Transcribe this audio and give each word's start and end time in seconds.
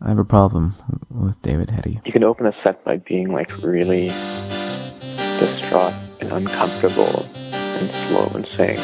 I 0.00 0.10
have 0.10 0.18
a 0.18 0.24
problem 0.24 0.74
with 1.10 1.42
David 1.42 1.70
Heti. 1.70 2.00
You 2.06 2.12
can 2.12 2.22
open 2.22 2.46
a 2.46 2.54
set 2.62 2.84
by 2.84 2.98
being 2.98 3.32
like 3.32 3.50
really 3.64 4.10
distraught 5.40 5.92
and 6.20 6.30
uncomfortable 6.30 7.26
and 7.50 7.90
slow 8.06 8.30
and 8.36 8.46
saying, 8.54 8.78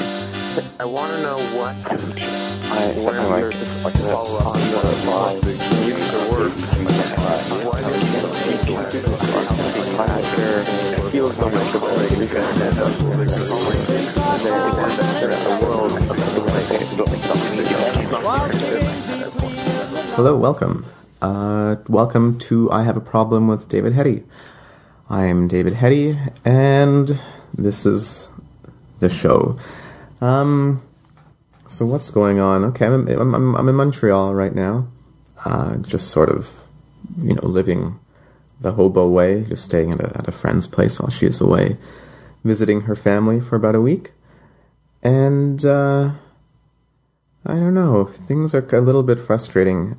I 0.81 0.85
want 0.85 1.13
to 1.13 1.23
know 1.23 1.39
what 1.57 1.77
I, 1.87 1.97
something 1.97 3.05
where 3.05 3.23
like, 3.29 3.43
there's 3.43 3.85
like 3.85 3.95
follow 3.95 4.39
up 4.39 4.47
on 4.47 4.59
the 4.59 5.07
line. 5.07 5.39
You 5.87 5.95
need 5.95 6.11
to 6.11 6.19
work. 6.35 6.51
Why 7.63 7.79
do 7.79 7.89
you 7.89 8.03
why 9.95 10.07
not 10.07 10.25
sure 10.35 10.61
it 10.61 10.67
feels 11.13 11.37
so 11.37 11.47
much 11.49 11.75
like 11.75 12.19
because 12.19 12.59
then 12.59 12.75
the 12.75 12.91
world. 15.63 15.93
Hello, 20.17 20.37
welcome. 20.37 20.85
Uh, 21.25 21.77
welcome 21.89 22.39
to 22.39 22.71
I 22.71 22.83
Have 22.83 22.99
a 22.99 23.01
Problem 23.01 23.49
with 23.49 23.67
David 23.67 23.95
Heti. 23.95 24.25
I 25.09 25.25
am 25.25 25.49
David 25.49 25.73
Heti, 25.73 26.19
and 26.45 27.19
this 27.57 27.87
is 27.87 28.29
the 29.01 29.09
show. 29.09 29.59
Um, 30.21 30.83
so 31.67 31.87
what's 31.87 32.11
going 32.11 32.41
on? 32.41 32.63
Okay, 32.65 32.85
I'm, 32.85 33.09
I'm, 33.09 33.35
I'm, 33.35 33.55
I'm 33.57 33.69
in 33.71 33.75
Montreal 33.75 34.35
right 34.35 34.55
now. 34.55 34.89
Uh, 35.47 35.79
just 35.79 36.09
sort 36.09 36.29
of, 36.29 36.61
you 37.19 37.33
know, 37.33 37.47
living 37.47 37.99
the 38.61 38.73
hobo 38.73 39.09
way, 39.09 39.45
just 39.45 39.65
staying 39.65 39.93
at 39.93 40.01
a, 40.01 40.19
at 40.19 40.29
a 40.29 40.33
friend's 40.33 40.67
place 40.67 41.01
while 41.01 41.09
she 41.09 41.25
is 41.25 41.41
away, 41.41 41.79
visiting 42.45 42.83
her 42.83 42.95
family 42.95 43.41
for 43.41 43.57
about 43.57 43.75
a 43.75 43.81
week. 43.81 44.11
And, 45.03 45.65
uh, 45.65 46.11
I 47.47 47.57
don't 47.57 47.73
know, 47.73 48.05
things 48.05 48.55
are 48.55 48.67
a 48.77 48.81
little 48.83 49.03
bit 49.03 49.19
frustrating 49.19 49.97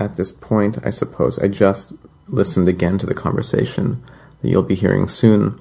at 0.00 0.16
this 0.16 0.32
point, 0.32 0.78
I 0.84 0.90
suppose. 0.90 1.38
I 1.38 1.46
just 1.46 1.92
listened 2.26 2.68
again 2.68 2.98
to 2.98 3.06
the 3.06 3.14
conversation 3.14 4.02
that 4.40 4.48
you'll 4.48 4.62
be 4.62 4.74
hearing 4.74 5.06
soon. 5.06 5.60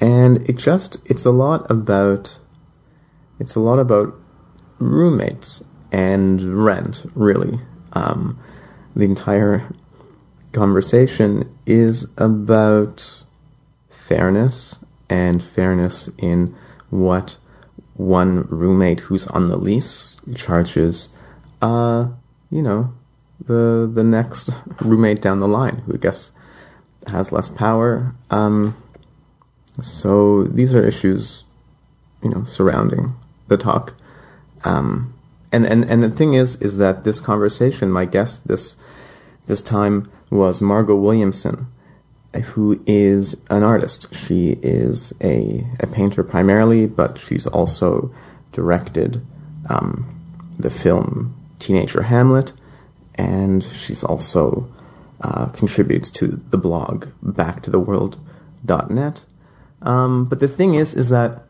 And 0.00 0.38
it 0.48 0.56
just, 0.56 1.08
it's 1.08 1.24
a 1.24 1.30
lot 1.30 1.70
about, 1.70 2.38
it's 3.38 3.54
a 3.54 3.60
lot 3.60 3.78
about 3.78 4.14
roommates 4.78 5.64
and 5.92 6.64
rent, 6.64 7.04
really. 7.14 7.60
Um, 7.92 8.38
the 8.96 9.04
entire 9.04 9.68
conversation 10.52 11.54
is 11.66 12.12
about 12.16 13.22
fairness 13.90 14.84
and 15.10 15.42
fairness 15.42 16.08
in 16.18 16.54
what 16.90 17.38
one 17.94 18.42
roommate 18.48 19.00
who's 19.00 19.26
on 19.28 19.48
the 19.48 19.56
lease 19.56 20.16
charges, 20.34 21.16
uh, 21.62 22.08
you 22.50 22.62
know, 22.62 22.92
the 23.40 23.90
the 23.92 24.04
next 24.04 24.50
roommate 24.80 25.20
down 25.20 25.40
the 25.40 25.48
line 25.48 25.78
who 25.86 25.94
I 25.94 25.98
guess 25.98 26.32
has 27.08 27.32
less 27.32 27.48
power. 27.48 28.14
Um, 28.30 28.76
so 29.82 30.44
these 30.44 30.74
are 30.74 30.82
issues, 30.82 31.44
you 32.22 32.30
know, 32.30 32.44
surrounding 32.44 33.14
the 33.48 33.56
talk. 33.56 33.94
Um, 34.64 35.12
and, 35.52 35.66
and 35.66 35.84
and 35.90 36.02
the 36.02 36.10
thing 36.10 36.34
is, 36.34 36.60
is 36.62 36.78
that 36.78 37.04
this 37.04 37.20
conversation, 37.20 37.90
my 37.90 38.04
guest 38.04 38.48
this 38.48 38.76
this 39.46 39.62
time 39.62 40.10
was 40.30 40.60
Margaux 40.60 40.96
Williamson, 40.96 41.66
who 42.42 42.82
is 42.86 43.42
an 43.50 43.62
artist. 43.62 44.12
She 44.14 44.58
is 44.62 45.12
a, 45.20 45.66
a 45.80 45.86
painter 45.86 46.24
primarily, 46.24 46.86
but 46.86 47.18
she's 47.18 47.46
also 47.46 48.12
directed 48.52 49.24
um, 49.68 50.20
the 50.58 50.70
film 50.70 51.34
Teenager 51.58 52.02
Hamlet, 52.02 52.52
and 53.14 53.62
she's 53.62 54.04
also 54.04 54.68
uh, 55.20 55.46
contributes 55.46 56.10
to 56.10 56.42
the 56.50 56.58
blog 56.58 57.06
backtotheworld.net. 57.24 59.24
Um, 59.82 60.24
but 60.24 60.40
the 60.40 60.48
thing 60.48 60.74
is, 60.74 60.94
is 60.94 61.10
that 61.10 61.42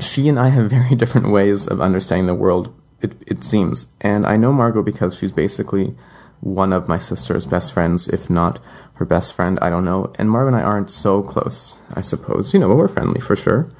she 0.00 0.28
and 0.28 0.36
I 0.38 0.48
have 0.48 0.70
very 0.70 0.94
different 0.94 1.30
ways 1.30 1.66
of 1.66 1.80
understanding 1.80 2.26
the 2.26 2.34
world. 2.34 2.74
It, 3.00 3.14
it 3.26 3.44
seems, 3.44 3.94
and 4.00 4.26
I 4.26 4.36
know 4.36 4.52
Margaux 4.52 4.82
because 4.82 5.16
she's 5.16 5.30
basically 5.30 5.94
one 6.40 6.72
of 6.72 6.88
my 6.88 6.98
sister's 6.98 7.46
best 7.46 7.72
friends, 7.72 8.08
if 8.08 8.28
not 8.28 8.58
her 8.94 9.04
best 9.04 9.34
friend. 9.34 9.58
I 9.60 9.70
don't 9.70 9.84
know. 9.84 10.12
And 10.18 10.28
Margaux 10.30 10.48
and 10.48 10.56
I 10.56 10.62
aren't 10.62 10.90
so 10.90 11.22
close, 11.22 11.80
I 11.94 12.00
suppose. 12.00 12.52
You 12.52 12.60
know, 12.60 12.68
but 12.68 12.76
we're 12.76 12.88
friendly 12.88 13.20
for 13.20 13.36
sure. 13.36 13.70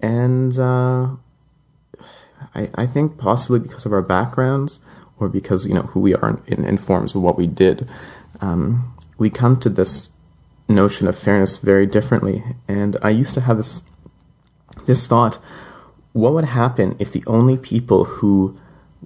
And 0.00 0.58
uh, 0.58 1.16
I, 2.54 2.70
I 2.74 2.86
think 2.86 3.18
possibly 3.18 3.60
because 3.60 3.84
of 3.84 3.92
our 3.92 4.02
backgrounds, 4.02 4.80
or 5.20 5.28
because 5.28 5.66
you 5.66 5.74
know 5.74 5.82
who 5.82 6.00
we 6.00 6.14
are 6.14 6.40
in, 6.46 6.64
informs 6.64 7.14
what 7.14 7.36
we 7.36 7.46
did, 7.46 7.88
um, 8.40 8.94
we 9.18 9.30
come 9.30 9.60
to 9.60 9.68
this 9.68 10.10
notion 10.68 11.06
of 11.06 11.18
fairness 11.18 11.58
very 11.58 11.86
differently. 11.86 12.42
And 12.66 12.96
I 13.02 13.10
used 13.10 13.34
to 13.34 13.42
have 13.42 13.58
this 13.58 13.82
this 14.86 15.06
thought: 15.06 15.38
what 16.12 16.32
would 16.32 16.46
happen 16.46 16.96
if 16.98 17.12
the 17.12 17.22
only 17.26 17.56
people 17.56 18.04
who 18.04 18.56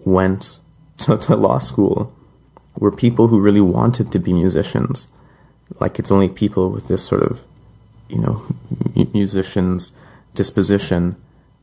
went 0.05 0.61
to, 0.99 1.19
to 1.19 1.37
law 1.37 1.59
school 1.59 2.15
were 2.79 2.93
people 2.93 3.29
who 3.29 3.41
really 3.41 3.61
wanted 3.61 4.13
to 4.13 4.19
be 4.19 4.33
musicians? 4.33 5.09
Like 5.81 5.99
it's 5.99 6.11
only 6.11 6.29
people 6.29 6.71
with 6.71 6.89
this 6.89 7.05
sort 7.05 7.23
of, 7.23 7.43
you 8.09 8.19
know, 8.19 8.43
musicians 9.13 9.99
disposition 10.35 11.17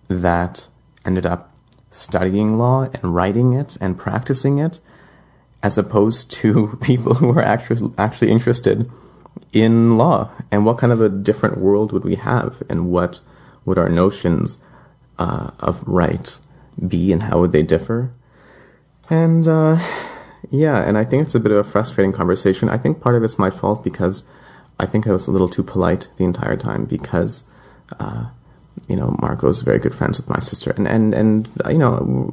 that 0.07 0.67
ended 1.05 1.25
up 1.25 1.50
studying 1.91 2.57
law 2.57 2.83
and 2.83 3.13
writing 3.13 3.53
it 3.53 3.77
and 3.79 3.99
practicing 3.99 4.57
it, 4.57 4.79
as 5.61 5.77
opposed 5.77 6.31
to 6.31 6.77
people 6.81 7.15
who 7.15 7.29
are 7.37 7.43
actually 7.43 7.93
actually 7.97 8.31
interested 8.31 8.89
in 9.53 9.97
law. 9.97 10.31
And 10.51 10.65
what 10.65 10.77
kind 10.77 10.91
of 10.91 11.01
a 11.01 11.09
different 11.09 11.57
world 11.57 11.91
would 11.91 12.03
we 12.03 12.15
have? 12.15 12.63
And 12.69 12.89
what 12.89 13.19
would 13.65 13.77
our 13.77 13.89
notions 13.89 14.57
uh, 15.19 15.51
of 15.59 15.83
right 15.87 16.39
be? 16.87 17.11
And 17.11 17.23
how 17.23 17.39
would 17.39 17.51
they 17.51 17.63
differ? 17.63 18.11
And 19.09 19.47
uh, 19.47 19.77
yeah, 20.49 20.81
and 20.81 20.97
I 20.97 21.03
think 21.03 21.23
it's 21.23 21.35
a 21.35 21.39
bit 21.39 21.51
of 21.51 21.57
a 21.57 21.69
frustrating 21.69 22.13
conversation. 22.13 22.69
I 22.69 22.77
think 22.77 23.01
part 23.01 23.15
of 23.15 23.23
it's 23.23 23.37
my 23.37 23.49
fault 23.49 23.83
because 23.83 24.23
I 24.79 24.85
think 24.85 25.05
I 25.05 25.11
was 25.11 25.27
a 25.27 25.31
little 25.31 25.49
too 25.49 25.63
polite 25.63 26.07
the 26.15 26.23
entire 26.23 26.57
time 26.57 26.85
because. 26.85 27.43
Uh, 27.99 28.27
you 28.91 28.97
know, 28.97 29.15
Margaux's 29.21 29.61
very 29.61 29.79
good 29.79 29.95
friends 29.95 30.19
with 30.19 30.29
my 30.29 30.39
sister, 30.39 30.71
and 30.75 30.85
and 30.85 31.15
and 31.15 31.47
you 31.69 31.77
know, 31.77 32.29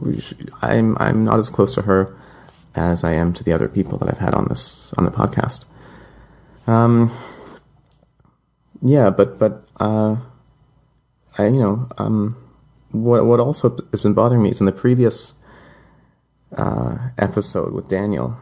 I'm 0.61 0.99
I'm 0.99 1.25
not 1.25 1.39
as 1.39 1.51
close 1.51 1.73
to 1.77 1.83
her 1.83 2.13
as 2.75 3.05
I 3.05 3.13
am 3.13 3.33
to 3.35 3.45
the 3.45 3.53
other 3.53 3.69
people 3.69 3.97
that 3.99 4.09
I've 4.09 4.19
had 4.19 4.35
on 4.35 4.47
this 4.49 4.93
on 4.99 5.05
the 5.05 5.13
podcast. 5.13 5.65
Um, 6.67 7.17
yeah, 8.83 9.11
but 9.11 9.39
but 9.39 9.65
uh, 9.79 10.17
I 11.39 11.47
you 11.47 11.61
know 11.61 11.89
um, 11.97 12.37
what 12.91 13.25
what 13.25 13.39
also 13.39 13.77
has 13.93 14.01
been 14.01 14.15
bothering 14.15 14.43
me 14.43 14.51
is 14.51 14.59
in 14.59 14.67
the 14.67 14.73
previous 14.73 15.35
uh, 16.57 16.99
episode 17.19 17.73
with 17.73 17.89
Daniel, 17.89 18.37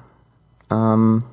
um, 0.71 1.29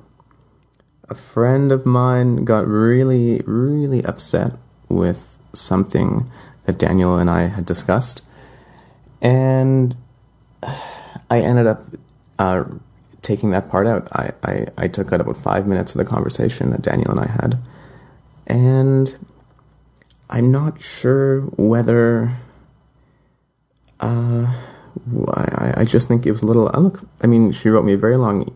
a 1.08 1.14
friend 1.14 1.72
of 1.72 1.86
mine 1.86 2.44
got 2.44 2.66
really 2.66 3.40
really 3.46 4.04
upset 4.04 4.52
with 4.90 5.38
something 5.54 6.30
that 6.64 6.78
Daniel 6.78 7.16
and 7.16 7.30
I 7.30 7.48
had 7.48 7.66
discussed. 7.66 8.22
And 9.20 9.96
I 11.30 11.40
ended 11.40 11.66
up 11.66 11.84
uh, 12.38 12.64
taking 13.22 13.50
that 13.50 13.68
part 13.68 13.86
out. 13.86 14.08
I, 14.12 14.32
I, 14.42 14.66
I 14.76 14.88
took 14.88 15.12
out 15.12 15.20
about 15.20 15.36
five 15.36 15.66
minutes 15.66 15.94
of 15.94 15.98
the 15.98 16.04
conversation 16.04 16.70
that 16.70 16.82
Daniel 16.82 17.10
and 17.10 17.20
I 17.20 17.26
had. 17.26 17.58
And 18.46 19.16
I'm 20.28 20.50
not 20.50 20.80
sure 20.80 21.42
whether. 21.42 22.36
Uh, 24.00 24.52
I, 25.28 25.74
I 25.78 25.84
just 25.84 26.08
think 26.08 26.26
it 26.26 26.30
was 26.30 26.42
a 26.42 26.46
little. 26.46 26.70
I 26.74 26.78
look. 26.78 27.06
I 27.22 27.26
mean, 27.26 27.52
she 27.52 27.68
wrote 27.68 27.84
me 27.84 27.94
a 27.94 27.98
very 27.98 28.16
long. 28.16 28.54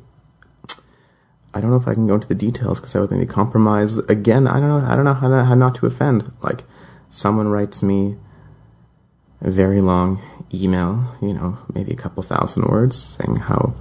I 1.55 1.61
don't 1.61 1.71
know 1.71 1.77
if 1.77 1.88
I 1.88 1.94
can 1.94 2.06
go 2.06 2.15
into 2.15 2.29
the 2.29 2.35
details 2.35 2.79
because 2.79 2.94
I 2.94 3.00
would 3.00 3.11
maybe 3.11 3.27
compromise 3.27 3.99
again. 3.99 4.47
I 4.47 4.61
don't 4.61 4.69
know. 4.69 4.87
I 4.87 4.94
don't 4.94 5.05
know 5.05 5.15
how, 5.15 5.31
how 5.44 5.55
not 5.55 5.75
to 5.77 5.87
offend. 5.87 6.31
Like, 6.43 6.65
someone 7.10 7.49
writes 7.49 7.82
me 7.82 8.16
a 9.40 9.50
very 9.50 9.81
long 9.81 10.20
email, 10.52 11.14
you 11.20 11.32
know, 11.32 11.58
maybe 11.72 11.93
a 11.93 11.96
couple 11.96 12.22
thousand 12.22 12.64
words, 12.66 13.16
saying 13.19 13.37
how 13.37 13.75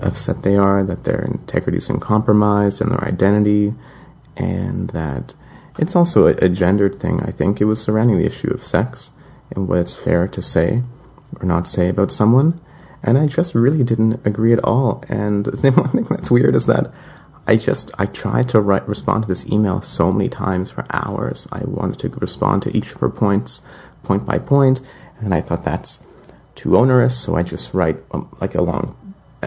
upset 0.00 0.42
they 0.42 0.56
are 0.56 0.82
that 0.84 1.04
their 1.04 1.22
integrity 1.22 1.78
is 1.78 1.88
been 1.88 2.00
compromised 2.00 2.80
and 2.80 2.90
their 2.90 3.04
identity, 3.04 3.74
and 4.36 4.90
that 4.90 5.34
it's 5.78 5.96
also 5.96 6.26
a, 6.26 6.34
a 6.44 6.48
gendered 6.48 7.00
thing. 7.00 7.20
I 7.22 7.30
think 7.30 7.60
it 7.60 7.64
was 7.64 7.82
surrounding 7.82 8.18
the 8.18 8.26
issue 8.26 8.52
of 8.52 8.64
sex 8.64 9.10
and 9.54 9.68
what 9.68 9.78
it's 9.78 9.96
fair 9.96 10.28
to 10.28 10.42
say 10.42 10.82
or 11.40 11.46
not 11.46 11.66
say 11.66 11.88
about 11.88 12.12
someone. 12.12 12.60
And 13.02 13.16
I 13.16 13.26
just 13.26 13.54
really 13.54 13.82
didn't 13.82 14.24
agree 14.26 14.52
at 14.52 14.62
all. 14.64 15.04
And 15.08 15.44
the 15.46 15.70
one 15.70 15.90
thing 15.90 16.04
that's 16.04 16.30
weird 16.30 16.54
is 16.54 16.66
that 16.66 16.92
I 17.46 17.56
just 17.56 17.90
I 17.98 18.06
tried 18.06 18.48
to 18.50 18.60
write 18.60 18.88
respond 18.88 19.24
to 19.24 19.28
this 19.28 19.50
email 19.50 19.80
so 19.80 20.12
many 20.12 20.28
times 20.28 20.70
for 20.70 20.84
hours. 20.90 21.48
I 21.50 21.64
wanted 21.64 21.98
to 22.00 22.08
respond 22.20 22.62
to 22.62 22.76
each 22.76 22.92
of 22.94 23.00
her 23.00 23.10
points, 23.10 23.62
point 24.02 24.24
by 24.24 24.38
point, 24.38 24.80
and 25.18 25.34
I 25.34 25.40
thought 25.40 25.64
that's 25.64 26.06
too 26.54 26.76
onerous, 26.76 27.18
so 27.18 27.36
I 27.36 27.42
just 27.42 27.74
write 27.74 27.98
um, 28.12 28.28
like 28.40 28.54
a 28.54 28.62
long 28.62 28.96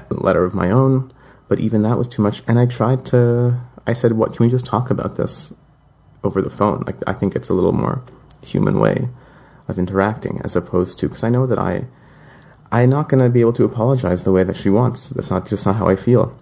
letter 0.10 0.44
of 0.44 0.54
my 0.54 0.72
own 0.72 1.12
But 1.48 1.60
even 1.60 1.84
that 1.84 1.98
was 1.98 2.08
too 2.08 2.22
much. 2.22 2.42
And 2.48 2.58
I 2.58 2.66
tried 2.66 3.06
to, 3.08 3.60
I 3.86 3.94
said, 3.94 4.14
what, 4.14 4.34
can 4.34 4.46
we 4.46 4.50
just 4.50 4.66
talk 4.66 4.90
about 4.90 5.18
this 5.18 5.54
over 6.24 6.42
the 6.42 6.50
phone? 6.50 6.84
Like, 6.88 6.96
I 7.06 7.14
think 7.14 7.36
it's 7.36 7.50
a 7.50 7.54
little 7.54 7.74
more 7.74 8.04
human 8.42 8.80
way 8.80 9.10
of 9.68 9.78
interacting 9.78 10.42
as 10.44 10.56
opposed 10.56 11.00
to, 11.00 11.08
because 11.08 11.24
I 11.24 11.30
know 11.30 11.46
that 11.46 11.60
I, 11.60 11.86
I'm 12.72 12.90
not 12.90 13.08
going 13.08 13.24
to 13.24 13.30
be 13.30 13.42
able 13.42 13.54
to 13.54 13.66
apologize 13.66 14.24
the 14.24 14.32
way 14.32 14.44
that 14.44 14.56
she 14.56 14.70
wants. 14.70 15.10
That's 15.10 15.30
not 15.30 15.48
just 15.48 15.66
not 15.66 15.76
how 15.76 15.88
I 15.88 15.96
feel. 15.96 16.36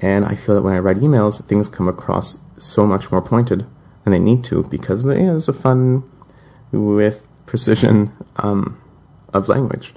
And 0.00 0.24
I 0.24 0.34
feel 0.34 0.54
that 0.54 0.62
when 0.62 0.74
I 0.74 0.78
write 0.78 0.98
emails, 0.98 1.44
things 1.44 1.68
come 1.68 1.88
across 1.88 2.42
so 2.58 2.86
much 2.86 3.12
more 3.12 3.20
pointed 3.20 3.66
than 4.04 4.12
they 4.12 4.18
need 4.18 4.44
to 4.44 4.62
because 4.64 5.04
you 5.04 5.14
know, 5.14 5.32
there's 5.32 5.48
a 5.48 5.52
fun 5.52 6.04
with 6.72 7.26
precision 7.46 8.12
um, 8.36 8.80
of 9.32 9.48
language. 9.48 9.94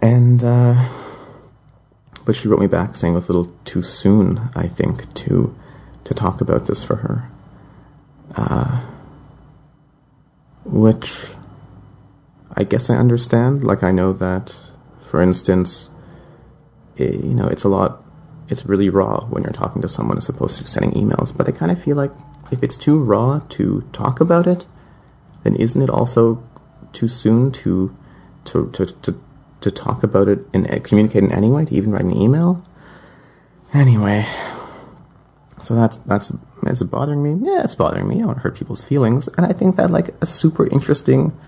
And 0.00 0.42
uh, 0.44 0.88
but 2.24 2.36
she 2.36 2.48
wrote 2.48 2.60
me 2.60 2.66
back 2.66 2.96
saying 2.96 3.14
it 3.14 3.16
was 3.16 3.28
a 3.28 3.32
little 3.32 3.54
too 3.64 3.82
soon, 3.82 4.50
I 4.54 4.68
think, 4.68 5.12
to 5.14 5.54
to 6.04 6.14
talk 6.14 6.40
about 6.40 6.66
this 6.66 6.84
for 6.84 6.96
her. 6.96 7.30
Uh, 8.36 8.82
which 10.64 11.32
I 12.54 12.64
guess 12.64 12.90
I 12.90 12.96
understand. 12.96 13.64
Like 13.64 13.82
I 13.82 13.90
know 13.90 14.12
that, 14.12 14.54
for 15.00 15.22
instance, 15.22 15.90
eh, 16.98 17.12
you 17.12 17.34
know, 17.34 17.46
it's 17.46 17.64
a 17.64 17.68
lot. 17.68 18.04
It's 18.48 18.66
really 18.66 18.88
raw 18.88 19.26
when 19.26 19.42
you're 19.42 19.52
talking 19.52 19.82
to 19.82 19.88
someone 19.88 20.16
as 20.16 20.28
opposed 20.28 20.58
to 20.58 20.66
sending 20.66 20.92
emails. 20.92 21.36
But 21.36 21.48
I 21.48 21.52
kind 21.52 21.70
of 21.70 21.82
feel 21.82 21.96
like 21.96 22.12
if 22.50 22.62
it's 22.62 22.76
too 22.76 23.02
raw 23.02 23.40
to 23.50 23.82
talk 23.92 24.20
about 24.20 24.46
it, 24.46 24.66
then 25.44 25.54
isn't 25.56 25.80
it 25.80 25.90
also 25.90 26.42
too 26.92 27.08
soon 27.08 27.52
to 27.52 27.94
to 28.44 28.70
to 28.70 28.86
to, 28.86 29.20
to 29.60 29.70
talk 29.70 30.02
about 30.02 30.28
it 30.28 30.46
and 30.54 30.70
uh, 30.70 30.78
communicate 30.80 31.24
in 31.24 31.32
any 31.32 31.50
way, 31.50 31.64
to 31.64 31.74
even 31.74 31.92
write 31.92 32.04
an 32.04 32.16
email? 32.16 32.64
Anyway, 33.74 34.26
so 35.60 35.74
that's 35.74 35.96
that's 35.98 36.32
is 36.66 36.80
it 36.80 36.90
bothering 36.90 37.22
me? 37.22 37.50
Yeah, 37.50 37.64
it's 37.64 37.74
bothering 37.74 38.08
me. 38.08 38.22
I 38.22 38.26
want 38.26 38.38
to 38.38 38.42
hurt 38.42 38.56
people's 38.56 38.84
feelings, 38.84 39.28
and 39.28 39.44
I 39.44 39.52
think 39.52 39.76
that 39.76 39.90
like 39.90 40.08
a 40.22 40.26
super 40.26 40.66
interesting 40.70 41.38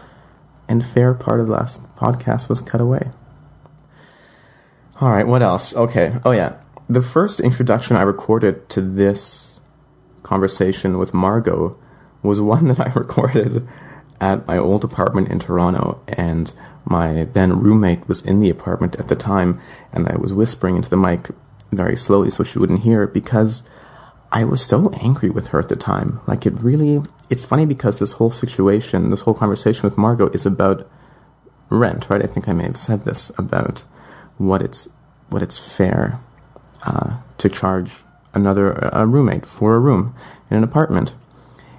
and 0.69 0.85
fair 0.87 1.15
part 1.15 1.41
of 1.41 1.47
the 1.47 1.53
last 1.53 1.97
podcast 1.97 2.49
was 2.49 2.61
cut 2.61 2.81
away. 2.81 3.11
All 5.01 5.11
right, 5.11 5.27
what 5.27 5.43
else? 5.43 5.75
Okay. 5.75 6.15
Oh 6.25 6.31
yeah, 6.33 6.59
the 6.91 7.03
first 7.03 7.39
introduction 7.39 7.97
I 7.97 8.03
recorded 8.03 8.69
to 8.71 8.81
this 8.81 9.61
conversation 10.25 10.99
with 10.99 11.15
Margaux 11.15 11.79
was 12.21 12.41
one 12.41 12.67
that 12.67 12.81
I 12.81 12.93
recorded 12.95 13.67
at 14.21 14.47
my 14.49 14.59
old 14.59 14.83
apartment 14.83 15.29
in 15.29 15.39
Toronto, 15.39 16.03
and 16.09 16.53
my 16.85 17.25
then 17.33 17.61
roommate 17.61 18.09
was 18.09 18.27
in 18.27 18.41
the 18.41 18.51
apartment 18.51 18.97
at 18.97 19.07
the 19.07 19.15
time, 19.15 19.61
and 19.93 20.09
I 20.09 20.17
was 20.17 20.35
whispering 20.35 20.77
into 20.77 20.91
the 20.91 20.97
mic 20.97 21.31
very 21.71 21.97
slowly 21.97 22.29
so 22.29 22.43
she 22.43 22.59
wouldn't 22.59 22.81
hear 22.81 23.07
because 23.07 23.71
I 24.33 24.43
was 24.43 24.65
so 24.65 24.91
angry 25.01 25.31
with 25.31 25.49
her 25.49 25.61
at 25.61 25.69
the 25.69 25.77
time. 25.77 26.21
Like 26.27 26.45
it 26.45 26.55
really, 26.55 27.03
it's 27.31 27.47
funny 27.47 27.67
because 27.67 28.01
this 28.01 28.13
whole 28.13 28.33
situation, 28.33 29.11
this 29.11 29.21
whole 29.21 29.35
conversation 29.35 29.89
with 29.89 29.97
Margaux 29.97 30.31
is 30.35 30.45
about 30.45 30.91
rent, 31.69 32.11
right? 32.11 32.23
I 32.23 32.27
think 32.27 32.49
I 32.49 32.53
may 32.53 32.65
have 32.65 32.77
said 32.77 33.05
this 33.05 33.31
about 33.39 33.85
what 34.39 34.61
it's 34.61 34.89
what 35.29 35.43
it's 35.43 35.57
fair 35.57 36.19
uh, 36.85 37.19
to 37.39 37.49
charge 37.49 37.99
another 38.35 38.73
a 38.93 39.07
roommate 39.07 39.47
for 39.47 39.75
a 39.75 39.81
room 39.81 40.15
in 40.51 40.57
an 40.57 40.65
apartment. 40.65 41.15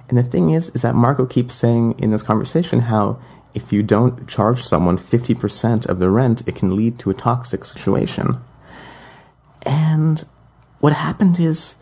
And 0.08 0.18
the 0.18 0.22
thing 0.22 0.50
is, 0.50 0.68
is 0.70 0.82
that 0.82 0.94
Margaux 0.94 1.26
keeps 1.26 1.54
saying 1.54 1.98
in 1.98 2.10
this 2.10 2.22
conversation 2.22 2.80
how 2.80 3.18
if 3.54 3.72
you 3.72 3.82
don't 3.82 4.28
charge 4.28 4.62
someone 4.62 4.98
50% 4.98 5.86
of 5.88 5.98
the 5.98 6.10
rent, 6.10 6.46
it 6.46 6.54
can 6.54 6.74
lead 6.74 6.98
to 7.00 7.10
a 7.10 7.14
toxic 7.14 7.64
situation. 7.64 8.38
And 9.64 10.24
what 10.80 10.92
happened 10.92 11.38
is 11.38 11.76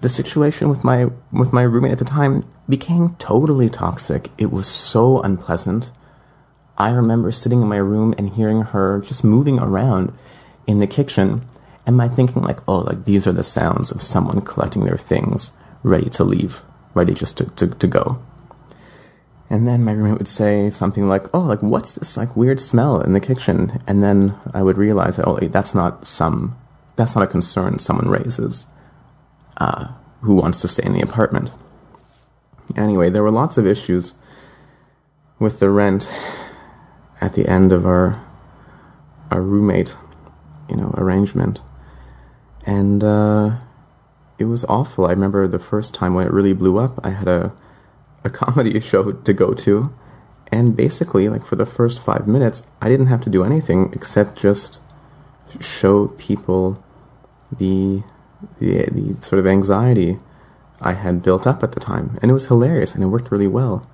the 0.00 0.08
situation 0.08 0.68
with 0.68 0.84
my 0.84 1.06
with 1.32 1.52
my 1.52 1.62
roommate 1.62 1.92
at 1.92 1.98
the 1.98 2.04
time 2.04 2.42
became 2.68 3.16
totally 3.18 3.70
toxic. 3.70 4.30
It 4.36 4.50
was 4.50 4.66
so 4.66 5.20
unpleasant. 5.22 5.90
I 6.76 6.90
remember 6.90 7.32
sitting 7.32 7.62
in 7.62 7.68
my 7.68 7.78
room 7.78 8.14
and 8.18 8.30
hearing 8.30 8.60
her 8.60 9.00
just 9.00 9.24
moving 9.24 9.58
around 9.58 10.12
in 10.66 10.80
the 10.80 10.86
kitchen 10.86 11.46
and 11.86 12.02
I 12.02 12.08
thinking 12.08 12.42
like, 12.42 12.58
oh, 12.68 12.80
like 12.80 13.04
these 13.04 13.26
are 13.26 13.32
the 13.32 13.44
sounds 13.44 13.92
of 13.92 14.02
someone 14.02 14.40
collecting 14.40 14.84
their 14.84 14.96
things, 14.96 15.52
ready 15.82 16.10
to 16.10 16.24
leave, 16.24 16.62
ready 16.94 17.14
just 17.14 17.38
to, 17.38 17.50
to, 17.54 17.68
to 17.68 17.86
go. 17.86 18.18
And 19.48 19.68
then 19.68 19.84
my 19.84 19.92
roommate 19.92 20.18
would 20.18 20.28
say 20.28 20.70
something 20.70 21.08
like, 21.08 21.32
"Oh, 21.32 21.40
like 21.40 21.62
what's 21.62 21.92
this 21.92 22.16
like 22.16 22.36
weird 22.36 22.58
smell 22.58 23.00
in 23.00 23.12
the 23.12 23.20
kitchen?" 23.20 23.80
And 23.86 24.02
then 24.02 24.34
I 24.52 24.62
would 24.62 24.76
realize, 24.76 25.20
"Oh, 25.20 25.38
that's 25.38 25.74
not 25.74 26.04
some, 26.04 26.56
that's 26.96 27.14
not 27.14 27.22
a 27.22 27.28
concern 27.28 27.78
someone 27.78 28.08
raises, 28.08 28.66
uh, 29.58 29.88
who 30.22 30.34
wants 30.34 30.60
to 30.62 30.68
stay 30.68 30.84
in 30.84 30.94
the 30.94 31.00
apartment." 31.00 31.52
Anyway, 32.74 33.08
there 33.08 33.22
were 33.22 33.30
lots 33.30 33.56
of 33.56 33.66
issues 33.66 34.14
with 35.38 35.60
the 35.60 35.70
rent 35.70 36.12
at 37.20 37.34
the 37.34 37.48
end 37.48 37.72
of 37.72 37.86
our 37.86 38.20
our 39.30 39.42
roommate, 39.42 39.96
you 40.68 40.76
know, 40.76 40.92
arrangement, 40.96 41.60
and 42.66 43.02
uh, 43.02 43.58
it 44.38 44.44
was 44.44 44.64
awful. 44.64 45.06
I 45.06 45.10
remember 45.10 45.46
the 45.46 45.58
first 45.58 45.94
time 45.94 46.14
when 46.14 46.26
it 46.26 46.32
really 46.32 46.52
blew 46.52 46.78
up. 46.78 46.98
I 47.02 47.10
had 47.10 47.28
a 47.28 47.52
a 48.24 48.30
comedy 48.44 48.78
show 48.80 49.12
to 49.12 49.32
go 49.32 49.54
to, 49.54 49.94
and 50.50 50.76
basically, 50.76 51.28
like 51.28 51.46
for 51.46 51.56
the 51.56 51.66
first 51.66 52.04
five 52.04 52.26
minutes, 52.26 52.66
I 52.82 52.88
didn't 52.88 53.06
have 53.06 53.20
to 53.22 53.30
do 53.30 53.44
anything 53.44 53.90
except 53.94 54.36
just 54.36 54.80
show 55.60 56.08
people 56.08 56.82
the 57.56 58.02
the, 58.58 58.90
the 58.90 59.16
sort 59.22 59.38
of 59.38 59.46
anxiety 59.46 60.18
I 60.80 60.92
had 60.92 61.22
built 61.22 61.46
up 61.46 61.62
at 61.62 61.72
the 61.72 61.80
time, 61.80 62.18
and 62.20 62.30
it 62.30 62.34
was 62.34 62.46
hilarious, 62.46 62.94
and 62.94 63.02
it 63.02 63.06
worked 63.06 63.30
really 63.30 63.46
well. 63.46 63.88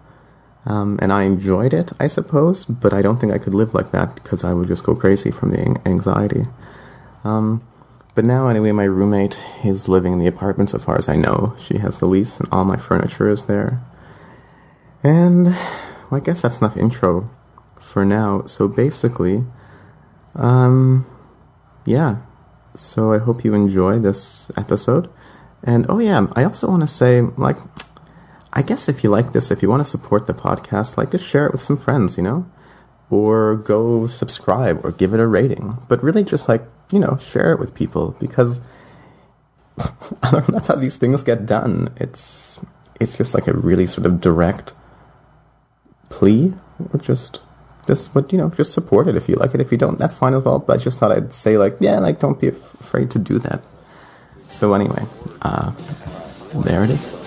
Um, 0.64 0.98
and 1.02 1.12
I 1.12 1.25
enjoyed 1.25 1.75
it, 1.75 1.90
I 1.98 2.06
suppose, 2.06 2.64
but 2.64 2.92
I 2.92 3.02
don't 3.02 3.20
think 3.20 3.32
I 3.32 3.38
could 3.38 3.54
live 3.54 3.75
like 3.75 3.90
that 3.90 4.14
because 4.14 4.44
I 4.44 4.52
would 4.52 4.68
just 4.68 4.84
go 4.84 4.94
crazy 4.94 5.32
from 5.32 5.50
the 5.50 5.80
anxiety. 5.84 6.44
Um, 7.25 7.62
but 8.14 8.25
now, 8.25 8.49
anyway, 8.49 8.73
my 8.73 8.85
roommate 8.85 9.41
is 9.64 9.88
living 9.88 10.12
in 10.12 10.19
the 10.19 10.26
apartment, 10.26 10.70
so 10.70 10.79
far 10.79 10.97
as 10.99 11.09
I 11.09 11.17
know. 11.17 11.55
She 11.59 11.79
has 11.79 11.99
the 11.99 12.06
lease, 12.06 12.38
and 12.38 12.49
all 12.53 12.64
my 12.64 12.76
furniture 12.76 13.29
is 13.29 13.44
there. 13.44 13.82
And 15.03 15.47
well, 15.47 16.20
I 16.20 16.20
guess 16.20 16.43
that's 16.43 16.61
enough 16.61 16.76
intro 16.76 17.31
for 17.81 18.05
now. 18.05 18.44
So 18.47 18.69
basically, 18.69 19.44
um, 20.35 21.06
yeah. 21.85 22.17
So 22.75 23.12
I 23.12 23.19
hope 23.19 23.44
you 23.44 23.55
enjoy 23.55 23.99
this 23.99 24.50
episode. 24.56 25.11
And 25.62 25.87
oh 25.88 25.99
yeah, 25.99 26.26
I 26.35 26.45
also 26.45 26.69
want 26.69 26.83
to 26.83 26.87
say, 26.87 27.21
like, 27.21 27.57
I 28.52 28.62
guess 28.62 28.88
if 28.88 29.02
you 29.02 29.11
like 29.11 29.33
this, 29.33 29.50
if 29.50 29.62
you 29.62 29.71
want 29.71 29.81
to 29.81 29.88
support 29.88 30.26
the 30.26 30.35
podcast, 30.35 30.97
like, 30.97 31.12
just 31.12 31.26
share 31.26 31.47
it 31.47 31.52
with 31.52 31.62
some 31.62 31.76
friends, 31.76 32.16
you 32.16 32.23
know, 32.23 32.47
or 33.12 33.57
go 33.57 34.07
subscribe 34.07 34.83
or 34.83 34.90
give 34.90 35.12
it 35.12 35.21
a 35.21 35.26
rating. 35.26 35.76
But 35.87 36.02
really, 36.02 36.25
just 36.25 36.49
like 36.49 36.64
you 36.90 36.99
know, 36.99 37.19
share 37.19 37.52
it 37.52 37.61
with 37.61 37.75
people 37.75 38.16
because 38.19 38.62
that's 40.23 40.69
how 40.69 40.76
these 40.76 40.97
things 40.97 41.23
get 41.23 41.45
done. 41.45 41.92
It's 41.97 42.59
it's 42.99 43.16
just 43.16 43.35
like 43.35 43.47
a 43.47 43.52
really 43.52 43.87
sort 43.87 44.07
of 44.07 44.21
direct 44.21 44.73
plea, 46.09 46.54
or 46.92 46.99
just 46.99 47.42
just 47.87 48.14
but 48.14 48.33
you 48.33 48.38
know, 48.38 48.49
just 48.49 48.73
support 48.73 49.07
it 49.07 49.14
if 49.14 49.28
you 49.28 49.37
like 49.37 49.54
it. 49.54 49.61
If 49.61 49.71
you 49.71 49.78
don't, 49.78 49.99
that's 49.99 50.16
fine 50.16 50.33
as 50.33 50.45
well. 50.45 50.59
But 50.59 50.81
I 50.81 50.83
just 50.83 50.99
thought 50.99 51.12
I'd 51.12 51.35
say 51.35 51.59
like, 51.59 51.76
yeah, 51.81 51.99
like 51.99 52.19
don't 52.19 52.40
be 52.40 52.49
af- 52.49 52.81
afraid 52.81 53.11
to 53.11 53.19
do 53.19 53.38
that. 53.40 53.61
So 54.49 54.73
anyway, 54.73 55.04
uh, 55.42 55.73
there 56.54 56.83
it 56.85 56.90
is. 56.90 57.22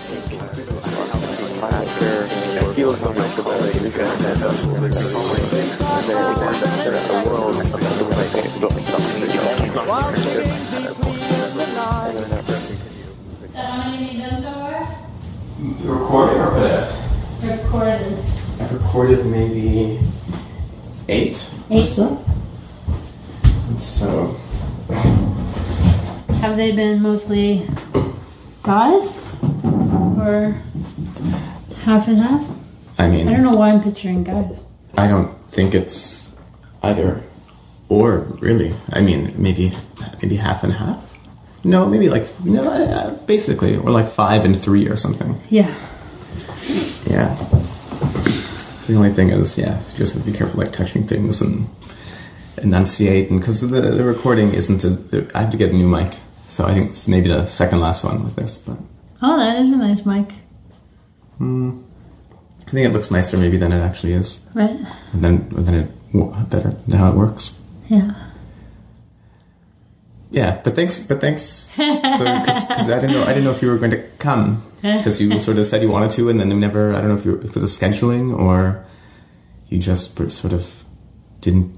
I 2.76 2.78
feel 2.78 2.92
so 2.94 3.10
much 3.10 3.38
about 3.38 3.62
it 3.62 3.82
because 3.82 4.18
that 4.18 4.38
does 4.38 4.66
look 4.66 4.80
like 4.82 4.92
a 4.92 4.96
world 7.26 7.56
of 7.56 7.80
So 13.50 13.60
how 13.62 13.78
many 13.90 14.04
have 14.04 14.14
you 14.14 14.20
done 14.20 14.42
so 14.42 14.52
far? 14.52 14.76
Recording 15.86 16.38
or 16.38 16.50
put? 16.50 16.84
Recorded. 17.50 18.12
I've 18.60 18.72
recorded 18.74 19.24
maybe 19.24 19.98
eight. 21.08 21.50
Eight. 21.70 21.86
So. 21.86 22.22
And 23.68 23.80
so 23.80 24.36
Have 26.42 26.58
they 26.58 26.72
been 26.72 27.00
mostly 27.00 27.66
guys? 28.62 29.24
Or 30.18 30.60
half 31.86 32.08
and 32.08 32.18
half? 32.18 32.55
I 32.98 33.08
mean, 33.08 33.28
I 33.28 33.32
don't 33.32 33.42
know 33.42 33.56
why 33.56 33.70
I'm 33.70 33.82
picturing 33.82 34.24
guys. 34.24 34.64
I 34.96 35.06
don't 35.08 35.34
think 35.50 35.74
it's 35.74 36.36
either 36.82 37.22
or 37.88 38.20
really. 38.40 38.72
I 38.92 39.00
mean, 39.00 39.34
maybe 39.36 39.72
maybe 40.22 40.36
half 40.36 40.64
and 40.64 40.72
half. 40.72 41.18
No, 41.64 41.86
maybe 41.88 42.08
like 42.08 42.26
no, 42.44 43.18
basically, 43.26 43.76
or 43.76 43.90
like 43.90 44.06
five 44.08 44.44
and 44.44 44.56
three 44.56 44.88
or 44.88 44.96
something. 44.96 45.38
Yeah. 45.50 45.72
Yeah. 47.06 47.34
So 48.78 48.92
the 48.92 48.98
only 48.98 49.12
thing 49.12 49.30
is, 49.30 49.58
yeah, 49.58 49.74
just 49.96 50.14
have 50.14 50.24
to 50.24 50.30
be 50.30 50.36
careful, 50.36 50.60
like 50.60 50.72
touching 50.72 51.02
things 51.06 51.42
and 51.42 51.66
enunciate, 52.62 53.30
and 53.30 53.40
because 53.40 53.60
the, 53.60 53.80
the 53.80 54.04
recording 54.04 54.54
isn't. 54.54 54.84
A, 54.84 55.28
I 55.34 55.42
have 55.42 55.50
to 55.50 55.58
get 55.58 55.70
a 55.70 55.72
new 55.74 55.88
mic 55.88 56.12
So 56.48 56.64
I 56.64 56.74
think 56.74 56.90
it's 56.90 57.08
maybe 57.08 57.28
the 57.28 57.44
second 57.46 57.80
last 57.80 58.04
one 58.04 58.22
with 58.24 58.36
this, 58.36 58.58
but 58.58 58.78
Oh, 59.22 59.36
that 59.38 59.56
is 59.58 59.72
a 59.72 59.78
nice 59.78 60.06
mic. 60.06 60.32
Hmm. 61.38 61.82
I 62.66 62.70
think 62.70 62.86
it 62.86 62.92
looks 62.92 63.10
nicer 63.10 63.36
maybe 63.38 63.56
than 63.56 63.72
it 63.72 63.80
actually 63.80 64.12
is, 64.14 64.50
Right? 64.54 64.70
and 65.12 65.22
then 65.24 65.34
and 65.56 65.66
then 65.66 65.74
it 65.74 66.50
better 66.50 66.70
than 66.88 66.98
how 66.98 67.10
it 67.10 67.16
works. 67.16 67.62
Yeah. 67.88 68.12
Yeah, 70.30 70.60
but 70.64 70.74
thanks, 70.74 70.98
but 71.00 71.20
thanks. 71.20 71.42
So 71.42 71.84
because 72.40 72.90
I 72.90 72.96
didn't 73.00 73.12
know 73.12 73.22
I 73.22 73.28
didn't 73.28 73.44
know 73.44 73.52
if 73.52 73.62
you 73.62 73.68
were 73.70 73.78
going 73.78 73.92
to 73.92 74.02
come 74.18 74.62
because 74.82 75.20
you 75.20 75.38
sort 75.38 75.58
of 75.58 75.66
said 75.66 75.82
you 75.82 75.90
wanted 75.90 76.10
to, 76.12 76.28
and 76.28 76.40
then 76.40 76.50
you 76.50 76.56
never. 76.58 76.92
I 76.94 77.00
don't 77.00 77.08
know 77.08 77.14
if 77.14 77.24
you 77.24 77.36
were 77.36 77.46
for 77.46 77.60
the 77.60 77.66
scheduling 77.66 78.36
or 78.36 78.84
you 79.68 79.78
just 79.78 80.16
sort 80.32 80.52
of 80.52 80.84
didn't 81.40 81.76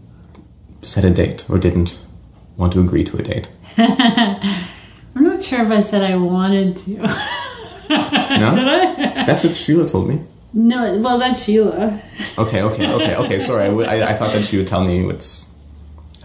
set 0.80 1.04
a 1.04 1.10
date 1.10 1.44
or 1.50 1.58
didn't 1.58 2.04
want 2.56 2.72
to 2.72 2.80
agree 2.80 3.04
to 3.04 3.18
a 3.18 3.22
date. 3.22 3.50
I'm 3.78 5.24
not 5.24 5.42
sure 5.44 5.62
if 5.64 5.70
I 5.70 5.82
said 5.82 6.02
I 6.10 6.16
wanted 6.16 6.76
to. 6.78 6.90
No, 6.90 7.00
Did 7.88 8.68
I? 8.68 9.24
that's 9.26 9.44
what 9.44 9.54
Sheila 9.54 9.86
told 9.86 10.08
me. 10.08 10.22
No, 10.58 10.98
well, 10.98 11.18
that's 11.18 11.44
Sheila. 11.44 12.02
Okay, 12.36 12.62
okay, 12.62 12.92
okay, 12.92 13.14
okay. 13.14 13.38
Sorry, 13.38 13.66
I, 13.66 13.98
I, 13.98 14.10
I 14.10 14.14
thought 14.14 14.32
that 14.32 14.44
she 14.44 14.56
would 14.56 14.66
tell 14.66 14.82
me 14.82 15.04
what's. 15.06 15.56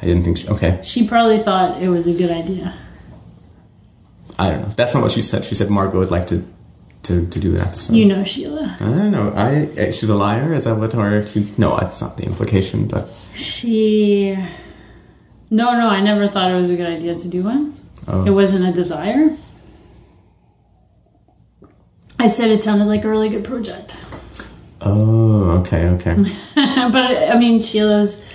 I 0.01 0.05
didn't 0.05 0.23
think. 0.23 0.39
She, 0.39 0.47
okay, 0.47 0.81
She 0.83 1.07
probably 1.07 1.37
thought 1.37 1.79
it 1.79 1.87
was 1.87 2.07
a 2.07 2.13
good 2.13 2.31
idea. 2.31 2.75
I 4.39 4.49
don't 4.49 4.63
know. 4.63 4.69
That's 4.69 4.95
not 4.95 5.03
what 5.03 5.11
she 5.11 5.21
said. 5.21 5.45
She 5.45 5.53
said 5.53 5.69
Margaux 5.69 5.99
would 5.99 6.09
like 6.09 6.25
to 6.27 6.43
to, 7.03 7.27
to 7.27 7.39
do 7.39 7.53
an 7.53 7.61
episode. 7.61 7.95
You 7.95 8.05
know 8.05 8.23
Sheila. 8.23 8.75
I 8.79 8.85
don't 8.85 9.11
know. 9.11 9.31
I 9.35 9.69
eh, 9.77 9.91
she's 9.91 10.09
a 10.09 10.15
liar. 10.15 10.55
Is 10.55 10.63
that 10.63 10.77
what? 10.77 10.95
Or 10.95 11.27
she's 11.27 11.59
no. 11.59 11.77
That's 11.77 12.01
not 12.01 12.17
the 12.17 12.23
implication. 12.25 12.87
But 12.87 13.07
She. 13.35 14.35
No, 15.51 15.73
no, 15.73 15.89
I 15.89 16.01
never 16.01 16.27
thought 16.27 16.49
it 16.49 16.55
was 16.55 16.71
a 16.71 16.75
good 16.75 16.87
idea 16.87 17.13
to 17.19 17.27
do 17.27 17.43
one. 17.43 17.75
Oh. 18.07 18.25
It 18.25 18.31
wasn't 18.31 18.65
a 18.65 18.71
desire. 18.71 19.29
I 22.17 22.27
said 22.29 22.49
it 22.49 22.63
sounded 22.63 22.85
like 22.85 23.03
a 23.03 23.09
really 23.09 23.29
good 23.29 23.43
project. 23.43 23.95
Oh, 24.85 25.51
okay, 25.59 25.87
okay. 25.89 26.15
but 26.55 27.29
I 27.29 27.37
mean, 27.37 27.61
Sheila's 27.61 28.25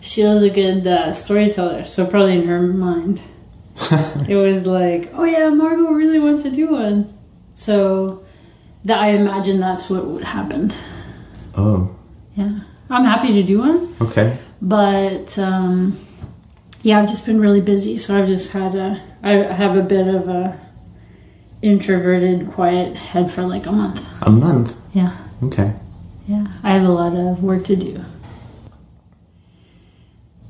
Sheila's 0.00 0.42
a 0.42 0.50
good 0.50 0.86
uh, 0.86 1.12
storyteller, 1.12 1.84
so 1.84 2.06
probably 2.06 2.38
in 2.38 2.46
her 2.48 2.60
mind, 2.60 3.20
it 4.28 4.36
was 4.36 4.66
like, 4.66 5.10
oh 5.14 5.24
yeah, 5.24 5.48
Margaux 5.50 5.92
really 5.92 6.18
wants 6.18 6.42
to 6.42 6.50
do 6.50 6.72
one. 6.72 7.16
So 7.54 8.24
that 8.84 9.00
I 9.00 9.10
imagine 9.10 9.60
that's 9.60 9.88
what 9.88 10.04
would 10.06 10.24
happen. 10.24 10.72
oh, 11.56 11.94
Yeah, 12.34 12.60
I'm 12.90 13.04
happy 13.04 13.32
to 13.34 13.42
do 13.42 13.60
one, 13.60 13.94
okay. 14.00 14.38
but 14.60 15.38
um, 15.38 15.98
yeah, 16.82 17.00
I've 17.00 17.08
just 17.08 17.26
been 17.26 17.40
really 17.40 17.60
busy, 17.60 17.98
so 17.98 18.20
I've 18.20 18.26
just 18.26 18.50
had 18.52 18.74
a 18.74 19.00
I 19.22 19.30
have 19.34 19.76
a 19.76 19.82
bit 19.82 20.08
of 20.08 20.28
a 20.28 20.58
introverted, 21.62 22.50
quiet 22.50 22.96
head 22.96 23.30
for 23.30 23.42
like 23.42 23.66
a 23.66 23.72
month. 23.72 24.04
A 24.22 24.30
month. 24.30 24.76
Yeah. 24.92 25.16
Okay. 25.44 25.74
Yeah, 26.32 26.46
I 26.62 26.72
have 26.72 26.84
a 26.84 26.88
lot 26.92 27.14
of 27.14 27.42
work 27.44 27.64
to 27.66 27.76
do. 27.76 28.02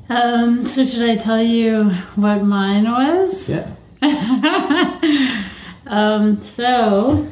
Um, 0.08 0.66
so 0.66 0.84
should 0.84 1.08
I 1.08 1.16
tell 1.16 1.42
you 1.42 1.90
what 2.14 2.44
mine 2.44 2.84
was? 2.84 3.48
Yeah. 3.48 3.68
Um, 5.84 6.40
so 6.40 7.26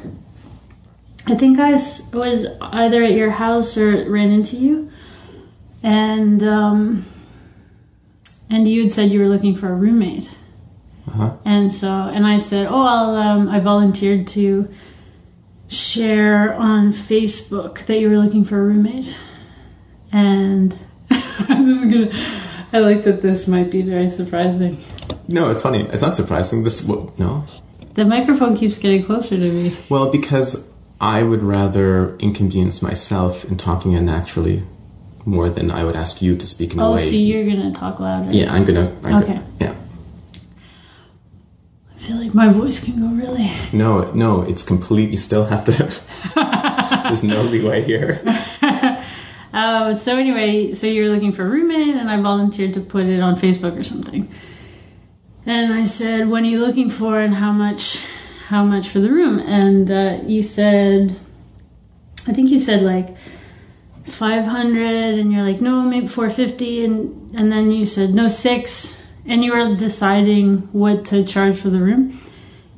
I 1.25 1.35
think 1.35 1.57
I 1.57 1.71
was 1.71 2.45
either 2.61 3.01
at 3.01 3.13
your 3.13 3.31
house 3.31 3.75
or 3.77 3.89
ran 4.11 4.29
into 4.29 4.57
you, 4.57 4.91
and 5.81 6.43
um, 6.43 7.05
and 8.51 8.67
you 8.69 8.83
had 8.83 8.91
said 8.91 9.09
you 9.09 9.19
were 9.21 9.29
looking 9.29 9.55
for 9.55 9.69
a 9.69 9.73
roommate, 9.73 10.29
Uh-huh. 11.07 11.37
and 11.43 11.73
so 11.73 11.87
and 11.89 12.27
I 12.27 12.37
said, 12.39 12.67
oh, 12.69 12.85
I'll 12.85 13.15
um, 13.15 13.49
I 13.49 13.59
volunteered 13.61 14.27
to 14.35 14.67
share 15.71 16.53
on 16.55 16.91
Facebook 16.91 17.85
that 17.85 17.97
you 17.97 18.09
were 18.09 18.17
looking 18.17 18.43
for 18.43 18.59
a 18.59 18.63
roommate, 18.63 19.17
and 20.11 20.71
this 21.09 21.83
is 21.83 21.93
gonna. 21.93 22.37
I 22.73 22.79
like 22.79 23.03
that 23.03 23.21
this 23.21 23.47
might 23.47 23.71
be 23.71 23.81
very 23.81 24.09
surprising. 24.09 24.77
No, 25.27 25.49
it's 25.51 25.61
funny. 25.61 25.81
It's 25.81 26.01
not 26.01 26.15
surprising. 26.15 26.63
This 26.63 26.85
what, 26.85 27.17
no. 27.17 27.45
The 27.95 28.05
microphone 28.05 28.55
keeps 28.55 28.79
getting 28.79 29.03
closer 29.03 29.35
to 29.37 29.51
me. 29.51 29.75
Well, 29.89 30.09
because 30.11 30.73
I 31.01 31.23
would 31.23 31.41
rather 31.41 32.15
inconvenience 32.17 32.81
myself 32.81 33.43
in 33.45 33.57
talking 33.57 33.95
unnaturally 33.95 34.63
more 35.25 35.49
than 35.49 35.69
I 35.71 35.83
would 35.83 35.95
ask 35.95 36.21
you 36.21 36.35
to 36.37 36.47
speak 36.47 36.73
in 36.73 36.79
a 36.79 36.87
oh, 36.87 36.95
way. 36.95 37.01
Oh, 37.07 37.09
so 37.09 37.15
you're 37.15 37.45
gonna 37.45 37.73
talk 37.73 37.99
louder. 37.99 38.31
yeah, 38.33 38.53
I'm 38.53 38.63
gonna. 38.65 38.89
I'm 39.03 39.15
Okay. 39.15 39.33
Gonna, 39.33 39.45
yeah. 39.59 39.75
Feel 42.11 42.19
like 42.19 42.33
my 42.33 42.49
voice 42.49 42.83
can 42.83 42.99
go 42.99 43.07
really. 43.15 43.49
No, 43.71 44.11
no, 44.11 44.41
it's 44.41 44.63
complete. 44.63 45.11
You 45.11 45.15
still 45.15 45.45
have 45.45 45.63
to. 45.63 45.71
There's 47.03 47.23
no 47.23 47.41
leeway 47.41 47.83
here. 47.83 48.21
Um, 49.53 49.97
so 49.97 50.15
anyway, 50.15 50.73
so 50.73 50.87
you're 50.87 51.09
looking 51.09 51.33
for 51.33 51.43
a 51.43 51.49
roommate, 51.49 51.95
and 51.95 52.09
I 52.09 52.21
volunteered 52.21 52.73
to 52.75 52.79
put 52.79 53.05
it 53.05 53.19
on 53.19 53.35
Facebook 53.35 53.77
or 53.77 53.83
something. 53.83 54.29
And 55.45 55.73
I 55.73 55.83
said, 55.83 56.29
"When 56.29 56.45
are 56.45 56.47
you 56.47 56.59
looking 56.65 56.89
for, 56.89 57.19
and 57.19 57.35
how 57.35 57.51
much? 57.51 58.05
How 58.47 58.63
much 58.63 58.87
for 58.87 58.99
the 58.99 59.11
room?" 59.11 59.39
And 59.39 59.91
uh, 59.91 60.19
you 60.25 60.41
said, 60.41 61.19
I 62.29 62.31
think 62.31 62.49
you 62.49 62.61
said 62.61 62.81
like 62.81 63.17
five 64.05 64.45
hundred, 64.45 65.19
and 65.19 65.33
you're 65.33 65.43
like, 65.43 65.59
"No, 65.59 65.81
maybe 65.81 66.07
four 66.07 66.29
fifty, 66.29 66.85
and 66.85 67.35
and 67.35 67.51
then 67.51 67.71
you 67.71 67.85
said 67.85 68.11
no 68.13 68.29
six, 68.29 69.00
and 69.25 69.43
you 69.43 69.53
were 69.53 69.75
deciding 69.75 70.59
what 70.71 71.05
to 71.05 71.23
charge 71.23 71.57
for 71.57 71.69
the 71.69 71.79
room. 71.79 72.19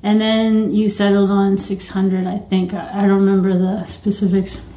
And 0.02 0.20
then 0.20 0.72
you 0.72 0.90
settled 0.90 1.32
on 1.32 1.58
600, 1.58 2.28
I 2.28 2.38
think. 2.38 2.74
I, 2.74 3.02
don't 3.04 3.26
remember 3.26 3.58
the 3.58 3.86
specifics. 3.86 4.70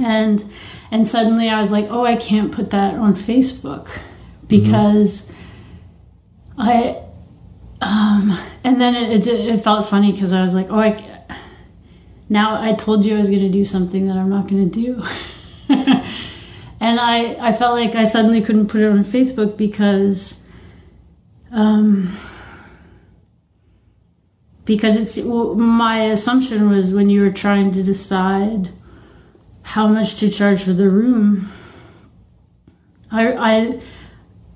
And 0.00 0.42
and 0.90 1.06
suddenly 1.06 1.50
I 1.50 1.60
was 1.60 1.70
like, 1.70 1.86
"Oh, 1.90 2.04
I 2.04 2.16
can't 2.16 2.52
put 2.52 2.70
that 2.70 2.94
on 2.94 3.14
Facebook 3.14 3.90
because 4.46 5.32
I 6.56 7.02
um 7.80 8.38
and 8.64 8.80
then 8.80 8.94
it, 8.94 9.26
it, 9.26 9.40
it 9.40 9.58
felt 9.58 9.88
funny 9.88 10.12
because 10.12 10.32
I 10.32 10.42
was 10.42 10.54
like, 10.54 10.68
"Oh, 10.70 10.78
I 10.78 11.24
now 12.28 12.62
I 12.62 12.74
told 12.74 13.04
you 13.04 13.16
I 13.16 13.18
was 13.18 13.28
going 13.28 13.42
to 13.42 13.50
do 13.50 13.64
something 13.64 14.06
that 14.06 14.16
I'm 14.16 14.30
not 14.30 14.48
going 14.48 14.70
to 14.70 14.80
do." 14.80 15.02
and 15.68 17.00
I 17.00 17.36
I 17.40 17.52
felt 17.52 17.74
like 17.74 17.94
I 17.96 18.04
suddenly 18.04 18.40
couldn't 18.40 18.68
put 18.68 18.80
it 18.80 18.88
on 18.88 19.04
Facebook 19.04 19.58
because 19.58 20.41
um 21.52 22.10
because 24.64 24.96
it's 24.98 25.22
well, 25.24 25.54
my 25.54 26.04
assumption 26.04 26.70
was 26.70 26.92
when 26.94 27.10
you 27.10 27.20
were 27.20 27.30
trying 27.30 27.72
to 27.72 27.82
decide 27.82 28.70
how 29.62 29.86
much 29.88 30.16
to 30.16 30.30
charge 30.30 30.62
for 30.62 30.72
the 30.72 30.88
room 30.88 31.48
i 33.10 33.32
i 33.32 33.80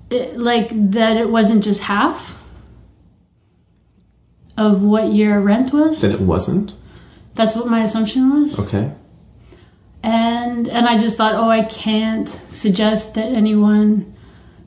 it, 0.09 0.37
like 0.37 0.69
that 0.91 1.17
it 1.17 1.29
wasn't 1.29 1.63
just 1.63 1.81
half 1.83 2.41
of 4.57 4.81
what 4.81 5.13
your 5.13 5.39
rent 5.39 5.71
was 5.73 6.01
That 6.01 6.11
it 6.11 6.21
wasn't. 6.21 6.73
that's 7.35 7.55
what 7.55 7.67
my 7.67 7.83
assumption 7.83 8.33
was 8.33 8.57
Okay. 8.59 8.91
and 10.03 10.67
and 10.67 10.87
i 10.87 10.97
just 10.97 11.17
thought 11.17 11.35
oh 11.35 11.49
i 11.49 11.63
can't 11.63 12.27
suggest 12.29 13.15
that 13.15 13.25
anyone 13.31 14.13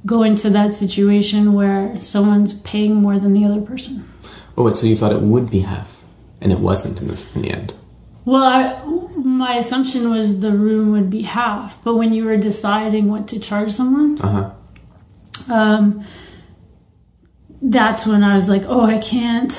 go 0.07 0.23
into 0.23 0.49
that 0.51 0.73
situation 0.75 1.53
where 1.53 2.01
someone's 2.01 2.61
paying 2.63 2.95
more 2.95 3.19
than 3.19 3.33
the 3.35 3.45
other 3.45 3.61
person 3.61 4.05
Oh, 4.57 4.67
and 4.67 4.77
so 4.77 4.87
you 4.87 4.97
thought 4.97 5.13
it 5.13 5.23
would 5.23 5.49
be 5.51 5.61
half, 5.61 6.05
and 6.43 6.53
it 6.53 6.59
wasn't 6.59 7.01
in 7.01 7.09
the 7.09 7.27
in 7.35 7.43
the 7.43 7.51
end. 7.51 7.73
Well, 8.27 8.43
I, 8.43 8.83
my 9.17 9.55
assumption 9.57 10.11
was 10.11 10.41
the 10.41 10.51
room 10.53 10.91
would 10.93 11.09
be 11.09 11.23
half, 11.23 11.83
but 11.83 11.95
when 11.97 12.13
you 12.13 12.25
were 12.27 12.37
deciding 12.37 13.09
what 13.09 13.27
to 13.29 13.41
charge 13.41 13.73
someone, 13.73 14.21
Uh 14.21 14.53
huh. 15.49 15.55
um, 15.55 16.05
that's 17.63 18.07
when 18.07 18.23
I 18.23 18.35
was 18.37 18.49
like, 18.51 18.63
oh, 18.67 18.83
I 18.85 18.99
can't. 18.99 19.53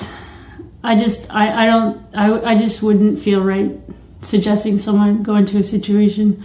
I 0.83 0.95
just, 0.95 1.33
I, 1.33 1.63
I 1.63 1.65
don't, 1.65 2.01
I, 2.15 2.51
I 2.51 2.57
just 2.57 2.83
wouldn't 2.83 3.19
feel 3.19 3.41
right 3.41 3.71
suggesting 4.21 4.77
someone 4.77 5.23
go 5.23 5.35
into 5.35 5.57
a 5.57 5.63
situation 5.63 6.43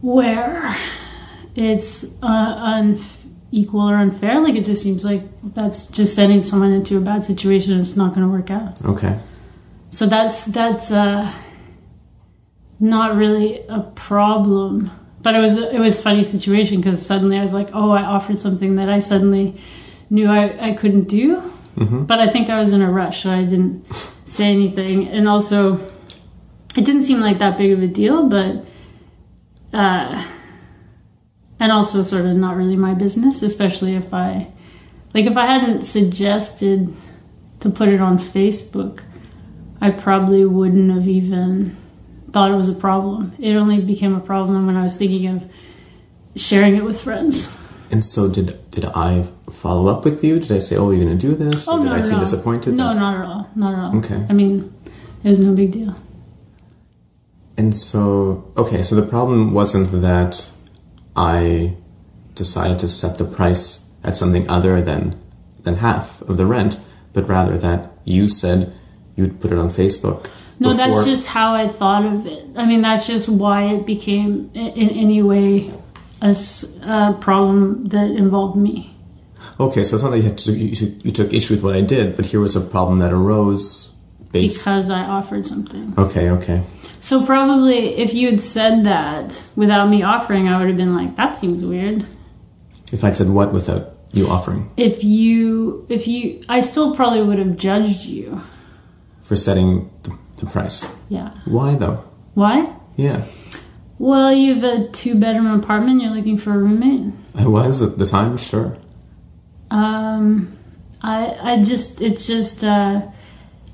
where 0.00 0.74
it's 1.54 2.20
uh, 2.22 2.96
unequal 3.52 3.90
or 3.90 3.96
unfair. 3.96 4.40
Like 4.40 4.54
it 4.54 4.64
just 4.64 4.82
seems 4.82 5.04
like 5.04 5.22
that's 5.42 5.88
just 5.90 6.14
sending 6.14 6.42
someone 6.42 6.72
into 6.72 6.96
a 6.96 7.00
bad 7.00 7.24
situation. 7.24 7.80
It's 7.80 7.96
not 7.96 8.14
going 8.14 8.26
to 8.26 8.32
work 8.32 8.50
out. 8.50 8.84
Okay. 8.84 9.18
So 9.90 10.06
that's 10.06 10.46
that's 10.46 10.90
uh, 10.90 11.32
not 12.80 13.16
really 13.16 13.66
a 13.68 13.80
problem. 13.80 14.90
But 15.22 15.34
it 15.34 15.40
was 15.40 15.58
it 15.58 15.78
was 15.78 16.00
a 16.00 16.02
funny 16.02 16.24
situation 16.24 16.80
because 16.80 17.04
suddenly 17.04 17.38
I 17.38 17.42
was 17.42 17.54
like, 17.54 17.70
oh, 17.72 17.90
I 17.90 18.02
offered 18.02 18.38
something 18.38 18.76
that 18.76 18.88
I 18.88 18.98
suddenly 18.98 19.60
knew 20.10 20.28
I, 20.28 20.70
I 20.70 20.74
couldn't 20.74 21.08
do. 21.08 21.50
But 22.06 22.20
I 22.20 22.28
think 22.28 22.50
I 22.50 22.60
was 22.60 22.72
in 22.72 22.82
a 22.82 22.90
rush, 22.90 23.22
so 23.24 23.30
I 23.30 23.44
didn't 23.44 23.92
say 24.26 24.52
anything. 24.52 25.08
And 25.08 25.28
also, 25.28 25.80
it 26.76 26.84
didn't 26.84 27.02
seem 27.02 27.20
like 27.20 27.38
that 27.38 27.58
big 27.58 27.72
of 27.72 27.82
a 27.82 27.88
deal, 27.88 28.28
but 28.28 28.64
uh, 29.72 30.24
and 31.64 31.72
also 31.72 32.02
sort 32.02 32.26
of 32.26 32.36
not 32.36 32.56
really 32.56 32.76
my 32.76 32.92
business, 32.92 33.40
especially 33.40 33.94
if 33.94 34.12
I 34.12 34.48
like 35.14 35.24
if 35.24 35.34
I 35.34 35.46
hadn't 35.46 35.84
suggested 35.84 36.94
to 37.60 37.70
put 37.70 37.88
it 37.88 38.02
on 38.02 38.18
Facebook, 38.18 39.02
I 39.80 39.90
probably 39.90 40.44
wouldn't 40.44 40.92
have 40.92 41.08
even 41.08 41.74
thought 42.32 42.50
it 42.50 42.56
was 42.56 42.68
a 42.68 42.78
problem. 42.78 43.32
It 43.38 43.56
only 43.56 43.80
became 43.80 44.14
a 44.14 44.20
problem 44.20 44.66
when 44.66 44.76
I 44.76 44.82
was 44.82 44.98
thinking 44.98 45.26
of 45.26 45.42
sharing 46.36 46.76
it 46.76 46.84
with 46.84 47.00
friends. 47.00 47.58
And 47.90 48.04
so 48.04 48.30
did 48.30 48.70
did 48.70 48.84
I 48.94 49.22
follow 49.48 49.90
up 49.90 50.04
with 50.04 50.22
you? 50.22 50.38
Did 50.40 50.52
I 50.52 50.58
say, 50.58 50.76
"Oh, 50.76 50.90
you're 50.90 51.02
going 51.02 51.18
to 51.18 51.26
do 51.28 51.34
this"? 51.34 51.66
or 51.66 51.78
oh, 51.78 51.82
did 51.82 51.92
I 51.92 52.02
seem 52.02 52.16
all. 52.16 52.20
disappointed? 52.20 52.74
No, 52.74 52.92
not 52.92 53.20
at 53.20 53.24
all. 53.24 53.48
Not 53.56 53.72
at 53.72 53.80
all. 53.80 53.96
Okay. 54.00 54.26
I 54.28 54.34
mean, 54.34 54.70
it 55.22 55.30
was 55.30 55.40
no 55.40 55.54
big 55.54 55.72
deal. 55.72 55.94
And 57.56 57.74
so, 57.74 58.52
okay, 58.54 58.82
so 58.82 58.96
the 58.96 59.06
problem 59.06 59.54
wasn't 59.54 60.02
that 60.02 60.50
I 61.16 61.76
decided 62.34 62.78
to 62.80 62.88
set 62.88 63.18
the 63.18 63.24
price 63.24 63.92
at 64.02 64.16
something 64.16 64.48
other 64.50 64.80
than 64.80 65.14
than 65.62 65.76
half 65.76 66.20
of 66.22 66.36
the 66.36 66.44
rent, 66.46 66.78
but 67.12 67.26
rather 67.28 67.56
that 67.56 67.90
you 68.04 68.28
said 68.28 68.72
you'd 69.16 69.40
put 69.40 69.50
it 69.52 69.58
on 69.58 69.68
Facebook. 69.68 70.28
No, 70.60 70.70
before- 70.70 70.76
that's 70.76 71.04
just 71.06 71.28
how 71.28 71.54
I 71.54 71.68
thought 71.68 72.04
of 72.04 72.26
it. 72.26 72.46
I 72.56 72.64
mean, 72.66 72.82
that's 72.82 73.06
just 73.06 73.28
why 73.28 73.64
it 73.64 73.86
became, 73.86 74.50
in 74.54 74.90
any 74.90 75.22
way, 75.22 75.72
a 76.22 77.14
problem 77.20 77.86
that 77.86 78.10
involved 78.10 78.56
me. 78.56 78.90
okay. 79.60 79.82
So 79.84 79.94
it's 79.94 80.02
not 80.02 80.10
that 80.10 80.18
you 80.18 80.24
had 80.24 80.38
to 80.38 80.52
you, 80.52 80.96
you 81.02 81.10
took 81.10 81.32
issue 81.32 81.54
with 81.54 81.62
what 81.62 81.74
I 81.74 81.80
did, 81.80 82.16
but 82.16 82.26
here 82.26 82.40
was 82.40 82.56
a 82.56 82.60
problem 82.60 82.98
that 83.00 83.12
arose 83.12 83.92
based. 84.32 84.58
Because 84.64 84.90
I 84.90 85.04
offered 85.04 85.46
something. 85.46 85.94
Okay, 85.98 86.30
okay. 86.30 86.62
So 87.04 87.26
probably 87.26 87.96
if 87.98 88.14
you 88.14 88.30
had 88.30 88.40
said 88.40 88.84
that 88.86 89.46
without 89.56 89.90
me 89.90 90.02
offering, 90.02 90.48
I 90.48 90.58
would 90.58 90.68
have 90.68 90.78
been 90.78 90.96
like, 90.96 91.16
that 91.16 91.36
seems 91.38 91.62
weird. 91.62 92.06
If 92.92 93.04
I'd 93.04 93.14
said 93.14 93.28
what 93.28 93.52
without 93.52 93.90
you 94.14 94.26
offering 94.26 94.70
If 94.78 95.04
you, 95.04 95.84
if 95.90 96.08
you, 96.08 96.42
I 96.48 96.62
still 96.62 96.96
probably 96.96 97.22
would 97.22 97.38
have 97.38 97.58
judged 97.58 98.06
you. 98.06 98.40
for 99.20 99.36
setting 99.36 99.90
the, 100.04 100.16
the 100.38 100.46
price, 100.46 100.98
Yeah. 101.10 101.34
why 101.44 101.74
though? 101.74 102.02
Why? 102.32 102.72
Yeah, 102.96 103.26
Well, 103.98 104.32
you 104.32 104.54
have 104.54 104.64
a 104.64 104.88
two 104.88 105.20
bedroom 105.20 105.48
apartment, 105.60 106.00
you're 106.00 106.10
looking 106.10 106.38
for 106.38 106.52
a 106.52 106.58
roommate. 106.58 107.12
I 107.36 107.46
was 107.46 107.82
at 107.82 107.98
the 107.98 108.06
time, 108.06 108.38
sure. 108.38 108.78
Um, 109.70 110.56
I, 111.02 111.36
I 111.52 111.62
just, 111.64 112.00
it's 112.00 112.26
just, 112.26 112.64
uh, 112.64 113.02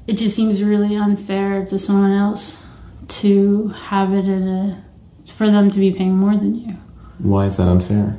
it 0.08 0.14
just 0.18 0.34
seems 0.34 0.64
really 0.64 0.96
unfair 0.96 1.64
to 1.66 1.78
someone 1.78 2.10
else 2.12 2.66
to 3.10 3.68
have 3.68 4.12
it 4.12 4.26
at 4.26 4.42
a, 4.42 4.82
for 5.26 5.46
them 5.46 5.70
to 5.70 5.78
be 5.78 5.92
paying 5.92 6.16
more 6.16 6.36
than 6.36 6.54
you. 6.54 6.76
Why 7.18 7.46
is 7.46 7.56
that 7.58 7.68
unfair? 7.68 8.18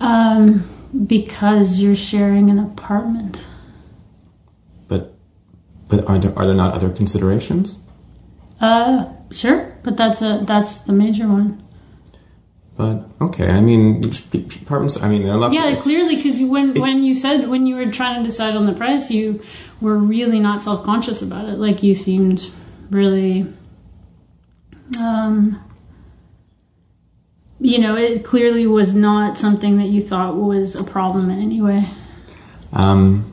Um, 0.00 0.64
because 1.06 1.80
you're 1.80 1.96
sharing 1.96 2.50
an 2.50 2.58
apartment. 2.58 3.46
But 4.88 5.14
but 5.88 6.08
are 6.08 6.18
there 6.18 6.38
are 6.38 6.46
there 6.46 6.54
not 6.54 6.74
other 6.74 6.90
considerations? 6.90 7.88
Uh, 8.60 9.06
sure, 9.32 9.76
but 9.82 9.96
that's 9.96 10.22
a, 10.22 10.42
that's 10.46 10.82
the 10.82 10.92
major 10.92 11.28
one. 11.28 11.62
But 12.76 13.08
okay, 13.20 13.50
I 13.50 13.60
mean 13.62 14.04
apartments. 14.62 15.02
I 15.02 15.08
mean 15.08 15.24
there 15.24 15.32
are 15.32 15.38
lots. 15.38 15.56
Yeah, 15.56 15.68
of, 15.68 15.78
clearly, 15.78 16.16
because 16.16 16.40
when 16.42 16.74
when 16.74 17.02
you 17.02 17.16
said 17.16 17.48
when 17.48 17.66
you 17.66 17.76
were 17.76 17.90
trying 17.90 18.22
to 18.22 18.28
decide 18.28 18.54
on 18.54 18.66
the 18.66 18.74
price, 18.74 19.10
you 19.10 19.42
were 19.80 19.96
really 19.96 20.40
not 20.40 20.60
self 20.60 20.84
conscious 20.84 21.22
about 21.22 21.48
it. 21.48 21.58
Like 21.58 21.82
you 21.82 21.94
seemed 21.94 22.50
really, 22.90 23.52
um, 25.00 25.62
you 27.60 27.78
know, 27.78 27.96
it 27.96 28.24
clearly 28.24 28.66
was 28.66 28.94
not 28.94 29.38
something 29.38 29.78
that 29.78 29.86
you 29.88 30.02
thought 30.02 30.36
was 30.36 30.78
a 30.78 30.84
problem 30.84 31.30
in 31.30 31.40
any 31.40 31.60
way. 31.60 31.88
um, 32.72 33.32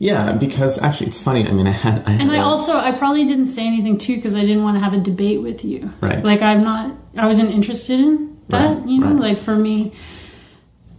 yeah, 0.00 0.32
because 0.32 0.80
actually 0.80 1.08
it's 1.08 1.20
funny. 1.20 1.48
I 1.48 1.50
mean, 1.50 1.66
I 1.66 1.70
had 1.72 2.04
I 2.06 2.10
had 2.12 2.20
And 2.20 2.30
I 2.30 2.38
also, 2.38 2.76
I 2.76 2.92
probably 2.96 3.24
didn't 3.24 3.48
say 3.48 3.66
anything 3.66 3.98
too 3.98 4.14
because 4.14 4.36
I 4.36 4.42
didn't 4.42 4.62
want 4.62 4.76
to 4.76 4.80
have 4.80 4.92
a 4.92 4.98
debate 5.00 5.42
with 5.42 5.64
you. 5.64 5.92
Right. 6.00 6.24
Like 6.24 6.40
I'm 6.40 6.62
not, 6.62 6.94
I 7.16 7.26
wasn't 7.26 7.50
interested 7.50 7.98
in 7.98 8.38
that. 8.48 8.76
Right, 8.78 8.86
You 8.86 9.00
know, 9.00 9.06
right. 9.14 9.20
like 9.34 9.40
for 9.40 9.56
me, 9.56 9.92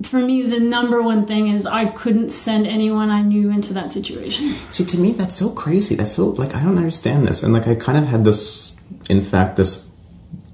for 0.03 0.19
me, 0.19 0.43
the 0.43 0.59
number 0.59 1.01
one 1.01 1.25
thing 1.25 1.49
is 1.49 1.65
I 1.65 1.85
couldn't 1.85 2.29
send 2.29 2.65
anyone 2.65 3.09
I 3.09 3.21
knew 3.21 3.49
into 3.49 3.73
that 3.73 3.91
situation. 3.91 4.47
see 4.71 4.85
to 4.85 4.97
me 4.97 5.11
that's 5.11 5.35
so 5.35 5.49
crazy. 5.51 5.95
That's 5.95 6.13
so 6.13 6.27
like 6.27 6.55
I 6.55 6.63
don't 6.63 6.77
understand 6.77 7.25
this. 7.25 7.43
And 7.43 7.53
like 7.53 7.67
I 7.67 7.75
kind 7.75 7.97
of 7.97 8.05
had 8.05 8.23
this, 8.23 8.77
in 9.09 9.21
fact, 9.21 9.57
this 9.57 9.93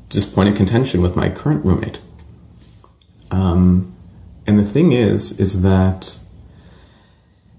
this 0.09 0.25
point 0.25 0.49
of 0.49 0.55
contention 0.55 1.01
with 1.01 1.15
my 1.15 1.29
current 1.29 1.63
roommate. 1.65 2.01
Um, 3.31 3.93
and 4.47 4.57
the 4.57 4.63
thing 4.63 4.91
is, 4.91 5.39
is 5.39 5.61
that 5.61 6.19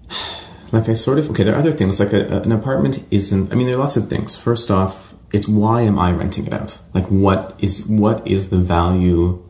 like 0.73 0.89
I 0.89 0.93
sort 0.93 1.19
of 1.19 1.29
okay. 1.29 1.43
There 1.43 1.55
are 1.55 1.59
other 1.59 1.71
things 1.71 1.99
like 2.01 2.11
a, 2.11 2.41
an 2.41 2.51
apartment 2.51 3.05
isn't. 3.11 3.51
I 3.51 3.55
mean, 3.55 3.65
there 3.65 3.75
are 3.75 3.79
lots 3.79 3.95
of 3.95 4.09
things. 4.09 4.35
First 4.35 4.69
off, 4.69 5.15
it's 5.31 5.47
why 5.47 5.81
am 5.81 5.97
I 5.97 6.11
renting 6.11 6.47
it 6.47 6.53
out? 6.53 6.79
Like, 6.93 7.05
what 7.05 7.55
is 7.59 7.87
what 7.87 8.27
is 8.27 8.49
the 8.49 8.57
value? 8.57 9.41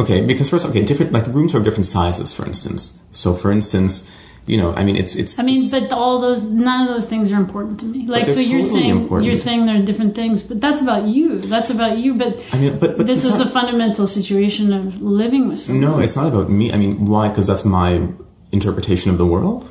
Okay, 0.00 0.24
because 0.24 0.48
first, 0.48 0.66
okay, 0.66 0.82
different 0.82 1.12
like 1.12 1.26
rooms 1.26 1.54
are 1.54 1.58
of 1.58 1.64
different 1.64 1.86
sizes, 1.86 2.32
for 2.32 2.46
instance. 2.46 3.04
So, 3.10 3.34
for 3.34 3.52
instance, 3.52 4.10
you 4.46 4.56
know, 4.56 4.72
I 4.72 4.82
mean, 4.82 4.96
it's 4.96 5.14
it's. 5.14 5.38
I 5.38 5.42
mean, 5.42 5.68
but 5.70 5.92
all 5.92 6.20
those, 6.20 6.44
none 6.44 6.88
of 6.88 6.94
those 6.94 7.08
things 7.08 7.30
are 7.30 7.36
important 7.36 7.80
to 7.80 7.86
me. 7.86 8.06
Like, 8.06 8.26
so 8.26 8.40
you're 8.40 8.62
totally 8.62 8.80
saying 8.80 8.90
important. 8.90 9.26
you're 9.26 9.36
saying 9.36 9.66
there 9.66 9.76
are 9.76 9.84
different 9.84 10.14
things, 10.14 10.42
but 10.42 10.60
that's 10.60 10.82
about 10.82 11.04
you. 11.04 11.38
That's 11.38 11.70
about 11.70 11.98
you. 11.98 12.14
But 12.14 12.42
I 12.52 12.58
mean, 12.58 12.78
but 12.78 12.96
but 12.96 13.06
this 13.06 13.24
is 13.24 13.38
a 13.40 13.48
fundamental 13.48 14.06
situation 14.06 14.72
of 14.72 15.02
living 15.02 15.48
with 15.48 15.60
someone. 15.60 15.82
no, 15.82 15.98
it's 16.00 16.16
not 16.16 16.32
about 16.32 16.48
me. 16.48 16.72
I 16.72 16.78
mean, 16.78 17.06
why? 17.06 17.28
Because 17.28 17.46
that's 17.46 17.64
my 17.64 18.08
interpretation 18.52 19.10
of 19.10 19.18
the 19.18 19.26
world. 19.26 19.70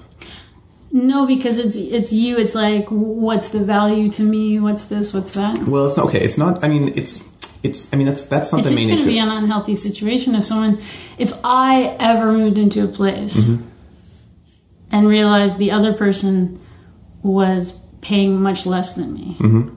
No, 0.91 1.25
because 1.25 1.59
it's 1.59 1.75
it's 1.75 2.13
you. 2.13 2.37
It's 2.37 2.55
like, 2.55 2.87
what's 2.89 3.49
the 3.49 3.63
value 3.63 4.09
to 4.11 4.23
me? 4.23 4.59
What's 4.59 4.89
this? 4.89 5.13
What's 5.13 5.33
that? 5.33 5.57
Well, 5.67 5.87
it's 5.87 5.97
not 5.97 6.05
okay. 6.07 6.19
It's 6.19 6.37
not. 6.37 6.63
I 6.63 6.67
mean, 6.67 6.89
it's 6.89 7.29
it's. 7.63 7.93
I 7.93 7.97
mean, 7.97 8.07
that's 8.07 8.23
that's 8.27 8.51
not 8.51 8.59
It's 8.59 8.69
the 8.69 8.75
main 8.75 8.87
going 8.87 8.97
to 8.97 9.03
issue. 9.03 9.11
be 9.11 9.19
an 9.19 9.29
unhealthy 9.29 9.75
situation 9.75 10.35
if 10.35 10.45
someone, 10.45 10.81
if 11.17 11.33
I 11.43 11.95
ever 11.99 12.31
moved 12.31 12.57
into 12.57 12.83
a 12.83 12.87
place 12.87 13.35
Mm-hmm. 13.35 13.65
and 14.91 15.07
realized 15.07 15.57
the 15.57 15.71
other 15.71 15.93
person 15.93 16.59
was 17.23 17.79
paying 18.01 18.41
much 18.41 18.65
less 18.65 18.95
than 18.95 19.13
me, 19.13 19.35
Mm-hmm. 19.39 19.69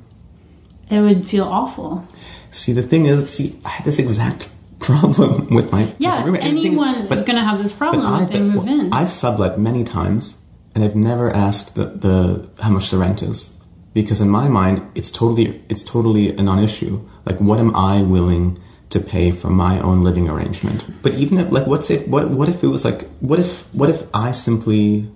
it 0.95 1.01
would 1.01 1.27
feel 1.27 1.45
awful. 1.45 2.07
See, 2.51 2.73
the 2.73 2.83
thing 2.83 3.07
is, 3.07 3.33
see, 3.33 3.59
I 3.65 3.69
had 3.71 3.85
this 3.85 3.99
exact 3.99 4.49
problem 4.81 5.49
with 5.55 5.73
my 5.73 5.93
Yeah, 5.99 6.23
roommate. 6.25 6.43
And 6.43 6.57
the 6.57 6.63
thing- 6.63 6.73
anyone 6.73 7.09
but- 7.09 7.19
is 7.19 7.25
going 7.25 7.37
to 7.37 7.45
have 7.45 7.63
this 7.63 7.77
problem 7.77 8.07
I- 8.07 8.23
if 8.25 8.29
they 8.31 8.39
but 8.39 8.45
move 8.55 8.67
in. 8.69 8.93
I've 8.93 9.11
sublet 9.11 9.59
many 9.59 9.85
times, 9.85 10.45
and 10.75 10.85
I've 10.85 10.97
never 10.97 11.31
asked 11.31 11.75
the, 11.75 11.87
the 11.87 12.51
how 12.63 12.71
much 12.71 12.91
the 12.91 12.99
rent 12.99 13.23
is 13.23 13.59
because 13.95 14.21
in 14.21 14.29
my 14.29 14.49
mind, 14.49 14.81
it's 14.95 15.11
totally 15.11 15.63
it's 15.69 15.83
totally 15.83 16.31
a 16.37 16.43
non-issue. 16.43 17.01
Like, 17.25 17.41
what 17.41 17.59
am 17.59 17.75
I 17.77 18.03
willing 18.03 18.59
to 18.91 19.01
pay 19.01 19.31
for 19.31 19.49
my 19.51 19.81
own 19.81 20.03
living 20.03 20.29
arrangement? 20.29 20.89
But 21.03 21.15
even 21.15 21.39
if, 21.39 21.51
like, 21.51 21.67
what's 21.67 21.91
if 21.91 22.07
what 22.09 22.31
what 22.31 22.49
if 22.49 22.63
it 22.63 22.69
was 22.69 22.85
like 22.85 23.09
what 23.21 23.39
if 23.39 23.73
what 23.75 23.91
if 23.91 24.03
I 24.15 24.33
simply 24.33 25.11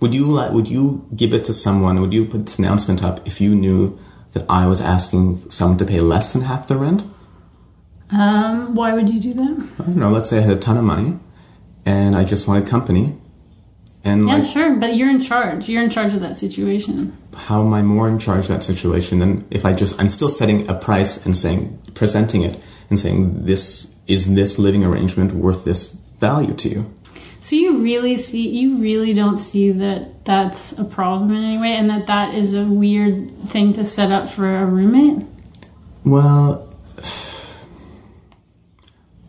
would 0.00 0.14
you 0.14 0.26
like 0.26 0.52
would 0.52 0.68
you 0.68 1.06
give 1.14 1.32
it 1.32 1.44
to 1.44 1.52
someone? 1.52 2.00
Would 2.00 2.12
you 2.12 2.24
put 2.24 2.46
this 2.46 2.58
announcement 2.58 3.04
up 3.04 3.26
if 3.26 3.40
you 3.40 3.54
knew 3.54 3.98
that 4.32 4.46
I 4.48 4.66
was 4.66 4.80
asking 4.80 5.50
someone 5.50 5.78
to 5.78 5.84
pay 5.84 6.00
less 6.00 6.32
than 6.32 6.42
half 6.42 6.68
the 6.68 6.76
rent? 6.76 7.04
um, 8.12 8.74
why 8.74 8.92
would 8.94 9.08
you 9.08 9.20
do 9.20 9.32
that? 9.34 9.68
I 9.78 9.82
don't 9.84 9.96
know, 9.96 10.10
let's 10.10 10.30
say 10.30 10.38
I 10.38 10.40
had 10.40 10.50
a 10.50 10.58
ton 10.58 10.76
of 10.76 10.84
money 10.84 11.18
and 11.86 12.16
I 12.16 12.24
just 12.24 12.48
wanted 12.48 12.66
company. 12.68 13.16
And 14.04 14.26
Yeah, 14.26 14.38
like, 14.38 14.46
sure, 14.46 14.76
but 14.76 14.94
you're 14.96 15.10
in 15.10 15.20
charge. 15.20 15.68
You're 15.68 15.82
in 15.82 15.90
charge 15.90 16.14
of 16.14 16.20
that 16.20 16.36
situation. 16.36 17.16
how 17.36 17.60
am 17.62 17.72
I 17.74 17.82
more 17.82 18.08
in 18.08 18.18
charge 18.18 18.40
of 18.40 18.48
that 18.48 18.62
situation 18.62 19.18
than 19.18 19.46
if 19.50 19.64
I 19.64 19.72
just, 19.72 20.00
I'm 20.00 20.08
still 20.08 20.30
setting 20.30 20.68
a 20.68 20.74
price 20.74 21.24
and 21.24 21.36
saying, 21.36 21.78
presenting 21.94 22.42
it 22.42 22.64
and 22.88 22.98
saying, 22.98 23.44
this, 23.46 23.98
is 24.06 24.34
this 24.34 24.58
living 24.58 24.84
arrangement 24.84 25.32
worth 25.32 25.64
this 25.64 25.94
value 26.18 26.54
to 26.54 26.68
you? 26.68 26.94
So 27.42 27.56
you 27.56 27.82
really 27.82 28.16
see, 28.16 28.48
you 28.48 28.78
really 28.78 29.14
don't 29.14 29.38
see 29.38 29.72
that 29.72 30.24
that's 30.24 30.78
a 30.78 30.84
problem 30.84 31.30
in 31.34 31.42
any 31.42 31.58
way, 31.58 31.72
and 31.72 31.88
that 31.88 32.06
that 32.06 32.34
is 32.34 32.54
a 32.54 32.66
weird 32.66 33.30
thing 33.48 33.72
to 33.74 33.84
set 33.86 34.12
up 34.12 34.28
for 34.28 34.56
a 34.56 34.66
roommate. 34.66 35.26
Well, 36.04 36.69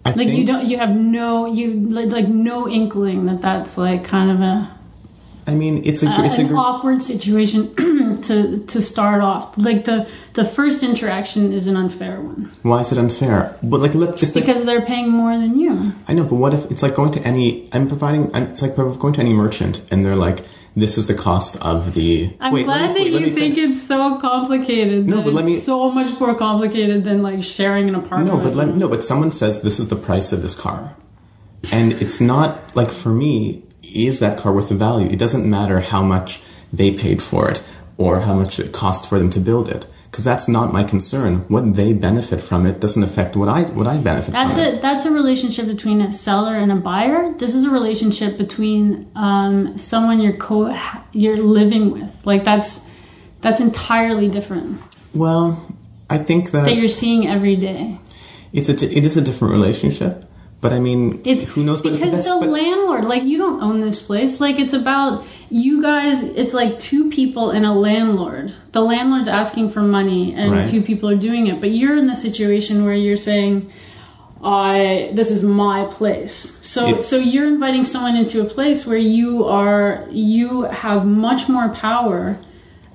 I 0.03 0.09
Like 0.09 0.27
think, 0.27 0.31
you 0.39 0.45
don't, 0.45 0.65
you 0.65 0.77
have 0.77 0.95
no, 0.95 1.45
you 1.45 1.73
like, 1.73 2.27
no 2.27 2.67
inkling 2.67 3.25
that 3.27 3.41
that's 3.41 3.77
like 3.77 4.03
kind 4.03 4.31
of 4.31 4.41
a, 4.41 4.71
I 5.47 5.55
mean, 5.55 5.81
it's 5.85 6.03
a, 6.03 6.07
a 6.07 6.09
uh, 6.09 6.23
it's 6.23 6.37
a, 6.37 6.41
an 6.41 6.47
gr- 6.47 6.57
awkward 6.57 7.01
situation 7.01 7.75
to 8.23 8.63
to 8.65 8.81
start 8.81 9.21
off. 9.21 9.57
Like 9.57 9.85
the 9.85 10.07
the 10.33 10.45
first 10.45 10.83
interaction 10.83 11.51
is 11.51 11.67
an 11.67 11.75
unfair 11.75 12.21
one 12.21 12.51
why 12.61 12.79
is 12.79 12.91
it 12.91 12.97
unfair? 12.97 13.57
But 13.63 13.81
like, 13.81 13.95
let, 13.95 14.21
it's 14.21 14.35
like, 14.35 14.45
because 14.45 14.65
they're 14.65 14.85
paying 14.85 15.09
more 15.09 15.37
than 15.37 15.57
you. 15.57 15.93
I 16.07 16.13
know, 16.13 16.23
but 16.23 16.35
what 16.35 16.53
if 16.53 16.69
it's 16.69 16.83
like 16.83 16.95
going 16.95 17.11
to 17.11 17.21
any? 17.21 17.69
I'm 17.73 17.87
providing. 17.87 18.33
I'm, 18.35 18.43
it's 18.43 18.61
like 18.61 18.75
going 18.75 19.13
to 19.13 19.19
any 19.19 19.33
merchant, 19.33 19.85
and 19.91 20.05
they're 20.05 20.15
like, 20.15 20.39
"This 20.75 20.97
is 20.97 21.07
the 21.07 21.13
cost 21.13 21.57
of 21.61 21.93
the." 21.93 22.31
I'm 22.39 22.53
Wait, 22.53 22.65
glad 22.65 22.81
me- 22.81 22.87
that 23.11 23.13
wait, 23.13 23.21
you 23.27 23.29
think 23.33 23.55
fin- 23.55 23.71
it's 23.73 23.87
so 23.87 24.17
complicated. 24.19 25.07
No, 25.07 25.21
but 25.21 25.33
let 25.33 25.43
it's 25.45 25.53
me- 25.53 25.57
so 25.57 25.91
much 25.91 26.19
more 26.19 26.35
complicated 26.35 27.03
than 27.03 27.21
like 27.21 27.43
sharing 27.43 27.89
an 27.89 27.95
apartment. 27.95 28.31
No, 28.33 28.41
but 28.41 28.55
let, 28.55 28.75
no, 28.75 28.87
but 28.87 29.03
someone 29.03 29.31
says 29.31 29.61
this 29.61 29.79
is 29.79 29.89
the 29.89 29.95
price 29.95 30.31
of 30.31 30.41
this 30.41 30.55
car, 30.55 30.95
and 31.71 31.93
it's 31.93 32.21
not 32.21 32.75
like 32.75 32.89
for 32.91 33.09
me, 33.09 33.63
is 33.83 34.19
that 34.19 34.37
car 34.37 34.53
worth 34.53 34.69
the 34.69 34.75
value? 34.75 35.07
It 35.07 35.19
doesn't 35.19 35.49
matter 35.49 35.79
how 35.81 36.01
much 36.01 36.41
they 36.71 36.91
paid 36.91 37.21
for 37.21 37.49
it 37.49 37.61
or 37.97 38.21
how 38.21 38.33
much 38.35 38.59
it 38.59 38.71
cost 38.71 39.07
for 39.07 39.17
them 39.19 39.29
to 39.31 39.39
build 39.39 39.67
it. 39.67 39.85
Because 40.11 40.25
that's 40.25 40.49
not 40.49 40.73
my 40.73 40.83
concern. 40.83 41.45
What 41.47 41.75
they 41.75 41.93
benefit 41.93 42.41
from 42.43 42.65
it 42.65 42.81
doesn't 42.81 43.01
affect 43.01 43.37
what 43.37 43.47
I 43.47 43.61
what 43.63 43.87
I 43.87 43.97
benefit 43.97 44.33
That's 44.33 44.55
from 44.55 44.63
it. 44.63 44.79
a 44.79 44.81
that's 44.81 45.05
a 45.05 45.11
relationship 45.11 45.67
between 45.67 46.01
a 46.01 46.11
seller 46.11 46.55
and 46.57 46.69
a 46.69 46.75
buyer. 46.75 47.31
This 47.37 47.55
is 47.55 47.63
a 47.63 47.69
relationship 47.69 48.37
between 48.37 49.09
um, 49.15 49.77
someone 49.77 50.19
you're 50.19 50.35
co 50.35 50.77
you're 51.13 51.37
living 51.37 51.91
with. 51.91 52.11
Like 52.25 52.43
that's 52.43 52.89
that's 53.39 53.61
entirely 53.61 54.27
different. 54.27 54.81
Well, 55.15 55.57
I 56.09 56.17
think 56.17 56.51
that 56.51 56.65
That 56.65 56.75
you're 56.75 56.89
seeing 56.89 57.27
every 57.27 57.55
day. 57.55 57.97
it's 58.51 58.67
a 58.67 58.73
it 58.73 59.05
is 59.05 59.15
a 59.15 59.21
different 59.21 59.53
relationship. 59.53 60.25
But 60.59 60.73
I 60.73 60.79
mean, 60.79 61.21
It's 61.25 61.53
who 61.53 61.63
knows? 61.63 61.81
But 61.81 61.93
because 61.93 62.25
the 62.25 62.37
but- 62.41 62.49
landlord, 62.49 63.05
like 63.05 63.23
you 63.23 63.37
don't 63.37 63.63
own 63.63 63.79
this 63.79 64.05
place. 64.05 64.41
Like 64.41 64.59
it's 64.59 64.73
about 64.73 65.23
you 65.51 65.81
guys. 65.81 66.23
It's 66.23 66.53
like 66.53 66.79
two 66.79 67.09
people 67.09 67.51
and 67.51 67.65
a 67.65 67.73
landlord. 67.73 68.53
The 68.71 68.81
landlord's 68.81 69.27
asking 69.27 69.71
for 69.71 69.81
money, 69.81 70.33
and 70.33 70.51
Right. 70.51 70.67
two 70.67 70.81
people 70.81 71.09
are 71.09 71.15
doing 71.15 71.47
it. 71.47 71.59
But 71.59 71.71
you're 71.71 71.97
in 71.97 72.07
the 72.07 72.15
situation 72.15 72.85
where 72.85 72.95
you're 72.95 73.17
saying, 73.17 73.67
"I 74.43 75.11
this 75.13 75.29
is 75.29 75.43
my 75.43 75.85
place." 75.85 76.57
So 76.61 76.87
It- 76.87 77.03
so 77.03 77.17
you're 77.17 77.47
inviting 77.47 77.83
someone 77.85 78.15
into 78.15 78.41
a 78.41 78.45
place 78.45 78.87
where 78.87 78.97
you 78.97 79.45
are 79.45 80.05
you 80.09 80.63
have 80.63 81.05
much 81.05 81.47
more 81.49 81.69
power 81.69 82.37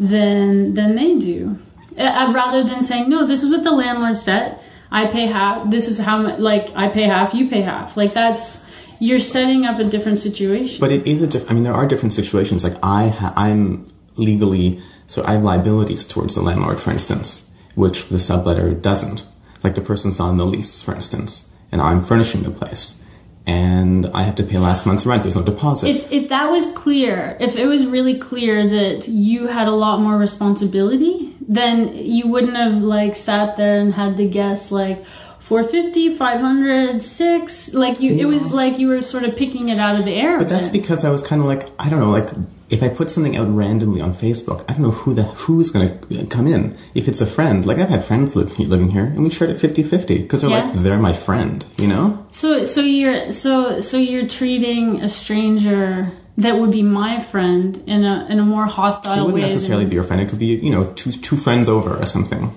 than 0.01 0.75
than 0.75 0.97
they 0.97 1.15
do. 1.17 1.57
Uh, 1.99 2.31
rather 2.35 2.63
than 2.63 2.83
saying, 2.83 3.09
"No, 3.09 3.27
this 3.27 3.43
is 3.43 3.51
what 3.51 3.65
the 3.65 3.71
landlord 3.71 4.17
said." 4.17 4.57
I 4.91 5.07
pay 5.07 5.27
half. 5.27 5.71
This 5.71 5.89
is 5.89 5.99
how 5.99 6.19
much. 6.23 6.39
Like 6.39 6.71
I 6.77 6.89
pay 6.89 7.03
half, 7.05 7.35
you 7.35 7.49
pay 7.49 7.63
half. 7.63 7.97
Like 7.97 8.13
that's 8.15 8.66
you're 9.01 9.21
setting 9.21 9.65
up 9.67 9.79
a 9.79 9.85
different 9.85 10.19
situation. 10.19 10.79
But 10.81 10.93
it 10.93 11.07
is 11.07 11.23
a 11.23 11.27
different. 11.27 11.51
I 11.51 11.55
mean, 11.55 11.65
there 11.65 11.75
are 11.75 11.87
different 11.87 12.13
situations. 12.13 12.65
Like 12.65 12.77
I, 12.83 13.09
ha- 13.09 13.33
I'm 13.37 13.87
legally, 14.17 14.81
so 15.07 15.25
I 15.25 15.33
have 15.33 15.43
liabilities 15.43 16.05
towards 16.05 16.35
the 16.35 16.43
landlord, 16.43 16.79
for 16.79 16.91
instance, 16.91 17.53
which 17.75 18.09
the 18.09 18.17
subletter 18.17 18.81
doesn't. 18.81 19.27
Like 19.63 19.75
the 19.75 19.81
person's 19.81 20.21
on 20.21 20.37
the 20.37 20.47
lease, 20.47 20.83
for 20.83 20.95
instance, 20.95 21.55
and 21.73 21.81
I'm 21.81 22.03
furnishing 22.03 22.43
the 22.43 22.51
place, 22.51 23.05
and 23.47 24.07
I 24.15 24.23
have 24.23 24.35
to 24.37 24.45
pay 24.45 24.59
last 24.59 24.87
month's 24.87 25.07
rent. 25.07 25.23
There's 25.23 25.37
no 25.37 25.43
deposit. 25.43 25.89
if 25.89 26.13
if 26.13 26.29
that 26.29 26.51
was 26.51 26.73
clear, 26.73 27.37
if 27.41 27.57
it 27.57 27.67
was 27.67 27.87
really 27.87 28.19
clear 28.19 28.69
that 28.69 29.09
you 29.09 29.49
had 29.49 29.67
a 29.67 29.73
lot 29.73 30.01
more 30.01 30.17
responsibility, 30.19 31.35
then 31.49 31.95
you 31.95 32.29
wouldn't 32.29 32.57
have 32.57 32.83
like 32.83 33.17
sat 33.17 33.57
there 33.57 33.79
and 33.81 33.95
had 33.95 34.17
to 34.19 34.29
guess 34.29 34.71
like 34.71 34.99
450, 35.47 36.15
500, 36.17 37.01
6. 37.03 37.75
Like 37.75 38.01
you, 38.01 38.17
it 38.17 38.25
was 38.25 38.53
like 38.53 38.79
you 38.81 38.89
were 38.89 39.01
sort 39.01 39.23
of 39.23 39.37
picking 39.37 39.69
it 39.69 39.79
out 39.79 39.97
of 39.99 40.05
the 40.05 40.13
air. 40.13 40.39
but 40.39 40.49
that's 40.49 40.67
because 40.69 41.05
I 41.05 41.11
was 41.11 41.23
kind 41.27 41.41
of 41.41 41.47
like, 41.47 41.63
I 41.79 41.89
don't 41.89 42.01
know, 42.01 42.11
like 42.11 42.29
if 42.69 42.83
I 42.83 42.89
put 42.89 43.11
something 43.11 43.37
out 43.37 43.47
randomly 43.49 44.01
on 44.01 44.13
Facebook, 44.13 44.65
I 44.69 44.73
don't 44.73 44.83
know 44.83 44.91
who 44.91 45.15
the 45.15 45.23
who's 45.23 45.71
going 45.71 45.89
to 46.01 46.27
come 46.27 46.49
in. 46.49 46.77
If 46.97 47.07
it's 47.07 47.21
a 47.21 47.27
friend, 47.27 47.65
like 47.65 47.79
I've 47.79 47.89
had 47.91 48.03
friends 48.05 48.35
live, 48.35 48.59
living 48.59 48.91
here, 48.91 49.05
and 49.05 49.23
we 49.23 49.31
shared 49.31 49.51
it 49.51 49.57
50-50 49.59 50.23
because 50.23 50.41
they're 50.43 50.51
Yeah. 50.51 50.65
like 50.65 50.73
they're 50.75 50.99
my 50.99 51.13
friend, 51.13 51.65
you 51.79 51.87
know. 51.87 52.27
So 52.31 52.65
so 52.65 52.81
you're 52.81 53.31
so 53.33 53.81
so 53.83 53.99
you're 53.99 54.27
treating 54.27 55.01
a 55.01 55.09
stranger 55.09 56.11
that 56.39 56.59
would 56.59 56.73
be 56.73 56.83
my 56.83 57.21
friend 57.21 57.81
in 57.87 58.03
a 58.05 58.27
in 58.29 58.41
a 58.41 58.45
more 58.45 58.65
It 58.65 58.71
hostile 58.73 59.19
wouldn't 59.27 59.35
way. 59.35 59.43
necessarily 59.43 59.85
than, 59.85 59.91
be 59.91 59.95
your 59.95 60.05
friend. 60.05 60.21
It 60.21 60.29
could 60.29 60.41
be, 60.41 60.57
you 60.57 60.73
know, 60.73 60.93
two 60.95 61.13
two 61.13 61.37
friends 61.37 61.69
over 61.69 61.97
or 61.97 62.05
something. 62.05 62.51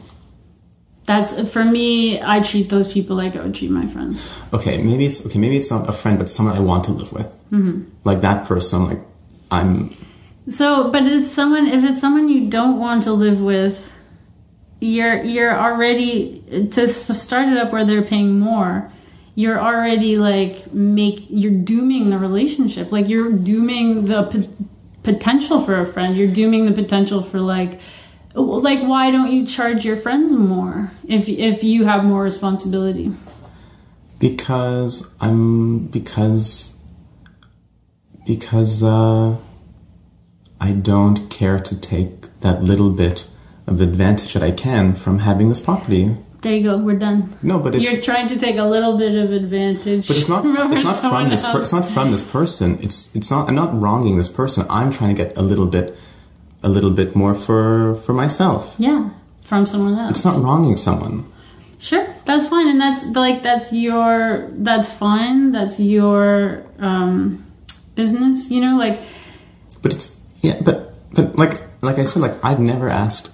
That's 1.10 1.52
for 1.52 1.66
me. 1.66 2.22
I 2.22 2.40
treat 2.44 2.70
those 2.70 2.94
people 2.94 3.16
like 3.16 3.36
I 3.36 3.42
would 3.42 3.56
treat 3.56 3.72
my 3.72 3.88
friends. 3.88 4.40
Okay, 4.54 4.78
maybe 4.78 5.06
it's 5.06 5.26
okay. 5.26 5.40
Maybe 5.40 5.58
it's 5.58 5.72
not 5.72 5.90
a 5.90 5.92
friend, 5.92 6.20
but 6.20 6.30
someone 6.30 6.56
I 6.56 6.60
want 6.60 6.84
to 6.84 6.92
live 6.92 7.12
with. 7.12 7.30
Mm-hmm. 7.50 7.90
Like 8.04 8.22
that 8.22 8.46
person. 8.46 8.86
Like 8.88 9.00
I'm. 9.50 9.90
So, 10.50 10.92
but 10.92 11.02
if 11.08 11.26
someone 11.26 11.66
if 11.66 11.84
it's 11.84 12.00
someone 12.00 12.30
you 12.30 12.48
don't 12.48 12.78
want 12.80 13.02
to 13.06 13.14
live 13.14 13.42
with, 13.42 13.92
you're 14.82 15.24
you're 15.24 15.58
already 15.60 16.44
to 16.74 16.84
s- 16.84 17.20
start 17.20 17.48
it 17.50 17.58
up 17.58 17.72
where 17.74 17.86
they're 17.86 18.06
paying 18.06 18.40
more. 18.40 18.88
You're 19.34 19.60
already 19.60 20.16
like 20.16 20.72
make 20.74 21.26
you're 21.30 21.60
dooming 21.74 22.12
the 22.12 22.20
relationship. 22.20 22.92
Like 22.92 23.10
you're 23.10 23.32
dooming 23.34 24.06
the 24.06 24.24
p- 24.30 24.48
potential 25.02 25.62
for 25.66 25.80
a 25.82 25.88
friend. 25.88 26.16
You're 26.16 26.32
dooming 26.42 26.68
the 26.68 26.74
potential 26.84 27.24
for 27.24 27.40
like 27.40 27.80
like 28.36 28.82
why 28.82 29.12
don't 29.12 29.32
you 29.32 29.46
charge 29.46 29.86
your 29.86 29.98
friends 29.98 30.34
more 30.34 30.92
if 31.08 31.28
if 31.28 31.64
you 31.64 31.86
have 31.86 32.04
more 32.04 32.24
responsibility? 32.24 33.12
because 34.20 35.16
I'm 35.20 35.88
because 35.88 36.84
because 38.26 38.84
uh, 38.84 39.38
I 40.62 40.74
don't 40.74 41.30
care 41.32 41.60
to 41.60 41.80
take 41.80 42.40
that 42.42 42.62
little 42.62 42.92
bit 42.92 43.28
of 43.66 43.82
advantage 43.82 44.34
that 44.34 44.44
I 44.44 44.52
can 44.52 44.94
from 44.94 45.20
having 45.20 45.50
this 45.50 45.60
property. 45.60 46.16
There 46.42 46.54
you 46.54 46.64
go. 46.64 46.78
We're 46.78 46.98
done. 46.98 47.36
No, 47.42 47.60
but 47.60 47.76
it's 47.76 47.92
You're 47.92 48.02
trying 48.02 48.30
to 48.30 48.40
take 48.40 48.58
a 48.58 48.64
little 48.64 48.98
bit 48.98 49.14
of 49.16 49.32
advantage. 49.32 50.08
but 50.08 50.18
it's 50.18 50.30
not 50.30 50.46
it's 50.72 50.84
not 50.84 51.00
from 51.00 51.30
this 51.30 51.44
per, 51.44 51.62
it's 51.62 51.74
not 51.74 51.86
from 51.86 52.10
this 52.10 52.30
person. 52.30 52.78
It's 52.82 53.16
it's 53.16 53.32
not 53.32 53.50
I'm 53.50 53.56
not 53.56 53.80
wronging 53.80 54.18
this 54.18 54.30
person. 54.30 54.66
I'm 54.70 54.92
trying 54.92 55.16
to 55.16 55.24
get 55.24 55.38
a 55.38 55.42
little 55.42 55.68
bit 55.68 55.98
a 56.64 56.70
little 56.70 56.92
bit 56.92 57.16
more 57.16 57.36
for 57.36 57.96
for 57.96 58.14
myself. 58.14 58.76
Yeah, 58.78 59.10
from 59.44 59.66
someone 59.66 59.98
else. 59.98 60.12
It's 60.12 60.26
not 60.26 60.42
wronging 60.42 60.78
someone. 60.78 61.26
Sure, 61.80 62.06
that's 62.26 62.48
fine, 62.48 62.68
and 62.68 62.80
that's 62.80 63.08
like 63.16 63.42
that's 63.42 63.72
your 63.72 64.48
that's 64.52 64.92
fine. 64.94 65.52
That's 65.52 65.80
your 65.80 66.64
um, 66.80 67.46
business. 67.96 68.52
You 68.52 68.62
know, 68.62 68.78
like 68.78 69.02
But 69.82 69.94
it's 69.94 70.20
yeah, 70.42 70.60
but 70.62 70.96
but 71.14 71.38
like 71.38 71.62
like 71.82 71.98
I 71.98 72.04
said, 72.04 72.22
like 72.22 72.36
I've 72.44 72.60
never 72.60 72.90
asked 72.90 73.32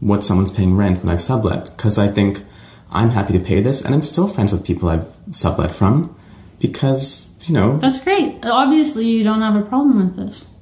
what 0.00 0.24
someone's 0.24 0.50
paying 0.50 0.76
rent 0.76 0.98
when 0.98 1.08
I've 1.10 1.22
sublet 1.22 1.70
because 1.76 1.96
I 1.96 2.08
think 2.08 2.42
I'm 2.90 3.10
happy 3.10 3.32
to 3.38 3.40
pay 3.40 3.60
this, 3.60 3.84
and 3.84 3.94
I'm 3.94 4.02
still 4.02 4.26
friends 4.28 4.52
with 4.52 4.66
people 4.66 4.88
I've 4.88 5.06
sublet 5.30 5.72
from 5.72 6.16
because 6.58 7.38
you 7.48 7.54
know 7.54 7.78
that's 7.78 8.02
great. 8.02 8.38
Obviously, 8.42 9.06
you 9.06 9.22
don't 9.22 9.42
have 9.42 9.54
a 9.54 9.62
problem 9.62 9.98
with 9.98 10.16
this. 10.16 10.54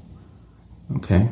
okay, 0.96 1.30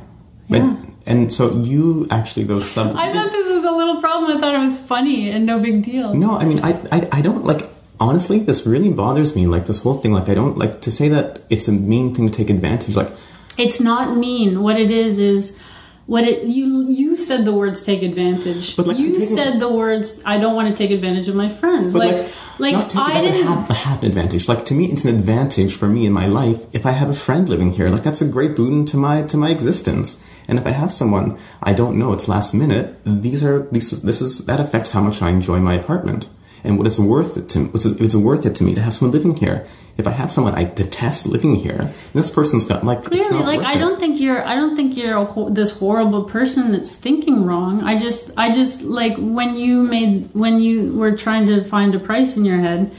but 0.49 0.59
Yeah. 0.59 0.77
and 1.07 1.33
so 1.33 1.51
you 1.63 2.07
actually 2.11 2.45
those 2.45 2.65
sub. 2.71 2.95
I 2.97 3.11
thought 3.13 3.31
this 3.33 3.51
was 3.51 3.65
a 3.65 3.71
little 3.71 4.01
problem. 4.01 4.37
I 4.37 4.41
thought 4.41 4.55
it 4.55 4.59
was 4.59 4.79
funny 4.79 5.31
and 5.31 5.47
no 5.47 5.59
big 5.61 5.83
deal. 5.85 6.15
no, 6.15 6.37
I 6.37 6.45
mean 6.45 6.61
I, 6.63 6.73
I 6.91 7.09
I 7.19 7.21
don't 7.23 7.45
like 7.45 7.69
honestly. 8.01 8.39
This 8.41 8.67
really 8.67 8.91
bothers 8.91 9.35
me. 9.37 9.47
Like 9.47 9.67
this 9.67 9.83
whole 9.83 9.95
thing. 9.95 10.13
Like 10.13 10.29
I 10.29 10.35
don't 10.35 10.59
like 10.59 10.81
to 10.83 10.91
say 10.91 11.09
that 11.09 11.45
it's 11.51 11.69
a 11.69 11.73
mean 11.73 12.15
thing 12.15 12.29
to 12.29 12.33
take 12.33 12.51
advantage. 12.51 12.97
Like 12.97 13.11
It's 13.59 13.81
not 13.81 14.17
mean. 14.17 14.63
What 14.63 14.79
it 14.81 14.91
is 14.91 15.19
is 15.19 15.59
what 16.07 16.25
it 16.25 16.43
you 16.45 16.89
you 16.91 17.17
said 17.17 17.45
the 17.45 17.55
words 17.55 17.85
take 17.85 18.03
advantage. 18.03 18.77
But, 18.77 18.87
like, 18.89 18.99
you 18.99 19.13
taking- 19.13 19.37
said 19.37 19.61
the 19.61 19.73
words 19.73 20.21
I 20.27 20.37
don't 20.43 20.57
want 20.57 20.69
to 20.69 20.75
take 20.75 20.91
advantage 20.91 21.29
of 21.29 21.37
my 21.37 21.49
friends. 21.49 21.93
But 21.93 22.01
like 22.07 22.19
like, 22.59 22.75
like, 22.75 22.97
I 22.97 23.21
didn't 23.23 23.47
have, 23.47 23.69
have 23.69 23.99
an 24.03 24.09
advantage. 24.09 24.49
Like 24.49 24.65
to 24.67 24.75
me, 24.75 24.85
it's 24.87 25.05
an 25.05 25.15
advantage 25.15 25.77
for 25.77 25.89
me 25.89 26.05
in 26.05 26.13
my 26.13 26.27
life 26.27 26.67
if 26.75 26.85
I 26.85 26.91
have 26.91 27.09
a 27.09 27.15
friend 27.27 27.49
living 27.49 27.73
here. 27.73 27.89
Like 27.89 28.03
that's 28.03 28.21
a 28.21 28.29
great 28.29 28.55
boon 28.57 28.85
to 28.87 28.97
my 28.97 29.23
to 29.23 29.37
my 29.37 29.51
existence. 29.51 30.25
And 30.49 30.59
if 30.59 30.67
I 30.67 30.71
have 30.71 30.93
someone 30.93 31.39
I 31.63 31.73
don't 31.73 31.99
know, 31.99 32.13
it's 32.13 32.29
last 32.29 32.55
minute. 32.55 32.97
These 33.05 33.45
are 33.45 33.61
these 33.71 34.03
this 34.03 34.21
is 34.21 34.47
that 34.47 34.61
affects 34.61 34.91
how 34.91 35.01
much 35.03 35.23
I 35.23 35.31
enjoy 35.31 35.61
my 35.61 35.75
apartment 35.75 36.29
and 36.65 36.79
what 36.79 36.87
it's 36.87 36.99
worth 36.99 37.37
it 37.37 37.49
to. 37.51 37.65
What's 37.67 37.85
it, 37.85 38.01
it's 38.01 38.15
worth 38.15 38.47
it 38.47 38.55
to 38.57 38.65
me 38.65 38.75
to 38.75 38.81
have 38.81 38.95
someone 38.95 39.13
living 39.13 39.37
here. 39.37 39.67
If 39.99 40.07
I 40.07 40.11
have 40.13 40.33
someone 40.33 40.55
I 40.55 40.65
detest 40.65 41.27
living 41.27 41.55
here, 41.57 41.93
this 42.15 42.31
person's 42.31 42.65
got 42.65 42.83
like 42.83 43.01
it's 43.01 43.09
clearly 43.09 43.31
not 43.31 43.45
like 43.47 43.61
i 43.67 43.75
it. 43.75 43.79
don't 43.79 44.01
think 44.01 44.19
you're 44.21 44.43
i 44.47 44.55
don't 44.55 44.75
think 44.75 44.97
you're 44.97 45.19
a, 45.19 45.25
ho- 45.25 45.51
this 45.51 45.79
horrible 45.79 46.25
person 46.25 46.73
that's 46.73 46.97
thinking 46.97 47.45
wrong 47.45 47.83
i 47.85 47.99
just 47.99 48.33
i 48.39 48.51
just 48.51 48.83
like 48.83 49.15
when 49.19 49.55
you 49.55 49.83
made 49.83 50.29
when 50.33 50.61
you 50.61 50.97
were 50.97 51.15
trying 51.15 51.45
to 51.47 51.63
find 51.65 51.95
a 51.95 51.99
price 51.99 52.37
in 52.39 52.45
your 52.45 52.59
head 52.59 52.91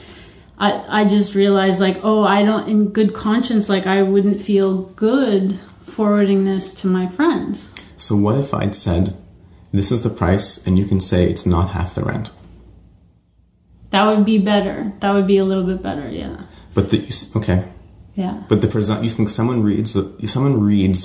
i 0.60 1.02
i 1.02 1.06
just 1.06 1.34
realized 1.34 1.82
like 1.82 1.98
oh 2.04 2.24
i 2.24 2.44
don't 2.44 2.68
in 2.70 2.90
good 2.90 3.14
conscience 3.14 3.70
like 3.70 3.88
i 3.88 4.02
wouldn't 4.04 4.40
feel 4.40 4.84
good 4.96 5.58
forwarding 5.98 6.46
this 6.46 6.74
to 6.82 6.88
my 6.88 7.06
friends 7.08 7.74
So 7.98 8.16
what 8.16 8.36
if 8.44 8.54
I'd 8.54 8.76
said, 8.76 9.14
"This 9.72 9.92
is 9.92 10.02
the 10.02 10.10
price," 10.22 10.48
and 10.66 10.78
you 10.80 10.86
can 10.92 11.00
say 11.00 11.20
it's 11.30 11.46
not 11.56 11.70
half 11.78 11.96
the 11.96 12.04
rent. 12.12 12.32
that 13.92 14.04
would 14.10 14.26
be 14.26 14.40
better 14.40 14.92
that 15.02 15.12
would 15.14 15.28
be 15.28 15.38
a 15.38 15.46
little 15.46 15.64
bit 15.72 15.82
better 15.84 16.08
yeah 16.10 16.36
But 16.74 16.90
the, 16.90 17.00
okay, 17.40 17.60
yeah 18.16 18.36
But 18.50 18.62
the 18.62 18.68
present, 18.68 19.04
you 19.04 19.10
think 19.10 19.30
someone 19.30 19.62
reads 19.70 19.94
the, 19.94 20.04
someone 20.28 20.60
reads 20.72 21.02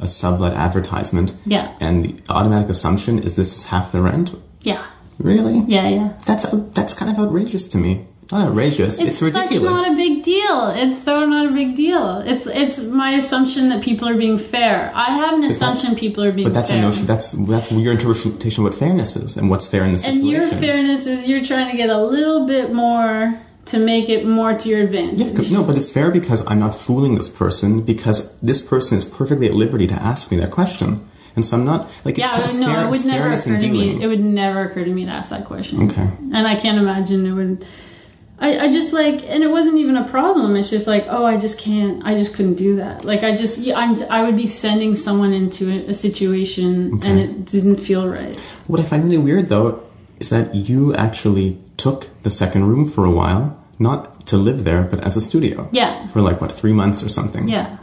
a 0.00 0.06
sublet 0.06 0.54
advertisement, 0.54 1.32
Yeah. 1.46 1.66
and 1.80 2.04
the 2.04 2.12
automatic 2.28 2.68
assumption 2.68 3.20
is 3.20 3.36
this 3.36 3.56
is 3.56 3.64
half 3.72 3.92
the 3.92 4.00
rent. 4.02 4.34
yeah 4.62 4.82
Really? 5.18 5.58
yeah 5.68 5.88
yeah 5.88 6.08
That's 6.26 6.44
that's 6.76 6.94
kind 6.94 7.10
of 7.12 7.18
outrageous 7.22 7.68
to 7.68 7.78
me. 7.78 7.92
Not 8.32 8.48
outrageous. 8.48 8.98
It's, 8.98 9.10
It's, 9.10 9.22
ridiculous. 9.22 9.80
such 9.80 9.88
not 9.88 9.92
a 9.92 9.96
big 9.96 10.24
deal. 10.24 10.68
It's 10.68 11.02
so 11.02 11.26
not 11.26 11.48
a 11.48 11.52
big 11.52 11.76
deal. 11.76 12.22
It's 12.24 12.46
it's 12.46 12.84
my 12.86 13.10
assumption 13.10 13.68
that 13.68 13.82
people 13.84 14.08
are 14.08 14.16
being 14.16 14.38
fair. 14.38 14.90
I 14.94 15.10
have 15.10 15.34
an 15.34 15.44
assumption 15.44 15.94
people 15.94 16.24
are 16.24 16.32
being 16.32 16.46
fair. 16.46 16.52
but 16.52 16.58
that's 16.58 16.70
fair. 16.70 16.78
a 16.78 16.82
notion. 16.82 17.04
That's 17.04 17.32
that's 17.32 17.70
your 17.70 17.92
interpretation 17.92 18.64
of 18.64 18.70
what 18.70 18.74
fairness 18.74 19.16
is 19.16 19.36
and 19.36 19.50
what's 19.50 19.68
fair 19.68 19.84
in 19.84 19.92
this 19.92 20.06
and 20.06 20.26
your 20.26 20.46
fairness 20.48 21.06
is 21.06 21.28
you're 21.28 21.44
trying 21.44 21.70
to 21.70 21.76
get 21.76 21.90
a 21.90 21.98
little 21.98 22.46
bit 22.46 22.72
more 22.72 23.38
to 23.66 23.78
make 23.78 24.08
it 24.08 24.26
more 24.26 24.56
to 24.58 24.68
your 24.68 24.80
advantage. 24.80 25.20
Yeah, 25.20 25.58
no, 25.58 25.62
but 25.62 25.76
it's 25.76 25.90
fair 25.90 26.10
because 26.10 26.44
I'm 26.50 26.58
not 26.58 26.74
fooling 26.74 27.16
this 27.16 27.28
person 27.28 27.82
because 27.82 28.40
this 28.40 28.66
person 28.66 28.96
is 28.96 29.04
perfectly 29.04 29.46
at 29.46 29.54
liberty 29.54 29.86
to 29.88 29.94
ask 29.94 30.32
me 30.32 30.38
that 30.38 30.50
question, 30.50 31.06
and 31.36 31.44
so 31.44 31.58
I'm 31.58 31.66
not 31.66 31.80
like 32.06 32.18
it's, 32.18 32.26
Yeah, 32.26 32.46
it's 32.46 32.58
no, 32.58 32.66
fair, 32.66 32.84
it 32.84 32.86
would 32.86 32.96
it's 32.96 33.04
never 33.04 33.28
occur 33.30 33.60
to 33.60 33.68
me. 33.68 34.02
It 34.02 34.06
would 34.06 34.20
never 34.20 34.62
occur 34.62 34.84
to 34.84 34.90
me 34.90 35.04
to 35.04 35.10
ask 35.10 35.28
that 35.30 35.44
question. 35.44 35.82
Okay. 35.82 36.08
And 36.32 36.46
I 36.46 36.56
can't 36.56 36.78
imagine 36.78 37.26
it 37.26 37.32
would. 37.32 37.66
I, 38.42 38.58
I 38.64 38.72
just 38.72 38.92
like, 38.92 39.22
and 39.28 39.44
it 39.44 39.50
wasn't 39.50 39.78
even 39.78 39.96
a 39.96 40.06
problem. 40.08 40.56
It's 40.56 40.68
just 40.68 40.88
like, 40.88 41.06
oh, 41.08 41.24
I 41.24 41.36
just 41.38 41.60
can't. 41.60 42.04
I 42.04 42.14
just 42.14 42.34
couldn't 42.34 42.56
do 42.56 42.76
that. 42.76 43.04
Like, 43.04 43.22
I 43.22 43.36
just, 43.36 43.66
I'm, 43.70 43.94
I 44.10 44.24
would 44.24 44.36
be 44.36 44.48
sending 44.48 44.96
someone 44.96 45.32
into 45.32 45.70
a, 45.88 45.94
situation, 45.94 47.00
and 47.04 47.18
it 47.20 47.46
didn't 47.46 47.76
feel 47.76 48.08
right. 48.08 48.36
What 48.66 48.80
I 48.80 48.82
find 48.82 49.04
really 49.04 49.18
weird 49.18 49.46
though 49.48 49.82
is 50.18 50.28
that 50.30 50.54
you 50.54 50.92
actually 50.94 51.58
took 51.76 52.08
the 52.22 52.30
second 52.30 52.64
room 52.66 52.88
for 52.88 53.04
a 53.04 53.10
while, 53.10 53.44
not 53.78 54.26
to 54.26 54.36
live 54.36 54.64
there, 54.64 54.82
but 54.82 54.98
as 55.06 55.16
a 55.16 55.20
studio. 55.20 55.68
Yeah. 55.72 56.06
For 56.08 56.20
like 56.20 56.40
what 56.40 56.50
three 56.50 56.72
months 56.72 57.02
or 57.02 57.08
something. 57.08 57.48
Yeah. 57.48 57.78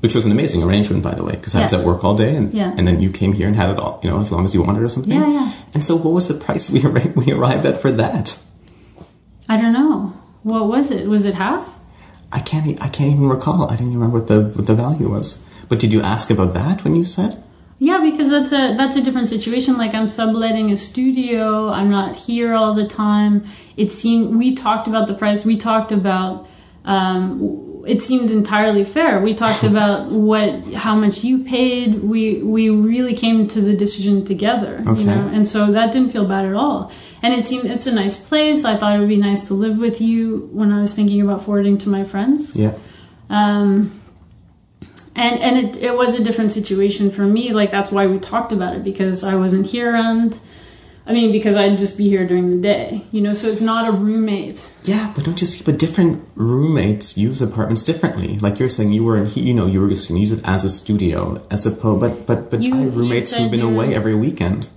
Which 0.00 0.14
was 0.14 0.24
an 0.26 0.32
amazing 0.32 0.62
arrangement, 0.62 1.02
by 1.04 1.14
the 1.14 1.22
way, 1.22 1.32
because 1.32 1.54
I 1.54 1.62
was 1.62 1.72
at 1.74 1.84
work 1.84 2.02
all 2.02 2.16
day, 2.16 2.34
and 2.34 2.52
Yeah. 2.54 2.74
and 2.76 2.88
then 2.88 3.00
you 3.02 3.10
came 3.10 3.34
here 3.34 3.46
and 3.46 3.54
had 3.56 3.68
it 3.70 3.78
all, 3.78 4.00
you 4.02 4.08
know, 4.10 4.18
as 4.20 4.32
long 4.32 4.44
as 4.46 4.54
you 4.54 4.62
wanted 4.62 4.82
or 4.82 4.88
something. 4.88 5.12
Yeah, 5.12 5.28
yeah. 5.30 5.52
And 5.74 5.84
so, 5.84 5.96
what 5.96 6.12
was 6.12 6.26
the 6.28 6.34
price 6.46 6.70
we 6.74 6.80
arri- 6.80 7.14
we 7.14 7.30
arrived 7.32 7.66
at 7.66 7.76
for 7.76 7.92
that? 7.92 8.38
I 9.52 9.60
don't 9.60 9.74
know. 9.74 10.14
What 10.44 10.66
was 10.66 10.90
it? 10.90 11.06
Was 11.06 11.26
it 11.26 11.34
half? 11.34 11.78
I 12.32 12.40
can't. 12.40 12.66
I 12.82 12.88
can't 12.88 13.12
even 13.12 13.28
recall. 13.28 13.70
I 13.70 13.76
didn't 13.76 13.88
even 13.88 14.00
remember 14.00 14.20
what 14.20 14.28
the 14.28 14.56
what 14.56 14.66
the 14.66 14.74
value 14.74 15.10
was. 15.10 15.46
But 15.68 15.78
did 15.78 15.92
you 15.92 16.00
ask 16.00 16.30
about 16.30 16.54
that 16.54 16.84
when 16.84 16.96
you 16.96 17.04
said? 17.04 17.42
Yeah, 17.78 18.00
because 18.00 18.30
that's 18.30 18.52
a 18.52 18.74
that's 18.78 18.96
a 18.96 19.02
different 19.02 19.28
situation. 19.28 19.76
Like 19.76 19.92
I'm 19.92 20.08
subletting 20.08 20.72
a 20.72 20.76
studio. 20.78 21.68
I'm 21.68 21.90
not 21.90 22.16
here 22.16 22.54
all 22.54 22.72
the 22.72 22.88
time. 22.88 23.44
It 23.76 23.92
seemed 23.92 24.36
we 24.36 24.54
talked 24.54 24.88
about 24.88 25.06
the 25.06 25.14
price. 25.14 25.44
We 25.44 25.58
talked 25.58 25.92
about. 25.92 26.48
Um, 26.86 27.84
it 27.86 28.02
seemed 28.02 28.30
entirely 28.30 28.84
fair. 28.84 29.20
We 29.20 29.34
talked 29.34 29.62
about 29.72 30.10
what 30.10 30.72
how 30.72 30.94
much 30.96 31.24
you 31.24 31.44
paid. 31.44 32.02
We 32.02 32.42
we 32.42 32.70
really 32.70 33.14
came 33.14 33.48
to 33.48 33.60
the 33.60 33.76
decision 33.76 34.24
together. 34.24 34.82
Okay. 34.86 35.00
You 35.00 35.06
know, 35.08 35.28
and 35.28 35.46
so 35.46 35.70
that 35.72 35.92
didn't 35.92 36.12
feel 36.12 36.24
bad 36.24 36.46
at 36.46 36.54
all. 36.54 36.90
And 37.22 37.32
it 37.34 37.44
seemed 37.46 37.66
it's 37.66 37.86
a 37.86 37.94
nice 37.94 38.28
place. 38.28 38.64
I 38.64 38.76
thought 38.76 38.96
it 38.96 38.98
would 38.98 39.08
be 39.08 39.16
nice 39.16 39.46
to 39.48 39.54
live 39.54 39.78
with 39.78 40.00
you 40.00 40.48
when 40.52 40.72
I 40.72 40.80
was 40.80 40.94
thinking 40.96 41.20
about 41.22 41.44
forwarding 41.44 41.78
to 41.78 41.88
my 41.88 42.02
friends. 42.04 42.56
Yeah. 42.56 42.74
Um, 43.30 43.92
and 45.14 45.38
and 45.40 45.56
it, 45.76 45.82
it 45.82 45.96
was 45.96 46.18
a 46.18 46.24
different 46.24 46.52
situation 46.52 47.10
for 47.10 47.22
me. 47.22 47.52
Like 47.52 47.70
that's 47.70 47.92
why 47.92 48.06
we 48.06 48.18
talked 48.18 48.52
about 48.52 48.74
it 48.74 48.82
because 48.84 49.24
I 49.24 49.36
wasn't 49.36 49.66
here 49.66 49.94
and 49.94 50.36
I 51.06 51.12
mean 51.12 51.32
because 51.32 51.54
I'd 51.54 51.78
just 51.78 51.96
be 51.98 52.08
here 52.08 52.26
during 52.26 52.50
the 52.50 52.56
day, 52.62 53.04
you 53.12 53.20
know. 53.20 53.34
So 53.34 53.48
it's 53.48 53.60
not 53.60 53.88
a 53.88 53.92
roommate. 53.92 54.76
Yeah, 54.84 55.12
but 55.14 55.24
don't 55.24 55.40
you 55.40 55.46
see? 55.46 55.62
But 55.64 55.78
different 55.78 56.26
roommates 56.34 57.16
use 57.18 57.42
apartments 57.42 57.82
differently. 57.82 58.38
Like 58.38 58.58
you're 58.58 58.68
saying, 58.68 58.92
you 58.92 59.04
were 59.04 59.16
in, 59.16 59.28
you 59.34 59.54
know, 59.54 59.66
you 59.66 59.80
were 59.80 59.88
just 59.88 60.08
going 60.08 60.16
to 60.18 60.22
use 60.22 60.32
it 60.32 60.46
as 60.48 60.64
a 60.64 60.68
studio, 60.68 61.44
as 61.50 61.66
opposed. 61.66 62.00
But 62.00 62.26
but 62.26 62.50
but 62.50 62.62
You- 62.62 62.74
I 62.74 62.78
have 62.78 62.96
roommates 62.96 63.32
who've 63.34 63.50
been 63.50 63.60
away 63.60 63.94
every 63.94 64.14
weekend. 64.14 64.70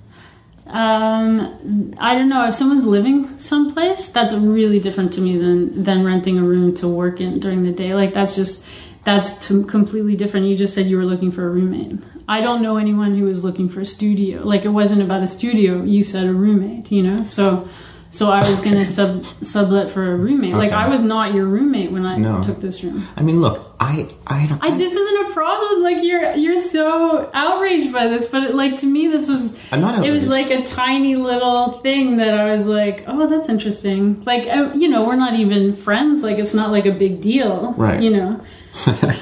Um, 0.76 1.94
I 2.00 2.16
don't 2.16 2.28
know 2.28 2.46
if 2.48 2.54
someone's 2.54 2.86
living 2.86 3.28
someplace. 3.28 4.12
That's 4.12 4.34
really 4.34 4.80
different 4.82 5.14
to 5.14 5.22
me 5.22 5.38
than 5.38 5.84
than 5.84 6.04
renting 6.06 6.38
a 6.38 6.44
room 6.44 6.76
to 6.76 6.88
work 6.88 7.22
in 7.22 7.40
during 7.40 7.64
the 7.64 7.72
day. 7.72 7.96
Like 7.96 8.14
that's 8.14 8.36
just 8.36 8.68
that's 9.06 9.48
t- 9.48 9.64
completely 9.64 10.16
different. 10.18 10.48
You 10.48 10.56
just 10.58 10.74
said 10.76 10.88
you 10.88 10.98
were 10.98 11.06
looking 11.06 11.32
for 11.32 11.46
a 11.48 11.50
roommate. 11.50 11.94
I 12.28 12.42
don't 12.42 12.62
know 12.62 12.76
anyone 12.78 13.16
who 13.16 13.26
was 13.26 13.44
looking 13.46 13.70
for 13.70 13.82
a 13.82 13.86
studio. 13.86 14.44
Like 14.44 14.66
it 14.66 14.70
wasn't 14.70 15.02
about 15.02 15.24
a 15.24 15.28
studio. 15.30 15.82
You 15.84 16.04
said 16.04 16.28
a 16.28 16.34
roommate. 16.34 16.92
You 16.92 17.04
know, 17.04 17.18
so 17.24 17.70
so 18.10 18.30
I 18.32 18.40
was 18.40 18.60
gonna 18.60 18.86
sub 19.00 19.24
sublet 19.42 19.90
for 19.90 20.12
a 20.12 20.16
roommate. 20.18 20.56
Like 20.56 20.74
I 20.74 20.90
was 20.90 21.02
not 21.02 21.34
your 21.34 21.46
roommate 21.46 21.92
when 21.94 22.06
I 22.06 22.18
No. 22.18 22.44
took 22.44 22.60
this 22.60 22.84
room. 22.84 23.02
I 23.16 23.22
mean, 23.22 23.40
look, 23.40 23.75
I 23.86 24.08
I 24.26 24.48
don't. 24.48 24.63
I, 24.63 24.76
this 24.76 24.95
isn't 24.95 25.30
a 25.30 25.34
problem. 25.34 25.84
Like 25.84 26.04
you're 26.04 26.34
you're 26.34 26.58
so 26.58 27.30
outraged 27.34 27.93
by 27.93 28.08
this, 28.08 28.32
but 28.32 28.56
like 28.56 28.78
to 28.78 28.88
me, 28.88 29.08
this 29.08 29.30
was 29.30 29.60
I'm 29.71 29.82
not 29.82 30.04
it 30.04 30.12
was 30.12 30.28
like 30.28 30.50
a 30.50 30.63
tiny 30.63 31.15
little 31.15 31.74
thing 31.84 32.17
that 32.17 32.34
I 32.34 32.56
was 32.56 32.65
like, 32.65 33.04
oh, 33.06 33.28
that's 33.28 33.48
interesting. 33.48 34.24
Like 34.24 34.48
uh, 34.48 34.71
you 34.74 34.88
know, 34.88 35.06
we're 35.06 35.15
not 35.15 35.36
even 35.36 35.76
friends. 35.76 36.24
Like 36.24 36.39
it's 36.39 36.56
not 36.56 36.71
like 36.71 36.88
a 36.88 36.91
big 36.91 37.21
deal, 37.21 37.74
Right. 37.74 38.02
You 38.02 38.10
know, 38.10 38.41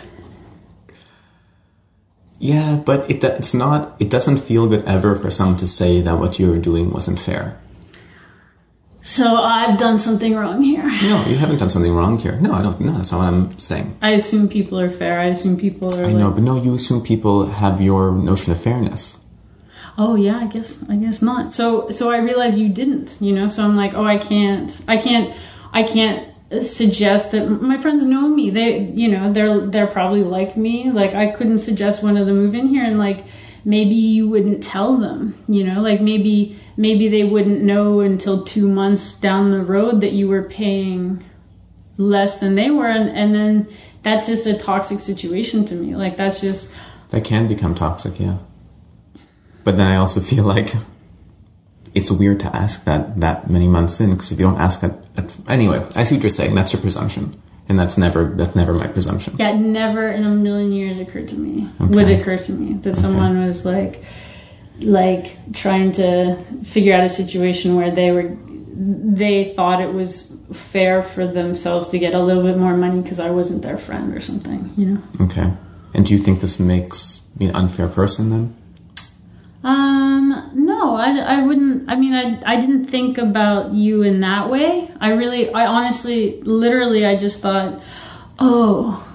yeah, 2.40 2.82
but 2.86 3.10
it 3.12 3.22
it's 3.24 3.54
not. 3.54 3.96
It 4.00 4.10
doesn't 4.10 4.38
feel 4.38 4.70
good 4.70 4.86
ever 4.86 5.16
for 5.18 5.30
someone 5.30 5.58
to 5.58 5.68
say 5.68 6.00
that 6.00 6.20
what 6.20 6.40
you 6.40 6.50
were 6.50 6.60
doing 6.60 6.92
wasn't 6.92 7.20
fair. 7.20 7.60
So 9.04 9.36
I've 9.36 9.78
done 9.78 9.98
something 9.98 10.36
wrong 10.36 10.64
here. 10.64 10.84
No, 10.84 11.26
you 11.28 11.36
haven't 11.38 11.58
done 11.58 11.70
something 11.70 11.94
wrong 11.94 12.18
here. 12.18 12.38
No, 12.40 12.54
I 12.54 12.62
don't. 12.64 12.80
No, 12.82 12.94
that's 12.94 13.12
not 13.12 13.20
what 13.20 13.28
I'm 13.28 13.60
saying. 13.60 13.98
I 14.02 14.12
assume 14.12 14.48
people 14.48 14.80
are 14.80 14.90
fair. 14.90 15.20
I 15.20 15.26
assume 15.26 15.58
people 15.58 15.94
are. 15.96 16.04
I 16.06 16.08
like, 16.08 16.16
know, 16.16 16.32
but 16.32 16.42
no, 16.44 16.56
you 16.62 16.74
assume 16.74 17.04
people 17.04 17.46
have 17.48 17.82
your 17.82 18.12
notion 18.14 18.52
of 18.52 18.60
fairness. 18.62 19.20
oh 19.98 20.16
yeah 20.16 20.38
i 20.40 20.48
guess 20.48 20.90
i 20.90 20.96
guess 20.96 21.22
not 21.22 21.52
so 21.52 21.88
so 21.90 22.10
i 22.10 22.18
realize 22.18 22.58
you 22.60 22.68
didn't 22.68 23.18
you 23.22 23.34
know 23.36 23.48
so 23.48 23.64
i'm 23.64 23.76
like 23.76 23.94
oh 23.94 24.04
i 24.04 24.18
can't 24.18 24.84
i 24.88 24.98
can't 24.98 25.38
i 25.72 25.84
can't 25.84 26.34
suggest 26.64 27.32
that 27.32 27.46
my 27.62 27.78
friends 27.78 28.04
know 28.04 28.28
me 28.28 28.50
they 28.50 28.80
you 29.02 29.08
know 29.08 29.32
they're 29.32 29.60
they're 29.68 29.88
probably 29.88 30.24
like 30.24 30.58
me 30.58 30.90
like 30.92 31.14
i 31.14 31.28
couldn't 31.28 31.60
suggest 31.60 32.04
one 32.04 32.18
of 32.18 32.26
them 32.26 32.38
move 32.38 32.56
in 32.56 32.68
here 32.68 32.84
and 32.84 32.98
like 32.98 33.24
maybe 33.66 33.94
you 33.94 34.28
wouldn't 34.28 34.64
tell 34.64 34.98
them 34.98 35.36
you 35.48 35.64
know 35.64 35.80
like 35.82 36.02
maybe 36.02 36.58
maybe 36.78 37.08
they 37.08 37.24
wouldn't 37.24 37.62
know 37.62 38.00
until 38.00 38.44
two 38.44 38.68
months 38.68 39.20
down 39.20 39.52
the 39.52 39.64
road 39.64 40.02
that 40.02 40.12
you 40.12 40.28
were 40.28 40.44
paying 40.44 41.24
less 41.98 42.40
than 42.40 42.56
they 42.56 42.72
were 42.72 42.88
and, 42.88 43.10
and 43.10 43.34
then 43.36 43.68
that's 44.02 44.28
just 44.28 44.48
a 44.48 44.58
toxic 44.58 45.00
situation 45.00 45.66
to 45.66 45.76
me 45.76 45.96
like 45.96 46.18
that's 46.18 46.42
just 46.42 46.74
That 47.14 47.24
can 47.24 47.48
become 47.48 47.76
toxic, 47.76 48.20
yeah. 48.20 48.38
But 49.64 49.78
then 49.78 49.86
I 49.86 49.98
also 49.98 50.20
feel 50.20 50.46
like 50.46 50.74
it's 51.94 52.10
weird 52.10 52.40
to 52.40 52.48
ask 52.56 52.86
that 52.86 53.22
that 53.22 53.52
many 53.52 53.68
months 53.68 54.00
in 54.00 54.10
because 54.10 54.32
if 54.32 54.40
you 54.40 54.48
don't 54.48 54.60
ask 54.60 54.82
that, 54.82 54.94
at, 55.16 55.38
anyway, 55.48 55.86
I 55.96 56.02
see 56.02 56.16
what 56.16 56.24
you're 56.24 56.32
saying. 56.32 56.56
That's 56.56 56.74
your 56.74 56.82
presumption, 56.82 57.40
and 57.70 57.78
that's 57.78 58.00
never 58.00 58.34
that's 58.34 58.56
never 58.56 58.74
my 58.74 58.88
presumption. 58.88 59.36
Yeah, 59.38 59.56
never 59.56 60.10
in 60.10 60.26
a 60.26 60.30
million 60.30 60.74
years 60.74 61.00
occurred 61.00 61.30
to 61.30 61.38
me. 61.38 61.70
Would 61.80 62.10
occur 62.10 62.38
to 62.38 62.52
me 62.54 62.74
that 62.82 62.98
someone 62.98 63.46
was 63.46 63.64
like, 63.64 64.04
like 64.84 65.38
trying 65.54 65.92
to 65.94 66.36
figure 66.66 66.94
out 66.94 67.04
a 67.04 67.10
situation 67.10 67.76
where 67.76 67.92
they 67.92 68.12
were, 68.12 68.36
they 68.76 69.54
thought 69.54 69.82
it 69.82 69.94
was 69.94 70.44
fair 70.54 71.02
for 71.04 71.26
themselves 71.28 71.90
to 71.90 72.00
get 72.00 72.14
a 72.14 72.20
little 72.20 72.44
bit 72.44 72.58
more 72.58 72.76
money 72.78 73.02
because 73.02 73.20
I 73.20 73.30
wasn't 73.32 73.62
their 73.64 73.78
friend 73.78 74.16
or 74.16 74.22
something. 74.22 74.70
You 74.78 74.86
know. 74.86 75.02
Okay. 75.22 75.52
And 75.94 76.06
do 76.06 76.14
you 76.14 76.20
think 76.20 76.40
this 76.42 76.60
makes 76.60 77.28
me 77.40 77.48
an 77.48 77.56
unfair 77.56 77.88
person 77.88 78.30
then? 78.30 78.56
Um, 79.64 80.52
no, 80.56 80.96
I, 80.96 81.18
I 81.20 81.46
wouldn't. 81.46 81.90
I 81.90 81.96
mean, 81.96 82.14
I, 82.14 82.42
I 82.46 82.60
didn't 82.60 82.88
think 82.88 83.18
about 83.18 83.74
you 83.74 84.02
in 84.04 84.20
that 84.20 84.50
way. 84.50 84.92
I 85.00 85.12
really, 85.14 85.54
I 85.54 85.66
honestly, 85.66 86.42
literally, 86.42 87.06
I 87.06 87.16
just 87.16 87.42
thought, 87.42 87.82
oh, 88.40 89.08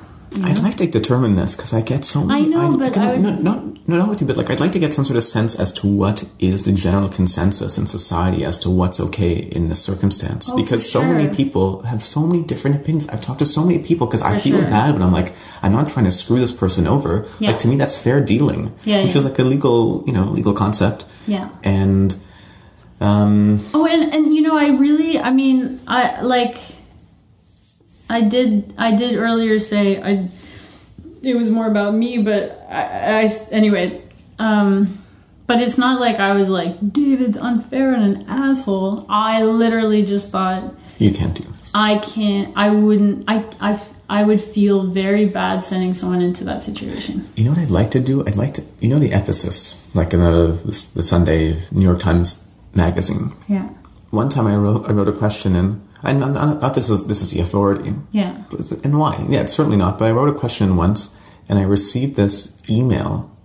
I'd 0.42 0.58
like 0.60 0.76
to 0.76 0.86
determine 0.86 1.36
this 1.36 1.54
because 1.54 1.74
I 1.74 1.82
get 1.82 2.04
so 2.04 2.24
many. 2.24 2.46
I 2.46 2.48
know, 2.48 2.78
but 2.78 2.94
can 2.94 3.02
I 3.02 3.12
would- 3.14 3.22
no, 3.22 3.34
not 3.36 3.77
no, 3.88 3.96
not 3.96 4.08
with 4.10 4.20
you, 4.20 4.26
but 4.26 4.36
like 4.36 4.50
I'd 4.50 4.60
like 4.60 4.72
to 4.72 4.78
get 4.78 4.92
some 4.92 5.04
sort 5.04 5.16
of 5.16 5.22
sense 5.22 5.58
as 5.58 5.72
to 5.72 5.86
what 5.86 6.22
is 6.38 6.62
the 6.64 6.72
general 6.72 7.08
consensus 7.08 7.78
in 7.78 7.86
society 7.86 8.44
as 8.44 8.58
to 8.60 8.68
what's 8.70 9.00
okay 9.00 9.32
in 9.38 9.68
this 9.70 9.82
circumstance. 9.82 10.50
Oh, 10.52 10.56
because 10.62 10.88
so 10.90 11.02
many 11.02 11.26
people 11.34 11.82
have 11.84 12.02
so 12.02 12.20
many 12.26 12.42
different 12.42 12.76
opinions. 12.76 13.08
I've 13.08 13.22
talked 13.22 13.38
to 13.38 13.46
so 13.46 13.64
many 13.64 13.78
people 13.82 14.06
because 14.06 14.20
I 14.22 14.38
feel 14.38 14.58
sure. 14.60 14.68
bad 14.68 14.92
when 14.92 15.02
I'm 15.02 15.12
like, 15.12 15.32
I'm 15.62 15.72
not 15.72 15.88
trying 15.90 16.04
to 16.04 16.10
screw 16.12 16.38
this 16.38 16.52
person 16.52 16.86
over. 16.86 17.26
Yeah. 17.40 17.50
Like 17.50 17.58
to 17.60 17.68
me, 17.68 17.76
that's 17.76 17.98
fair 17.98 18.20
dealing, 18.22 18.72
Yeah, 18.84 19.02
which 19.02 19.12
yeah. 19.14 19.18
is 19.18 19.24
like 19.24 19.38
a 19.38 19.42
legal, 19.44 20.04
you 20.06 20.12
know, 20.12 20.24
legal 20.24 20.52
concept. 20.52 21.06
yeah. 21.26 21.48
And 21.64 22.14
um, 23.00 23.58
Oh, 23.72 23.86
and 23.86 24.12
and 24.12 24.34
you 24.34 24.42
know, 24.42 24.56
I 24.56 24.68
really, 24.76 25.18
I 25.18 25.30
mean, 25.30 25.80
I 25.88 26.20
like, 26.20 26.58
I 28.10 28.20
did, 28.22 28.74
I 28.76 28.94
did 28.96 29.16
earlier 29.16 29.58
say 29.58 30.02
I, 30.02 30.26
it 31.22 31.36
was 31.36 31.50
more 31.50 31.66
about 31.66 31.94
me, 31.94 32.18
but 32.22 32.66
I, 32.70 33.22
I 33.22 33.30
anyway, 33.52 34.02
um, 34.38 34.98
but 35.46 35.60
it's 35.60 35.78
not 35.78 36.00
like 36.00 36.20
I 36.20 36.32
was 36.34 36.50
like 36.50 36.92
David's 36.92 37.38
unfair 37.38 37.94
and 37.94 38.04
an 38.16 38.24
asshole. 38.28 39.06
I 39.08 39.42
literally 39.42 40.04
just 40.04 40.30
thought 40.30 40.74
you 40.98 41.10
can't 41.10 41.34
do 41.34 41.42
this. 41.48 41.72
I 41.74 41.98
can't, 41.98 42.52
I 42.56 42.70
wouldn't, 42.70 43.24
I, 43.28 43.44
I, 43.60 43.80
I 44.10 44.24
would 44.24 44.40
feel 44.40 44.84
very 44.86 45.26
bad 45.26 45.62
sending 45.62 45.94
someone 45.94 46.22
into 46.22 46.44
that 46.44 46.62
situation. 46.62 47.24
You 47.36 47.44
know 47.44 47.50
what 47.50 47.60
I'd 47.60 47.70
like 47.70 47.90
to 47.92 48.00
do? 48.00 48.26
I'd 48.26 48.36
like 48.36 48.54
to, 48.54 48.62
you 48.80 48.88
know, 48.88 48.98
the 48.98 49.10
ethicist, 49.10 49.94
like 49.94 50.12
in 50.12 50.20
the 50.20 50.52
the 50.94 51.02
Sunday 51.02 51.58
New 51.72 51.84
York 51.84 52.00
Times 52.00 52.50
magazine. 52.74 53.32
Yeah, 53.48 53.68
One 54.10 54.28
time 54.28 54.46
I 54.46 54.56
wrote 54.56 54.88
I 54.88 54.92
wrote 54.92 55.08
a 55.08 55.12
question 55.12 55.54
in. 55.54 55.82
Not, 56.02 56.60
not 56.60 56.74
this 56.74 56.90
is 56.90 57.06
this 57.06 57.22
is 57.22 57.32
the 57.32 57.40
authority. 57.40 57.94
yeah, 58.12 58.44
And 58.84 58.98
why? 58.98 59.24
Yeah, 59.28 59.40
it's 59.40 59.52
certainly 59.52 59.76
not. 59.76 59.98
But 59.98 60.06
I 60.06 60.12
wrote 60.12 60.28
a 60.28 60.38
question 60.38 60.76
once, 60.76 61.18
and 61.48 61.58
I 61.58 61.62
received 61.62 62.16
this 62.16 62.62
email 62.70 63.36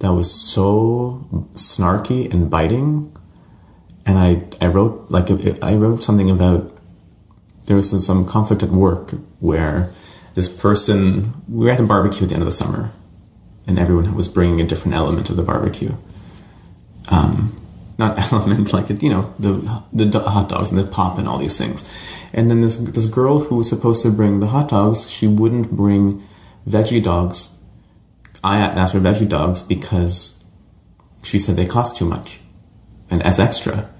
that 0.00 0.12
was 0.12 0.30
so 0.32 1.26
snarky 1.54 2.30
and 2.32 2.50
biting. 2.50 3.16
And 4.04 4.18
I 4.18 4.42
I 4.60 4.68
wrote 4.68 5.10
like 5.10 5.30
I 5.62 5.74
wrote 5.74 6.02
something 6.02 6.30
about 6.30 6.76
there 7.66 7.76
was 7.76 8.04
some 8.04 8.26
conflict 8.26 8.62
at 8.62 8.70
work 8.70 9.12
where 9.38 9.90
this 10.34 10.48
person 10.48 11.32
we 11.48 11.66
were 11.66 11.72
at 11.72 11.80
a 11.80 11.84
barbecue 11.84 12.24
at 12.24 12.28
the 12.28 12.34
end 12.34 12.42
of 12.42 12.46
the 12.46 12.52
summer, 12.52 12.92
and 13.66 13.78
everyone 13.78 14.14
was 14.14 14.28
bringing 14.28 14.60
a 14.60 14.64
different 14.64 14.94
element 14.94 15.26
to 15.26 15.34
the 15.34 15.42
barbecue. 15.42 15.94
Um, 17.10 17.59
not 18.00 18.32
element 18.32 18.72
like 18.76 18.90
it, 18.90 19.02
you 19.02 19.10
know, 19.10 19.32
the 19.38 19.52
the 19.92 20.18
hot 20.18 20.48
dogs 20.48 20.72
and 20.72 20.80
the 20.80 20.90
pop 20.90 21.18
and 21.18 21.28
all 21.28 21.38
these 21.38 21.56
things. 21.56 21.78
And 22.32 22.50
then 22.50 22.62
this 22.62 22.76
this 22.76 23.06
girl 23.06 23.38
who 23.38 23.56
was 23.56 23.68
supposed 23.68 24.02
to 24.02 24.10
bring 24.10 24.40
the 24.40 24.48
hot 24.48 24.70
dogs, 24.70 25.08
she 25.08 25.28
wouldn't 25.28 25.70
bring 25.70 26.22
veggie 26.68 27.02
dogs. 27.02 27.62
I 28.42 28.58
asked 28.58 28.94
for 28.94 29.00
veggie 29.00 29.28
dogs 29.28 29.62
because 29.62 30.44
she 31.22 31.38
said 31.38 31.54
they 31.56 31.66
cost 31.66 31.96
too 31.96 32.06
much 32.06 32.40
and 33.10 33.22
as 33.22 33.38
extra. 33.38 33.90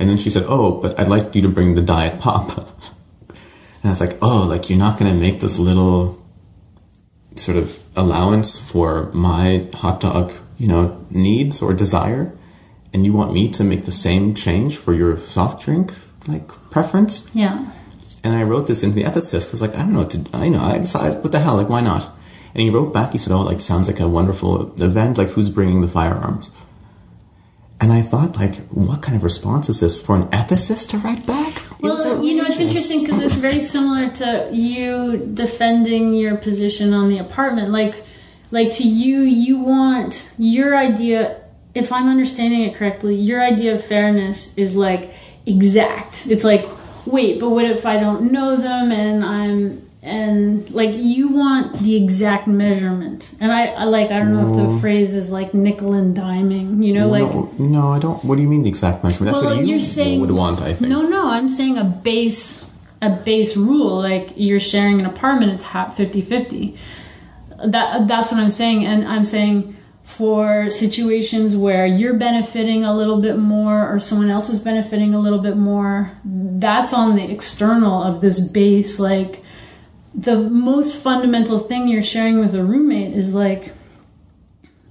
And 0.00 0.08
then 0.08 0.16
she 0.16 0.30
said, 0.30 0.44
"Oh, 0.48 0.80
but 0.80 0.98
I'd 0.98 1.08
like 1.08 1.34
you 1.34 1.42
to 1.42 1.48
bring 1.48 1.74
the 1.74 1.82
diet 1.82 2.20
pop." 2.20 2.56
and 3.28 3.84
I 3.84 3.88
was 3.88 4.00
like, 4.00 4.16
"Oh, 4.22 4.46
like 4.48 4.70
you're 4.70 4.78
not 4.78 4.98
going 4.98 5.12
to 5.12 5.18
make 5.18 5.40
this 5.40 5.58
little 5.58 6.18
sort 7.34 7.58
of 7.58 7.82
allowance 7.96 8.58
for 8.58 9.10
my 9.12 9.66
hot 9.74 10.00
dog, 10.00 10.32
you 10.56 10.68
know, 10.68 11.04
needs 11.10 11.62
or 11.62 11.72
desire, 11.72 12.32
and 12.92 13.04
you 13.04 13.12
want 13.12 13.32
me 13.32 13.48
to 13.48 13.64
make 13.64 13.84
the 13.84 13.92
same 13.92 14.34
change 14.34 14.76
for 14.76 14.92
your 14.94 15.16
soft 15.16 15.64
drink 15.64 15.92
like 16.26 16.48
preference?" 16.70 17.34
Yeah. 17.34 17.64
And 18.24 18.34
I 18.36 18.42
wrote 18.42 18.66
this 18.66 18.82
into 18.82 18.96
the 18.96 19.04
ethicist 19.04 19.46
because, 19.46 19.62
like, 19.62 19.76
I 19.76 19.80
don't 19.80 19.92
know 19.92 20.00
what 20.00 20.10
to. 20.10 20.24
I 20.34 20.48
know. 20.48 20.60
I 20.60 20.78
decided, 20.78 21.22
what 21.22 21.32
the 21.32 21.38
hell? 21.38 21.56
Like, 21.56 21.68
why 21.68 21.80
not? 21.80 22.10
And 22.54 22.62
he 22.62 22.70
wrote 22.70 22.92
back. 22.92 23.12
He 23.12 23.18
said, 23.18 23.32
"Oh, 23.32 23.42
like, 23.42 23.60
sounds 23.60 23.86
like 23.86 24.00
a 24.00 24.08
wonderful 24.08 24.74
event. 24.82 25.18
Like, 25.18 25.30
who's 25.30 25.50
bringing 25.50 25.80
the 25.82 25.88
firearms?" 25.88 26.50
And 27.80 27.92
I 27.92 28.02
thought, 28.02 28.36
like, 28.36 28.56
what 28.68 29.02
kind 29.02 29.16
of 29.16 29.22
response 29.22 29.68
is 29.68 29.78
this 29.80 30.00
for 30.00 30.16
an 30.16 30.24
ethicist 30.28 30.88
to 30.90 30.98
write 30.98 31.24
back? 31.26 31.62
Well, 31.80 32.24
you 32.24 32.36
know, 32.36 32.44
it's 32.44 32.58
interesting 32.58 33.04
because 33.04 33.22
it's 33.22 33.36
very 33.36 33.60
similar 33.60 34.08
to 34.16 34.50
you 34.52 35.30
defending 35.32 36.14
your 36.14 36.36
position 36.36 36.92
on 36.92 37.08
the 37.08 37.18
apartment. 37.18 37.70
Like, 37.70 38.02
like 38.50 38.72
to 38.72 38.82
you, 38.82 39.20
you 39.20 39.58
want 39.58 40.34
your 40.38 40.76
idea. 40.76 41.40
If 41.78 41.92
I'm 41.92 42.08
understanding 42.08 42.62
it 42.62 42.74
correctly, 42.74 43.14
your 43.14 43.42
idea 43.42 43.74
of 43.74 43.84
fairness 43.84 44.56
is 44.58 44.76
like 44.76 45.14
exact. 45.46 46.26
It's 46.26 46.44
like, 46.44 46.66
wait, 47.06 47.40
but 47.40 47.50
what 47.50 47.64
if 47.64 47.86
I 47.86 47.98
don't 47.98 48.32
know 48.32 48.56
them 48.56 48.92
and 48.92 49.24
I'm 49.24 49.82
and 50.02 50.70
like 50.70 50.90
you 50.94 51.28
want 51.28 51.78
the 51.78 51.96
exact 51.96 52.46
measurement? 52.46 53.34
And 53.40 53.52
I, 53.52 53.66
I 53.66 53.84
like 53.84 54.10
I 54.10 54.18
don't 54.18 54.34
know 54.34 54.48
if 54.48 54.74
the 54.74 54.80
phrase 54.80 55.14
is 55.14 55.32
like 55.32 55.54
nickel 55.54 55.92
and 55.92 56.16
diming. 56.16 56.84
You 56.84 56.94
know, 56.94 57.08
like 57.08 57.22
no, 57.22 57.52
no, 57.58 57.88
I 57.88 57.98
don't. 57.98 58.24
What 58.24 58.36
do 58.36 58.42
you 58.42 58.48
mean 58.48 58.62
the 58.62 58.68
exact 58.68 59.02
measurement? 59.04 59.34
That's 59.34 59.44
well, 59.44 59.56
what 59.56 59.64
you 59.64 59.80
saying 59.80 60.20
would 60.20 60.30
want, 60.30 60.60
I 60.60 60.72
think. 60.74 60.90
No, 60.90 61.02
no, 61.02 61.30
I'm 61.30 61.48
saying 61.48 61.78
a 61.78 61.84
base 61.84 62.68
a 63.00 63.10
base 63.10 63.56
rule 63.56 63.96
like 63.96 64.32
you're 64.36 64.60
sharing 64.60 64.98
an 65.00 65.06
apartment 65.06 65.52
it's 65.52 65.62
half 65.62 65.96
50-50. 65.96 66.76
That 67.66 68.08
that's 68.08 68.32
what 68.32 68.40
I'm 68.40 68.50
saying 68.50 68.84
and 68.84 69.06
I'm 69.06 69.24
saying 69.24 69.76
for 70.08 70.70
situations 70.70 71.54
where 71.54 71.86
you're 71.86 72.14
benefiting 72.14 72.82
a 72.82 72.96
little 72.96 73.20
bit 73.20 73.36
more 73.36 73.86
or 73.94 74.00
someone 74.00 74.30
else 74.30 74.48
is 74.48 74.64
benefiting 74.64 75.12
a 75.12 75.20
little 75.20 75.38
bit 75.38 75.54
more 75.54 76.10
that's 76.24 76.94
on 76.94 77.14
the 77.14 77.30
external 77.30 78.02
of 78.02 78.22
this 78.22 78.48
base. 78.48 78.98
Like 78.98 79.44
the 80.14 80.36
most 80.36 81.00
fundamental 81.00 81.58
thing 81.58 81.88
you're 81.88 82.02
sharing 82.02 82.40
with 82.40 82.54
a 82.54 82.64
roommate 82.64 83.14
is 83.14 83.34
like 83.34 83.72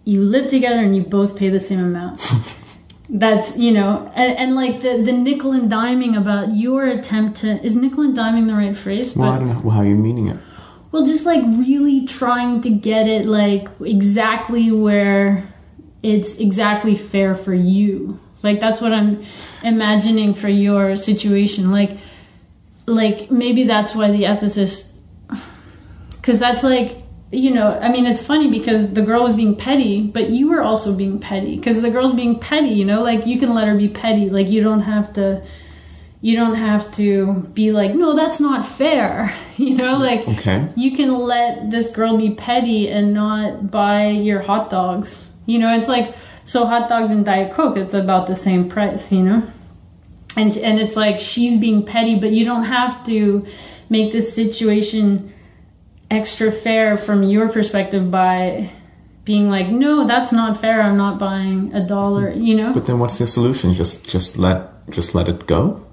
you 0.06 0.22
live 0.22 0.50
together 0.52 0.82
and 0.82 0.96
you 0.96 1.02
both 1.02 1.38
pay 1.38 1.50
the 1.50 1.60
same 1.60 1.80
amount. 1.80 2.22
That's 3.10 3.58
you 3.58 3.72
know 3.72 4.12
and, 4.16 4.38
and 4.38 4.56
like 4.56 4.82
the 4.82 5.02
the 5.02 5.14
nickel 5.14 5.54
and 5.54 5.72
diming 5.72 6.18
about 6.18 6.54
your 6.54 6.86
attempt 6.86 7.40
to 7.40 7.66
is 7.66 7.76
nickel 7.76 8.04
and 8.04 8.16
diming 8.16 8.48
the 8.48 8.54
right 8.54 8.78
phrase? 8.78 9.16
Well, 9.16 9.32
I 9.32 9.40
don't 9.40 9.48
know 9.48 9.70
how 9.72 9.82
you're 9.82 9.98
meaning 9.98 10.28
it. 10.28 10.40
Well 10.92 11.06
just 11.06 11.26
like 11.26 11.44
really 11.44 12.06
trying 12.06 12.62
to 12.62 12.70
get 12.70 13.08
it 13.08 13.26
like 13.26 13.68
exactly 13.82 14.72
where 14.72 15.44
it's 16.04 16.40
exactly 16.40 16.96
fair 16.96 17.36
for 17.36 17.54
you. 17.54 18.20
Like 18.44 18.60
that's 18.60 18.82
what 18.82 18.94
i'm 18.94 19.24
imagining 19.64 20.34
for 20.34 20.48
your 20.48 20.96
situation. 20.96 21.72
Like 21.72 21.92
like 22.86 23.30
maybe 23.30 23.64
that's 23.64 23.96
why 23.96 24.12
the 24.12 24.24
ethicist 24.24 24.98
because 26.12 26.40
that's 26.40 26.64
like 26.64 26.96
you 27.32 27.54
know 27.54 27.78
i 27.82 27.92
mean 27.92 28.06
it's 28.06 28.26
funny 28.26 28.50
because 28.50 28.94
the 28.94 29.02
girl 29.02 29.22
was 29.22 29.36
being 29.36 29.54
petty 29.56 30.08
but 30.08 30.30
you 30.30 30.48
were 30.50 30.62
also 30.62 30.96
being 30.96 31.20
petty. 31.20 31.58
Because 31.58 31.82
the 31.82 31.92
girl's 31.92 32.16
being 32.16 32.40
petty 32.40 32.70
you 32.70 32.86
know? 32.86 33.02
Like 33.04 33.26
you 33.26 33.40
can 33.40 33.54
let 33.54 33.68
her 33.68 33.76
be 33.76 33.90
petty. 33.90 34.30
Like 34.30 34.48
you 34.48 34.64
don't 34.64 34.82
have 34.82 35.14
to 35.14 35.44
you 36.28 36.36
don't 36.42 36.56
have 36.70 36.84
to 37.02 37.08
be 37.60 37.68
like 37.80 37.92
no 38.04 38.10
that's 38.20 38.40
not 38.50 38.62
fair 38.82 39.34
you 39.66 39.74
know 39.82 39.94
like 40.10 40.22
Okay. 40.34 40.60
you 40.84 40.92
can 41.00 41.12
let 41.34 41.72
this 41.74 41.88
girl 41.98 42.14
be 42.18 42.30
petty 42.48 42.82
and 42.96 43.14
not 43.14 43.72
buy 43.80 44.08
your 44.30 44.42
hot 44.50 44.70
dogs 44.78 45.10
you 45.52 45.58
know 45.62 45.72
it's 45.78 45.88
like 45.96 46.08
so 46.54 46.60
hot 46.72 46.90
dogs 46.90 47.12
and 47.16 47.24
diet 47.26 47.50
coke 47.58 47.78
it's 47.84 47.94
about 48.04 48.24
the 48.28 48.36
same 48.48 48.64
price 48.76 49.06
you 49.18 49.24
know 49.28 49.40
and 50.42 50.52
and 50.68 50.76
it's 50.84 50.96
like 51.04 51.18
she's 51.30 51.56
being 51.66 51.80
petty 51.94 52.16
but 52.24 52.32
you 52.38 52.44
don't 52.52 52.66
have 52.80 52.94
to 53.12 53.46
make 53.90 54.12
this 54.12 54.28
situation 54.42 55.06
extra 56.20 56.52
fair 56.52 56.98
from 57.06 57.24
your 57.24 57.48
perspective 57.58 58.04
by 58.12 58.70
being 59.26 59.50
like 59.56 59.68
no 59.70 60.06
that's 60.12 60.32
not 60.32 60.52
fair 60.64 60.78
i'm 60.82 60.98
not 61.06 61.20
buying 61.20 61.74
a 61.74 61.84
dollar 61.96 62.32
you 62.48 62.56
know 62.60 62.72
But 62.74 62.86
then, 62.88 62.98
what's 63.00 63.18
the 63.20 63.28
solution? 63.28 63.74
Just, 63.74 64.10
just 64.10 64.38
let, 64.38 64.60
just 64.98 65.14
let 65.16 65.28
it 65.28 65.48
go. 65.48 65.84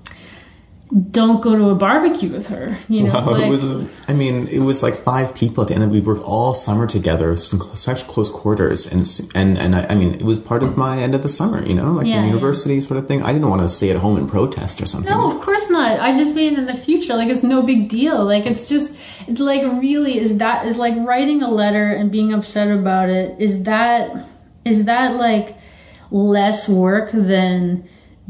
Don't 1.11 1.41
go 1.43 1.57
to 1.57 1.71
a 1.71 1.75
barbecue 1.75 2.31
with 2.31 2.49
her 2.49 2.77
you 2.89 3.05
know 3.05 3.13
Well, 3.13 3.33
like, 3.33 3.45
it 3.45 3.49
was. 3.49 4.09
I 4.09 4.13
mean, 4.13 4.47
it 4.49 4.59
was 4.61 4.83
like 4.83 4.95
five 4.95 5.35
people 5.35 5.63
at 5.63 5.69
the 5.69 5.75
end. 5.75 5.83
of 5.83 5.91
We 5.91 6.01
worked 6.01 6.23
all 6.23 6.53
summer 6.53 6.87
together, 6.87 7.35
such 7.37 8.07
close 8.07 8.31
quarters, 8.31 8.87
and 8.93 9.01
and 9.35 9.59
and 9.59 9.75
I, 9.75 9.87
I 9.91 9.95
mean, 9.95 10.13
it 10.15 10.23
was 10.23 10.39
part 10.39 10.63
of 10.63 10.77
my 10.77 10.99
end 10.99 11.15
of 11.15 11.23
the 11.23 11.29
summer. 11.29 11.65
You 11.65 11.75
know, 11.75 11.93
like 11.93 12.07
Yeah, 12.07 12.19
in 12.19 12.25
yeah. 12.25 12.27
university 12.29 12.81
sort 12.81 12.99
of 13.01 13.09
thing. 13.09 13.23
I 13.23 13.33
didn't 13.33 13.49
want 13.49 13.63
to 13.63 13.69
stay 13.69 13.91
at 13.91 13.97
home 13.97 14.17
and 14.19 14.29
protest 14.29 14.83
or 14.83 14.87
something. 14.87 15.11
No, 15.11 15.31
of 15.33 15.41
course 15.41 15.71
not. 15.71 16.01
I 16.01 16.17
just 16.19 16.37
mean 16.37 16.57
in 16.57 16.67
the 16.67 16.75
future, 16.77 17.15
like 17.17 17.31
it's 17.31 17.43
no 17.43 17.63
big 17.63 17.89
deal. 17.89 18.23
Like 18.25 18.45
it's 18.45 18.69
just, 18.69 19.01
it's 19.27 19.41
like 19.41 19.63
really 19.81 20.19
is 20.19 20.39
that 20.39 20.67
is 20.67 20.77
like 20.77 20.95
writing 20.99 21.43
a 21.43 21.51
letter 21.51 21.93
and 21.93 22.13
being 22.13 22.33
upset 22.35 22.71
about 22.71 23.09
it. 23.09 23.41
Is 23.41 23.65
that 23.65 24.27
is 24.65 24.85
that 24.85 25.17
like 25.17 25.57
less 26.11 26.69
work 26.69 27.11
than 27.13 27.89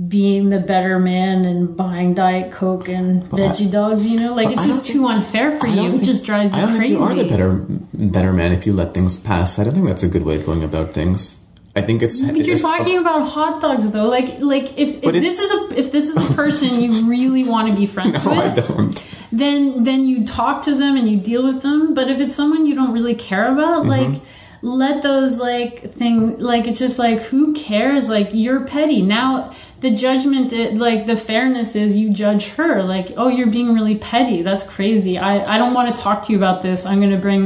being 0.08 0.48
the 0.48 0.58
better 0.58 0.98
man 0.98 1.44
and 1.44 1.76
buying 1.76 2.14
diet 2.14 2.52
coke 2.52 2.88
and 2.88 3.22
veggie 3.24 3.70
dogs? 3.70 4.06
You 4.06 4.20
know, 4.20 4.34
like 4.34 4.48
it's 4.50 4.62
I 4.62 4.66
just 4.66 4.86
too 4.86 5.06
unfair 5.06 5.58
for 5.58 5.66
you. 5.66 5.76
don't 5.76 5.94
It 5.94 6.02
just 6.04 6.24
drives 6.26 6.52
me 6.52 6.58
I 6.58 6.60
don't 6.62 6.70
crazy. 6.76 6.82
think 6.94 6.98
you 6.98 7.04
are 7.04 7.14
the 7.14 7.28
better 7.28 7.52
better 7.94 8.32
man 8.32 8.52
if 8.52 8.66
you 8.66 8.72
let 8.72 8.92
things 8.94 9.16
pass. 9.16 9.58
I 9.58 9.64
don't 9.64 9.74
think 9.74 9.86
that's 9.86 10.02
a 10.02 10.08
good 10.08 10.24
way 10.24 10.36
of 10.36 10.44
going 10.46 10.64
about 10.64 10.92
things. 10.92 11.40
I 11.76 11.80
think 11.82 12.02
it's. 12.02 12.20
But 12.20 12.36
you're 12.36 12.42
it's- 12.54 12.60
talking 12.60 12.98
about 12.98 13.28
hot 13.28 13.60
dogs 13.60 13.90
though. 13.92 14.08
Like 14.08 14.38
like 14.40 14.78
if, 14.78 15.02
if 15.02 15.12
this 15.12 15.38
is 15.40 15.50
a 15.72 15.78
if 15.78 15.92
this 15.92 16.08
is 16.08 16.30
a 16.30 16.34
person 16.34 16.80
you 16.80 17.06
really 17.08 17.48
want 17.48 17.68
to 17.68 17.74
be 17.76 17.86
friends 17.86 18.24
No, 18.24 18.32
I 18.32 18.48
with, 18.54 18.68
don't. 18.68 19.10
then 19.32 19.82
then 19.84 20.04
you 20.06 20.24
talk 20.26 20.62
to 20.64 20.74
them 20.74 20.96
and 20.96 21.08
you 21.08 21.18
deal 21.18 21.42
with 21.44 21.62
them 21.62 21.92
but 21.94 22.08
if 22.08 22.20
it's 22.20 22.36
someone 22.36 22.66
you 22.66 22.74
don't 22.76 22.92
really 22.92 23.14
care 23.14 23.52
about 23.52 23.84
Mm-hmm. 23.86 24.12
like 24.14 24.22
let 24.62 25.02
those 25.02 25.38
like 25.40 25.92
thing 25.92 26.38
like 26.38 26.66
it's 26.66 26.78
just 26.78 26.98
like 26.98 27.18
who 27.22 27.52
cares 27.54 28.08
like 28.08 28.30
you're 28.32 28.64
petty 28.64 29.02
now 29.02 29.52
the 29.86 29.92
judgment 30.06 30.52
i- 30.62 30.70
like 30.86 31.00
the 31.12 31.16
fairness 31.30 31.70
is 31.84 31.88
you 32.00 32.08
judge 32.24 32.44
her 32.58 32.82
like 32.94 33.06
oh 33.20 33.28
you're 33.36 33.52
being 33.58 33.70
really 33.78 33.96
petty 34.10 34.38
that's 34.48 34.64
crazy 34.76 35.14
i 35.30 35.32
i 35.54 35.56
don't 35.60 35.74
want 35.78 35.86
to 35.94 35.96
talk 36.06 36.18
to 36.24 36.28
you 36.32 36.38
about 36.42 36.58
this 36.66 36.86
i'm 36.90 37.00
gonna 37.04 37.24
bring 37.28 37.42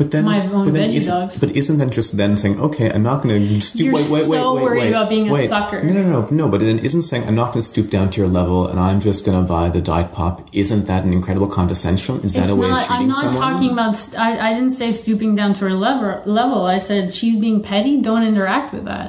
But 0.00 0.10
then, 0.12 0.24
my 0.24 0.40
own 0.56 0.64
but 0.64 0.72
then 0.72 0.88
veggie 0.88 0.96
isn't, 1.00 1.12
dogs. 1.14 1.34
But 1.42 1.50
isn't 1.60 1.76
that 1.80 1.90
just 1.98 2.10
then 2.20 2.32
saying, 2.42 2.56
okay, 2.66 2.86
I'm 2.94 3.04
not 3.10 3.16
going 3.22 3.36
to 3.36 3.60
stoop? 3.60 3.84
You're 3.84 3.96
wait, 3.96 4.08
wait, 4.14 4.24
wait, 4.32 4.38
so 4.40 4.54
wait, 4.54 4.62
worried 4.64 4.80
wait, 4.84 4.92
about 4.96 5.08
being 5.14 5.26
a 5.28 5.32
wait. 5.36 5.50
sucker. 5.54 5.78
No, 5.88 5.92
no, 5.98 6.02
no, 6.14 6.20
no. 6.40 6.44
But 6.52 6.60
then 6.64 6.78
isn't 6.88 7.04
saying 7.10 7.22
I'm 7.28 7.36
not 7.42 7.48
going 7.52 7.60
to 7.64 7.68
stoop 7.74 7.88
down 7.96 8.06
to 8.12 8.16
your 8.22 8.30
level 8.40 8.58
and 8.70 8.78
I'm 8.86 9.00
just 9.08 9.20
going 9.26 9.36
to 9.42 9.46
buy 9.56 9.66
the 9.76 9.82
diet 9.90 10.10
pop? 10.18 10.34
Isn't 10.62 10.84
that 10.90 11.04
an 11.06 11.12
incredible 11.18 11.50
condescension? 11.58 12.14
Is 12.26 12.32
that 12.32 12.44
it's 12.48 12.52
a 12.56 12.56
way 12.62 12.68
not 12.72 12.80
of 12.80 12.88
treating 12.88 13.12
someone? 13.12 13.28
i'm 13.28 13.34
not 13.34 13.34
someone? 13.34 13.52
talking 13.52 13.70
about 13.76 13.92
st- 14.04 14.16
I, 14.28 14.30
I 14.48 14.50
didn't 14.56 14.74
say 14.80 14.88
stooping 15.02 15.32
down 15.40 15.52
to 15.58 15.60
her 15.68 15.74
level 15.86 16.10
level 16.40 16.60
i 16.76 16.78
said 16.88 17.02
she's 17.18 17.36
being 17.46 17.58
petty 17.70 17.94
don't 18.08 18.24
interact 18.32 18.68
with 18.72 18.86
that 18.92 19.08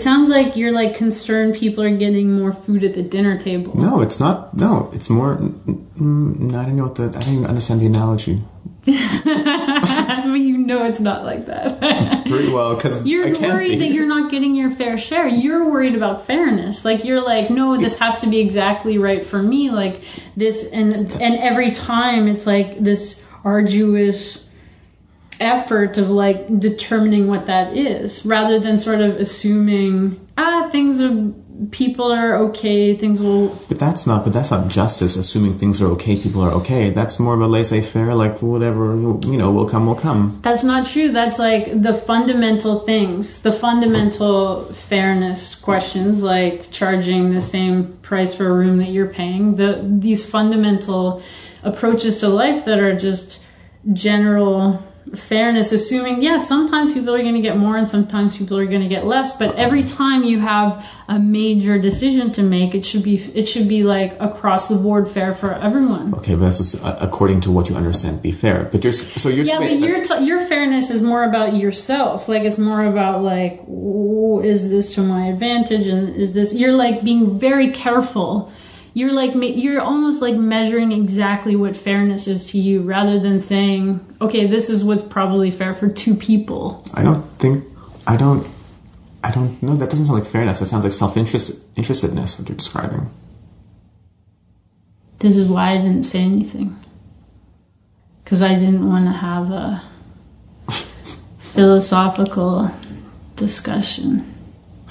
it 0.00 0.04
sounds 0.04 0.30
like 0.30 0.56
you're 0.56 0.72
like 0.72 0.96
concerned 0.96 1.54
people 1.54 1.84
are 1.84 1.94
getting 1.94 2.32
more 2.32 2.54
food 2.54 2.82
at 2.84 2.94
the 2.94 3.02
dinner 3.02 3.38
table 3.38 3.76
No, 3.76 4.00
it's 4.00 4.18
not. 4.18 4.56
No, 4.56 4.88
it's 4.94 5.10
more. 5.10 5.36
Mm, 5.36 6.54
I 6.54 6.64
don't 6.64 6.76
know 6.76 6.84
what 6.84 6.94
the. 6.94 7.04
I 7.04 7.20
don't 7.20 7.34
even 7.34 7.44
understand 7.44 7.82
the 7.82 7.86
analogy. 7.86 8.42
I 8.86 10.24
mean, 10.26 10.48
you 10.48 10.56
know 10.56 10.86
it's 10.86 11.00
not 11.00 11.24
like 11.26 11.44
that. 11.46 11.80
Pretty 12.26 12.50
well, 12.50 12.76
because 12.76 13.06
you're 13.06 13.26
I 13.26 13.32
can't 13.32 13.52
worried 13.52 13.72
be. 13.72 13.76
that 13.80 13.88
you're 13.88 14.06
not 14.06 14.30
getting 14.30 14.54
your 14.54 14.70
fair 14.70 14.98
share. 14.98 15.28
You're 15.28 15.70
worried 15.70 15.94
about 15.94 16.24
fairness. 16.26 16.82
Like 16.86 17.04
you're 17.04 17.20
like, 17.20 17.50
no, 17.50 17.76
this 17.76 17.98
has 17.98 18.22
to 18.22 18.30
be 18.30 18.40
exactly 18.40 18.96
right 18.96 19.26
for 19.26 19.42
me. 19.42 19.70
Like 19.70 20.00
this, 20.34 20.72
and 20.72 20.94
and 21.20 21.34
every 21.36 21.72
time 21.72 22.26
it's 22.26 22.46
like 22.46 22.82
this 22.82 23.22
arduous 23.44 24.48
effort 25.40 25.98
of 25.98 26.10
like 26.10 26.60
determining 26.60 27.26
what 27.26 27.46
that 27.46 27.76
is, 27.76 28.24
rather 28.26 28.60
than 28.60 28.78
sort 28.78 29.00
of 29.00 29.16
assuming 29.16 30.20
ah 30.36 30.68
things 30.70 31.00
are 31.00 31.32
people 31.70 32.10
are 32.10 32.36
okay, 32.36 32.96
things 32.96 33.20
will 33.20 33.48
But 33.68 33.78
that's 33.78 34.06
not. 34.06 34.24
But 34.24 34.32
that's 34.32 34.50
not 34.50 34.68
justice. 34.68 35.16
Assuming 35.16 35.58
things 35.58 35.82
are 35.82 35.88
okay, 35.88 36.16
people 36.16 36.40
are 36.42 36.52
okay. 36.52 36.88
That's 36.90 37.20
more 37.20 37.34
of 37.34 37.40
a 37.40 37.46
laissez-faire. 37.46 38.14
Like 38.14 38.40
whatever 38.40 38.96
you 38.96 39.36
know, 39.36 39.50
will 39.50 39.68
come, 39.68 39.86
will 39.86 39.94
come. 39.94 40.40
That's 40.42 40.64
not 40.64 40.86
true. 40.86 41.08
That's 41.12 41.38
like 41.38 41.82
the 41.82 41.94
fundamental 41.94 42.80
things, 42.80 43.42
the 43.42 43.52
fundamental 43.52 44.64
fairness 44.72 45.54
questions, 45.54 46.22
like 46.22 46.70
charging 46.70 47.34
the 47.34 47.42
same 47.42 47.98
price 47.98 48.34
for 48.34 48.48
a 48.48 48.52
room 48.52 48.78
that 48.78 48.88
you're 48.88 49.08
paying. 49.08 49.56
The 49.56 49.80
these 49.82 50.28
fundamental 50.28 51.22
approaches 51.62 52.20
to 52.20 52.28
life 52.28 52.64
that 52.64 52.78
are 52.80 52.96
just 52.96 53.44
general 53.92 54.82
fairness, 55.14 55.72
assuming 55.72 56.22
yeah, 56.22 56.38
sometimes 56.38 56.94
people 56.94 57.14
are 57.14 57.22
going 57.22 57.34
to 57.34 57.40
get 57.40 57.56
more 57.56 57.76
and 57.76 57.88
sometimes 57.88 58.36
people 58.36 58.56
are 58.56 58.66
going 58.66 58.82
to 58.82 58.88
get 58.88 59.04
less. 59.04 59.36
But 59.36 59.56
every 59.56 59.82
time 59.82 60.22
you 60.22 60.40
have 60.40 60.86
a 61.08 61.18
major 61.18 61.78
decision 61.78 62.32
to 62.32 62.42
make, 62.42 62.74
it 62.74 62.86
should 62.86 63.02
be 63.02 63.16
it 63.16 63.46
should 63.46 63.68
be 63.68 63.82
like 63.82 64.16
across 64.20 64.68
the 64.68 64.76
board 64.76 65.08
fair 65.08 65.34
for 65.34 65.52
everyone. 65.54 66.14
Okay, 66.14 66.34
but 66.34 66.42
that's 66.42 66.82
uh, 66.84 66.98
according 67.00 67.40
to 67.42 67.50
what 67.50 67.68
you 67.68 67.76
understand 67.76 68.22
be 68.22 68.32
fair. 68.32 68.64
But 68.64 68.84
you're 68.84 68.92
so 68.92 69.28
you're 69.28 69.44
Yeah, 69.44 69.58
but 69.58 69.76
your 69.78 70.04
t- 70.04 70.24
your 70.24 70.46
fairness 70.46 70.90
is 70.90 71.02
more 71.02 71.24
about 71.24 71.56
yourself. 71.56 72.28
Like 72.28 72.42
it's 72.42 72.58
more 72.58 72.84
about 72.84 73.22
like, 73.22 73.60
"Ooh, 73.68 74.40
is 74.42 74.70
this 74.70 74.94
to 74.94 75.02
my 75.02 75.26
advantage, 75.26 75.86
and 75.86 76.14
is 76.16 76.34
this? 76.34 76.54
You're 76.54 76.72
like 76.72 77.02
being 77.02 77.38
very 77.38 77.70
careful. 77.72 78.52
You're 78.92 79.12
like 79.12 79.32
you're 79.34 79.80
almost 79.80 80.20
like 80.20 80.36
measuring 80.36 80.90
exactly 80.92 81.54
what 81.54 81.76
fairness 81.76 82.26
is 82.26 82.50
to 82.50 82.58
you, 82.58 82.82
rather 82.82 83.20
than 83.20 83.40
saying, 83.40 84.00
okay, 84.20 84.46
this 84.46 84.68
is 84.68 84.84
what's 84.84 85.04
probably 85.04 85.50
fair 85.50 85.74
for 85.74 85.88
two 85.88 86.14
people. 86.14 86.82
I 86.94 87.02
don't 87.02 87.22
think 87.38 87.64
I 88.06 88.16
don't 88.16 88.46
I 89.22 89.30
don't 89.30 89.62
know. 89.62 89.76
That 89.76 89.90
doesn't 89.90 90.06
sound 90.06 90.18
like 90.18 90.28
fairness. 90.28 90.58
That 90.58 90.66
sounds 90.66 90.84
like 90.84 90.92
self-interest 90.92 91.74
interestedness. 91.76 92.38
What 92.38 92.48
you're 92.48 92.56
describing. 92.56 93.10
This 95.18 95.36
is 95.36 95.48
why 95.48 95.72
I 95.72 95.76
didn't 95.76 96.04
say 96.04 96.20
anything, 96.22 96.76
because 98.24 98.42
I 98.42 98.54
didn't 98.54 98.88
want 98.88 99.04
to 99.04 99.12
have 99.12 99.50
a 99.50 99.82
philosophical 101.38 102.70
discussion. 103.36 104.24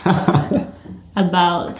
about 1.26 1.76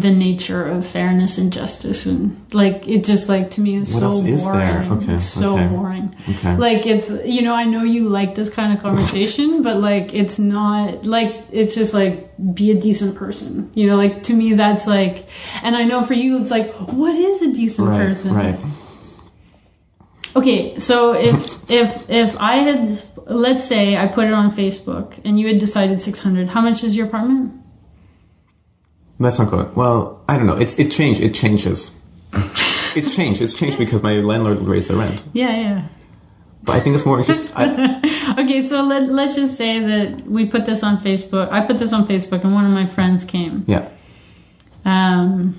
the 0.00 0.10
nature 0.10 0.62
of 0.74 0.84
fairness 0.86 1.38
and 1.38 1.52
justice 1.52 2.04
and 2.06 2.36
like 2.52 2.86
it 2.88 3.04
just 3.04 3.28
like 3.28 3.48
to 3.50 3.60
me 3.60 3.76
is 3.76 3.92
What 3.94 4.00
so 4.00 4.06
else 4.06 4.20
boring 4.44 4.58
there? 4.58 4.96
Okay, 4.96 5.14
it's 5.14 5.24
so 5.24 5.54
okay. 5.56 5.66
boring 5.68 6.06
Okay. 6.30 6.56
like 6.56 6.86
it's 6.86 7.10
you 7.24 7.42
know 7.42 7.54
i 7.54 7.64
know 7.64 7.82
you 7.84 8.08
like 8.08 8.34
this 8.34 8.52
kind 8.52 8.70
of 8.74 8.82
conversation 8.88 9.62
but 9.62 9.76
like 9.78 10.12
it's 10.14 10.38
not 10.38 11.06
like 11.06 11.32
it's 11.52 11.74
just 11.74 11.94
like 11.94 12.14
be 12.54 12.70
a 12.70 12.78
decent 12.88 13.16
person 13.16 13.70
you 13.74 13.86
know 13.86 13.96
like 13.96 14.22
to 14.24 14.34
me 14.34 14.52
that's 14.54 14.86
like 14.86 15.26
and 15.62 15.76
i 15.76 15.84
know 15.84 16.02
for 16.02 16.14
you 16.14 16.40
it's 16.40 16.50
like 16.50 16.68
what 17.02 17.14
is 17.14 17.40
a 17.42 17.52
decent 17.52 17.88
Right. 17.88 18.06
person 18.08 18.34
Right. 18.34 18.58
Okay, 20.34 20.78
so 20.78 21.12
if 21.14 21.34
if 21.70 22.08
if 22.10 22.40
I 22.40 22.56
had 22.56 23.02
let's 23.26 23.64
say 23.64 23.96
I 23.96 24.08
put 24.08 24.24
it 24.26 24.32
on 24.32 24.50
Facebook 24.50 25.20
and 25.24 25.38
you 25.38 25.46
had 25.46 25.58
decided 25.58 26.00
600, 26.00 26.48
how 26.48 26.60
much 26.60 26.82
is 26.84 26.96
your 26.96 27.06
apartment? 27.06 27.52
That's 29.22 29.38
not 29.38 29.50
good. 29.50 29.74
Well, 29.76 30.22
I 30.28 30.36
don't 30.36 30.46
know. 30.46 30.56
It's 30.56 30.78
it 30.78 30.90
changed. 30.90 31.20
It 31.20 31.34
changes. 31.34 31.98
It's 32.94 33.14
changed. 33.14 33.40
It's 33.40 33.54
changed 33.54 33.78
because 33.78 34.02
my 34.02 34.14
landlord 34.16 34.60
raised 34.60 34.90
the 34.90 34.96
rent. 34.96 35.22
Yeah, 35.32 35.54
yeah. 35.56 35.86
But 36.64 36.76
I 36.76 36.80
think 36.80 36.94
it's 36.94 37.06
more. 37.06 37.20
I, 37.56 38.34
Okay, 38.38 38.62
so 38.62 38.82
let 38.82 39.08
let's 39.08 39.34
just 39.34 39.56
say 39.56 39.80
that 39.80 40.26
we 40.26 40.46
put 40.46 40.64
this 40.66 40.82
on 40.82 40.98
Facebook. 40.98 41.50
I 41.50 41.66
put 41.66 41.78
this 41.78 41.92
on 41.92 42.06
Facebook 42.06 42.44
and 42.44 42.52
one 42.54 42.64
of 42.64 42.72
my 42.72 42.86
friends 42.86 43.24
came. 43.24 43.64
yeah. 43.66 43.88
Um 44.84 45.54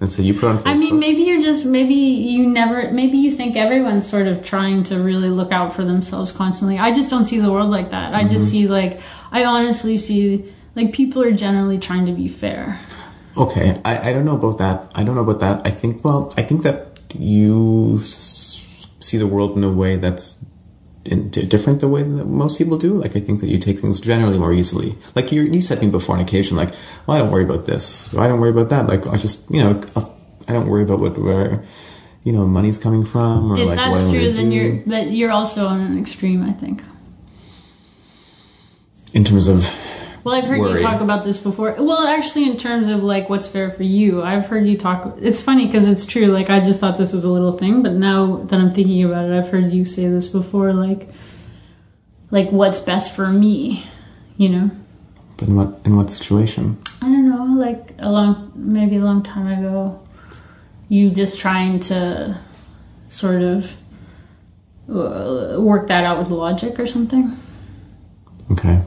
And 0.00 0.10
so 0.10 0.22
you 0.22 0.34
put 0.34 0.44
on 0.44 0.58
Facebook. 0.58 0.66
I 0.66 0.74
mean, 0.74 0.98
maybe 0.98 1.22
you're 1.22 1.40
just 1.40 1.66
maybe 1.66 1.94
you 1.94 2.46
never 2.46 2.90
maybe 2.92 3.18
you 3.18 3.30
think 3.32 3.56
everyone's 3.56 4.08
sort 4.08 4.26
of 4.26 4.44
trying 4.44 4.84
to 4.84 4.98
really 5.00 5.28
look 5.28 5.52
out 5.52 5.74
for 5.74 5.84
themselves 5.84 6.32
constantly. 6.32 6.78
I 6.78 6.92
just 6.92 7.10
don't 7.10 7.24
see 7.24 7.38
the 7.40 7.52
world 7.52 7.70
like 7.70 7.90
that. 7.90 8.14
I 8.14 8.24
just 8.26 8.50
see 8.50 8.66
like 8.68 9.00
I 9.30 9.44
honestly 9.44 9.98
see 9.98 10.52
like 10.74 10.92
people 10.92 11.22
are 11.22 11.32
generally 11.32 11.78
trying 11.78 12.06
to 12.06 12.12
be 12.12 12.28
fair. 12.28 12.78
Okay, 13.36 13.80
I, 13.84 14.10
I 14.10 14.12
don't 14.12 14.24
know 14.24 14.36
about 14.36 14.58
that. 14.58 14.90
I 14.94 15.04
don't 15.04 15.14
know 15.14 15.22
about 15.22 15.40
that. 15.40 15.66
I 15.66 15.70
think 15.70 16.04
well, 16.04 16.32
I 16.36 16.42
think 16.42 16.62
that 16.64 17.00
you 17.18 17.96
s- 17.96 18.86
see 19.00 19.16
the 19.18 19.26
world 19.26 19.56
in 19.56 19.64
a 19.64 19.72
way 19.72 19.96
that's 19.96 20.44
in, 21.04 21.30
di- 21.30 21.46
different 21.46 21.80
the 21.80 21.88
way 21.88 22.02
that 22.02 22.26
most 22.26 22.58
people 22.58 22.76
do. 22.78 22.92
Like 22.94 23.16
I 23.16 23.20
think 23.20 23.40
that 23.40 23.48
you 23.48 23.58
take 23.58 23.78
things 23.80 24.00
generally 24.00 24.38
more 24.38 24.52
easily. 24.52 24.96
Like 25.16 25.32
you 25.32 25.42
you 25.42 25.60
said 25.60 25.78
to 25.80 25.84
me 25.84 25.90
before 25.90 26.14
on 26.16 26.20
occasion, 26.22 26.56
like, 26.56 26.70
well, 27.06 27.16
I 27.16 27.20
don't 27.20 27.30
worry 27.30 27.44
about 27.44 27.64
this. 27.66 28.14
I 28.16 28.28
don't 28.28 28.40
worry 28.40 28.50
about 28.50 28.68
that. 28.70 28.86
Like 28.86 29.06
I 29.08 29.16
just 29.16 29.50
you 29.50 29.62
know 29.62 29.80
I'll- 29.96 30.12
I 30.48 30.52
don't 30.52 30.66
worry 30.68 30.82
about 30.82 30.98
what 31.00 31.16
where 31.16 31.62
you 32.24 32.32
know 32.32 32.46
money's 32.46 32.76
coming 32.76 33.04
from 33.04 33.52
or 33.52 33.56
If 33.56 33.66
like 33.68 33.76
that's 33.76 33.92
what 33.92 34.10
true, 34.10 34.32
then 34.32 34.50
do 34.50 34.56
you're 34.56 34.76
that 34.92 35.10
you're 35.10 35.30
also 35.30 35.66
on 35.66 35.80
an 35.80 35.98
extreme. 35.98 36.42
I 36.42 36.52
think. 36.52 36.82
in 39.14 39.24
terms 39.24 39.46
of 39.48 39.58
Well, 40.24 40.36
I've 40.36 40.44
heard 40.44 40.60
Worry. 40.60 40.80
you 40.80 40.86
talk 40.86 41.00
about 41.00 41.24
this 41.24 41.42
before. 41.42 41.74
Well, 41.78 42.06
actually, 42.06 42.48
in 42.48 42.56
terms 42.56 42.88
of 42.88 43.02
like 43.02 43.28
what's 43.28 43.50
fair 43.50 43.72
for 43.72 43.82
you, 43.82 44.22
I've 44.22 44.46
heard 44.46 44.66
you 44.66 44.78
talk. 44.78 45.16
It's 45.20 45.42
funny 45.42 45.66
because 45.66 45.88
it's 45.88 46.06
true. 46.06 46.26
Like 46.26 46.48
I 46.48 46.60
just 46.60 46.80
thought 46.80 46.96
this 46.96 47.12
was 47.12 47.24
a 47.24 47.28
little 47.28 47.52
thing, 47.52 47.82
but 47.82 47.92
now 47.92 48.36
that 48.36 48.60
I'm 48.60 48.72
thinking 48.72 49.02
about 49.04 49.28
it, 49.28 49.36
I've 49.36 49.48
heard 49.48 49.72
you 49.72 49.84
say 49.84 50.06
this 50.06 50.28
before. 50.28 50.72
Like, 50.72 51.08
like 52.30 52.50
what's 52.50 52.80
best 52.80 53.16
for 53.16 53.28
me, 53.28 53.84
you 54.36 54.48
know. 54.48 54.70
but 55.38 55.48
in 55.48 55.56
what 55.56 55.80
in 55.84 55.96
what 55.96 56.08
situation? 56.08 56.78
I 57.02 57.06
don't 57.06 57.28
know, 57.28 57.60
like 57.60 57.94
a 57.98 58.08
long, 58.08 58.52
maybe 58.54 58.96
a 58.96 59.04
long 59.04 59.24
time 59.24 59.48
ago, 59.58 60.00
you 60.88 61.10
just 61.10 61.40
trying 61.40 61.80
to 61.80 62.38
sort 63.08 63.42
of 63.42 63.76
uh, 64.88 65.56
work 65.58 65.88
that 65.88 66.04
out 66.04 66.18
with 66.18 66.30
logic 66.30 66.78
or 66.78 66.86
something. 66.86 67.36
Okay. 68.52 68.80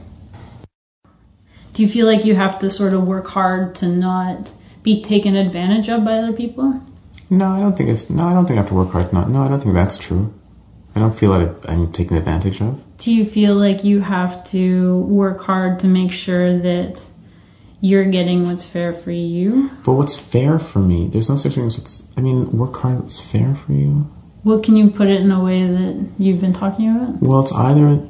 Do 1.76 1.82
you 1.82 1.90
feel 1.90 2.06
like 2.06 2.24
you 2.24 2.34
have 2.34 2.58
to 2.60 2.70
sort 2.70 2.94
of 2.94 3.06
work 3.06 3.26
hard 3.26 3.74
to 3.76 3.86
not 3.86 4.50
be 4.82 5.02
taken 5.02 5.36
advantage 5.36 5.90
of 5.90 6.06
by 6.06 6.14
other 6.14 6.32
people? 6.32 6.80
No, 7.28 7.48
I 7.48 7.60
don't 7.60 7.76
think 7.76 7.90
it's. 7.90 8.08
No, 8.08 8.24
I 8.24 8.30
don't 8.30 8.46
think 8.46 8.58
I 8.58 8.62
have 8.62 8.68
to 8.68 8.74
work 8.74 8.92
hard. 8.92 9.12
Not. 9.12 9.28
No, 9.28 9.42
I 9.42 9.48
don't 9.48 9.60
think 9.60 9.74
that's 9.74 9.98
true. 9.98 10.32
I 10.94 11.00
don't 11.00 11.14
feel 11.14 11.38
that 11.38 11.68
I'm 11.68 11.92
taken 11.92 12.16
advantage 12.16 12.62
of. 12.62 12.82
Do 12.96 13.14
you 13.14 13.26
feel 13.26 13.54
like 13.54 13.84
you 13.84 14.00
have 14.00 14.42
to 14.52 15.00
work 15.00 15.42
hard 15.42 15.78
to 15.80 15.86
make 15.86 16.12
sure 16.12 16.58
that 16.60 17.04
you're 17.82 18.06
getting 18.06 18.44
what's 18.44 18.66
fair 18.66 18.94
for 18.94 19.10
you? 19.10 19.70
But 19.84 19.96
what's 19.96 20.18
fair 20.18 20.58
for 20.58 20.78
me? 20.78 21.08
There's 21.08 21.28
no 21.28 21.36
such 21.36 21.56
thing 21.56 21.66
as 21.66 21.76
what's. 21.76 22.10
I 22.16 22.22
mean, 22.22 22.56
work 22.56 22.74
hard 22.76 23.04
is 23.04 23.20
fair 23.20 23.54
for 23.54 23.72
you. 23.72 24.10
What 24.44 24.64
can 24.64 24.76
you 24.76 24.88
put 24.88 25.08
it 25.08 25.20
in 25.20 25.30
a 25.30 25.44
way 25.44 25.60
that 25.60 26.08
you've 26.16 26.40
been 26.40 26.54
talking 26.54 26.88
about? 26.88 27.20
Well, 27.20 27.42
it's 27.42 27.52
either 27.52 28.08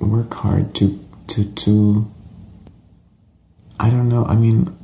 work 0.00 0.34
hard 0.34 0.74
to 0.76 0.98
to 1.28 1.52
to. 1.54 2.10
I 3.78 3.90
don't 3.90 4.08
know. 4.08 4.24
I 4.24 4.36
mean, 4.36 4.76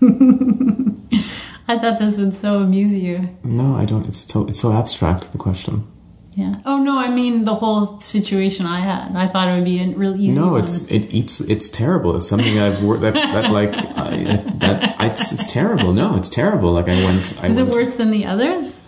I 1.68 1.78
thought 1.78 1.98
this 1.98 2.18
would 2.18 2.36
so 2.36 2.58
amuse 2.58 2.94
you. 2.94 3.28
no, 3.42 3.74
I 3.76 3.84
don't. 3.84 4.06
It's 4.06 4.30
so 4.30 4.46
it's 4.46 4.60
so 4.60 4.72
abstract. 4.72 5.32
The 5.32 5.38
question. 5.38 5.86
Yeah. 6.34 6.60
Oh 6.64 6.82
no, 6.82 6.98
I 6.98 7.10
mean 7.10 7.44
the 7.44 7.54
whole 7.54 8.00
situation 8.00 8.64
I 8.64 8.80
had. 8.80 9.14
I 9.14 9.26
thought 9.26 9.48
it 9.48 9.54
would 9.54 9.64
be 9.64 9.80
a 9.82 9.88
real 9.88 10.16
easy. 10.16 10.38
No, 10.38 10.52
one. 10.52 10.64
it's 10.64 10.84
it 10.84 11.12
eats. 11.12 11.40
It's 11.40 11.68
terrible. 11.68 12.16
It's 12.16 12.28
something 12.28 12.58
I've 12.58 12.82
worked 12.82 13.02
that 13.02 13.14
that 13.14 13.50
like 13.50 13.76
I, 13.76 14.36
that 14.60 14.96
it's, 15.00 15.32
it's 15.32 15.50
terrible. 15.52 15.92
No, 15.92 16.16
it's 16.16 16.30
terrible. 16.30 16.72
Like 16.72 16.88
I 16.88 17.04
went. 17.04 17.42
I 17.42 17.48
Is 17.48 17.58
it 17.58 17.64
went, 17.64 17.74
worse 17.74 17.96
than 17.96 18.10
the 18.10 18.24
others? 18.24 18.80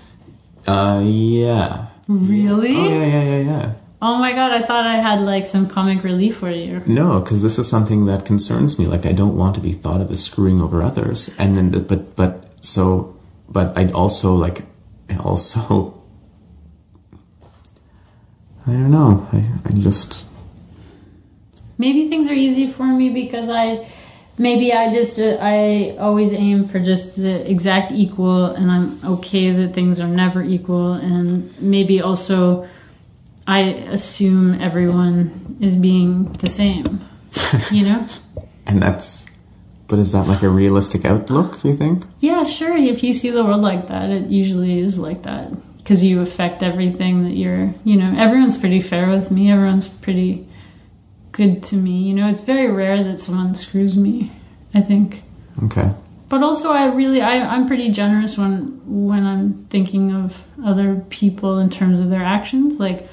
Uh, 0.67 1.03
yeah. 1.05 1.87
Really? 2.09 2.77
Oh 2.77 2.89
yeah, 2.89 3.07
yeah, 3.07 3.23
yeah, 3.23 3.41
yeah. 3.41 3.75
Oh 4.07 4.19
my 4.19 4.35
god, 4.35 4.53
I 4.53 4.61
thought 4.67 4.85
I 4.85 4.97
had 4.97 5.23
like 5.23 5.47
some 5.47 5.67
comic 5.67 6.05
relief 6.05 6.37
for 6.37 6.51
you. 6.51 6.83
No, 6.85 7.21
because 7.21 7.43
this 7.43 7.59
is 7.59 7.67
something 7.71 8.05
that 8.05 8.27
concerns 8.27 8.79
me. 8.79 8.85
Like 8.85 9.07
I 9.07 9.13
don't 9.13 9.35
want 9.35 9.55
to 9.55 9.63
be 9.63 9.73
thought 9.73 10.03
of 10.03 10.11
as 10.11 10.23
screwing 10.23 10.61
over 10.61 10.83
others, 10.83 11.35
and 11.39 11.57
then 11.57 11.71
the, 11.71 11.81
but 11.81 12.15
but 12.15 12.45
so 12.63 13.17
but 13.49 13.73
I'd 13.79 13.93
also 13.93 14.35
like 14.35 14.59
I 15.09 15.17
also 15.17 16.03
I 18.67 18.73
don't 18.73 18.91
know. 18.91 19.27
I 19.33 19.41
I 19.65 19.71
just 19.71 20.27
Maybe 21.79 22.07
things 22.11 22.29
are 22.29 22.35
easy 22.35 22.67
for 22.67 22.85
me 22.85 23.09
because 23.09 23.49
I 23.49 23.89
maybe 24.37 24.75
I 24.75 24.93
just 24.93 25.19
uh, 25.19 25.39
I 25.41 25.97
always 25.99 26.35
aim 26.35 26.69
for 26.69 26.79
just 26.79 27.17
the 27.17 27.51
exact 27.51 27.91
equal 27.91 28.47
and 28.47 28.71
I'm 28.71 28.93
okay 29.15 29.51
that 29.51 29.73
things 29.73 29.99
are 29.99 30.09
never 30.09 30.43
equal 30.43 30.93
and 30.93 31.51
maybe 31.63 32.03
also 32.03 32.69
I 33.47 33.61
assume 33.61 34.61
everyone 34.61 35.57
is 35.61 35.77
being 35.77 36.33
the 36.35 36.51
same. 36.51 37.01
You 37.71 37.85
know? 37.85 38.07
and 38.67 38.83
that's. 38.83 39.27
But 39.89 39.99
is 39.99 40.13
that 40.13 40.27
like 40.27 40.43
a 40.43 40.49
realistic 40.49 41.05
outlook? 41.05 41.63
You 41.63 41.75
think? 41.75 42.05
Yeah, 42.21 42.45
sure. 42.45 42.77
If 42.77 43.05
you 43.05 43.13
see 43.13 43.31
the 43.31 43.45
world 43.45 43.61
like 43.61 43.89
that, 43.89 44.11
it 44.11 44.29
usually 44.29 44.79
is 44.79 44.99
like 44.99 45.25
that 45.25 45.53
because 45.77 46.03
you 46.03 46.23
affect 46.23 46.63
everything 46.63 47.25
that 47.25 47.35
you're. 47.35 47.75
You 47.85 47.97
know, 47.97 48.15
everyone's 48.19 48.59
pretty 48.59 48.81
fair 48.81 49.09
with 49.11 49.31
me. 49.31 49.51
Everyone's 49.51 49.89
pretty 49.89 50.49
good 51.33 51.63
to 51.65 51.77
me. 51.77 52.03
You 52.03 52.15
know, 52.15 52.29
it's 52.29 52.41
very 52.41 52.71
rare 52.71 53.05
that 53.05 53.21
someone 53.21 53.55
screws 53.55 53.97
me. 53.97 54.31
I 54.73 54.81
think. 54.81 55.23
Okay. 55.65 55.93
But 56.29 56.43
also, 56.43 56.73
I 56.73 56.95
really, 56.95 57.21
I, 57.21 57.55
I'm 57.55 57.69
pretty 57.69 57.91
generous 57.91 58.39
when 58.39 58.81
when 58.87 59.25
I'm 59.25 59.53
thinking 59.67 60.13
of 60.15 60.45
other 60.65 61.05
people 61.11 61.59
in 61.59 61.71
terms 61.71 62.01
of 62.01 62.11
their 62.11 62.25
actions. 62.25 62.81
Like 62.81 63.09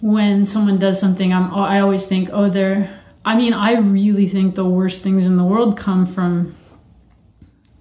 when 0.00 0.46
someone 0.46 0.78
does 0.78 1.00
something, 1.00 1.32
I'm 1.32 1.52
I 1.54 1.80
always 1.80 2.06
think, 2.06 2.30
oh, 2.32 2.48
they're. 2.48 2.90
I 3.24 3.36
mean, 3.36 3.52
I 3.52 3.78
really 3.78 4.28
think 4.28 4.54
the 4.54 4.64
worst 4.64 5.02
things 5.02 5.26
in 5.26 5.36
the 5.36 5.44
world 5.44 5.76
come 5.76 6.06
from 6.06 6.54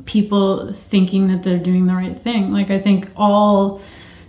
people 0.06 0.74
thinking 0.74 1.28
that 1.28 1.44
they're 1.44 1.60
doing 1.60 1.86
the 1.86 1.94
right 1.94 2.18
thing. 2.18 2.52
Like 2.52 2.72
I 2.72 2.80
think 2.80 3.10
all 3.16 3.82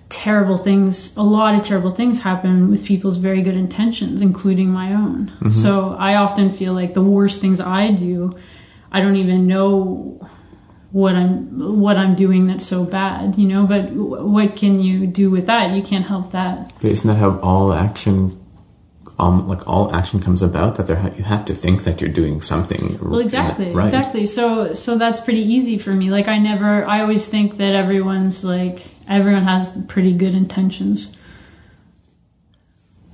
terrible 0.08 0.58
things, 0.58 1.16
a 1.16 1.22
lot 1.22 1.54
of 1.54 1.62
terrible 1.62 1.92
things 1.92 2.22
happen 2.22 2.70
with 2.70 2.84
people's 2.84 3.18
very 3.18 3.42
good 3.42 3.56
intentions, 3.56 4.22
including 4.22 4.68
my 4.68 4.92
own. 4.92 5.28
Mm-hmm. 5.28 5.50
So 5.50 5.96
I 5.98 6.16
often 6.16 6.50
feel 6.50 6.72
like 6.72 6.94
the 6.94 7.02
worst 7.02 7.40
things 7.40 7.60
I 7.60 7.92
do, 7.92 8.38
I 8.92 9.00
don't 9.00 9.16
even 9.16 9.46
know 9.46 10.28
what 10.90 11.14
I'm 11.14 11.80
what 11.80 11.96
I'm 11.96 12.14
doing 12.14 12.46
that's 12.46 12.66
so 12.66 12.84
bad, 12.84 13.36
you 13.36 13.46
know. 13.46 13.66
But 13.66 13.88
w- 13.88 14.26
what 14.26 14.56
can 14.56 14.80
you 14.80 15.06
do 15.06 15.30
with 15.30 15.46
that? 15.46 15.70
You 15.72 15.82
can't 15.82 16.06
help 16.06 16.32
that. 16.32 16.72
But 16.80 16.90
isn't 16.90 17.08
that 17.08 17.18
how 17.18 17.38
all 17.40 17.72
action, 17.72 18.42
um, 19.18 19.46
like 19.46 19.68
all 19.68 19.94
action 19.94 20.20
comes 20.20 20.40
about? 20.40 20.76
That 20.76 20.86
there 20.86 20.96
ha- 20.96 21.10
you 21.16 21.24
have 21.24 21.44
to 21.46 21.54
think 21.54 21.84
that 21.84 22.00
you're 22.00 22.10
doing 22.10 22.40
something. 22.40 22.98
Well, 23.02 23.20
exactly, 23.20 23.72
right. 23.72 23.84
exactly. 23.84 24.26
So, 24.26 24.72
so 24.72 24.96
that's 24.96 25.20
pretty 25.20 25.42
easy 25.42 25.78
for 25.78 25.90
me. 25.90 26.08
Like, 26.10 26.28
I 26.28 26.38
never, 26.38 26.84
I 26.86 27.02
always 27.02 27.28
think 27.28 27.58
that 27.58 27.74
everyone's 27.74 28.42
like, 28.42 28.86
everyone 29.10 29.44
has 29.44 29.84
pretty 29.88 30.12
good 30.16 30.34
intentions. 30.34 31.17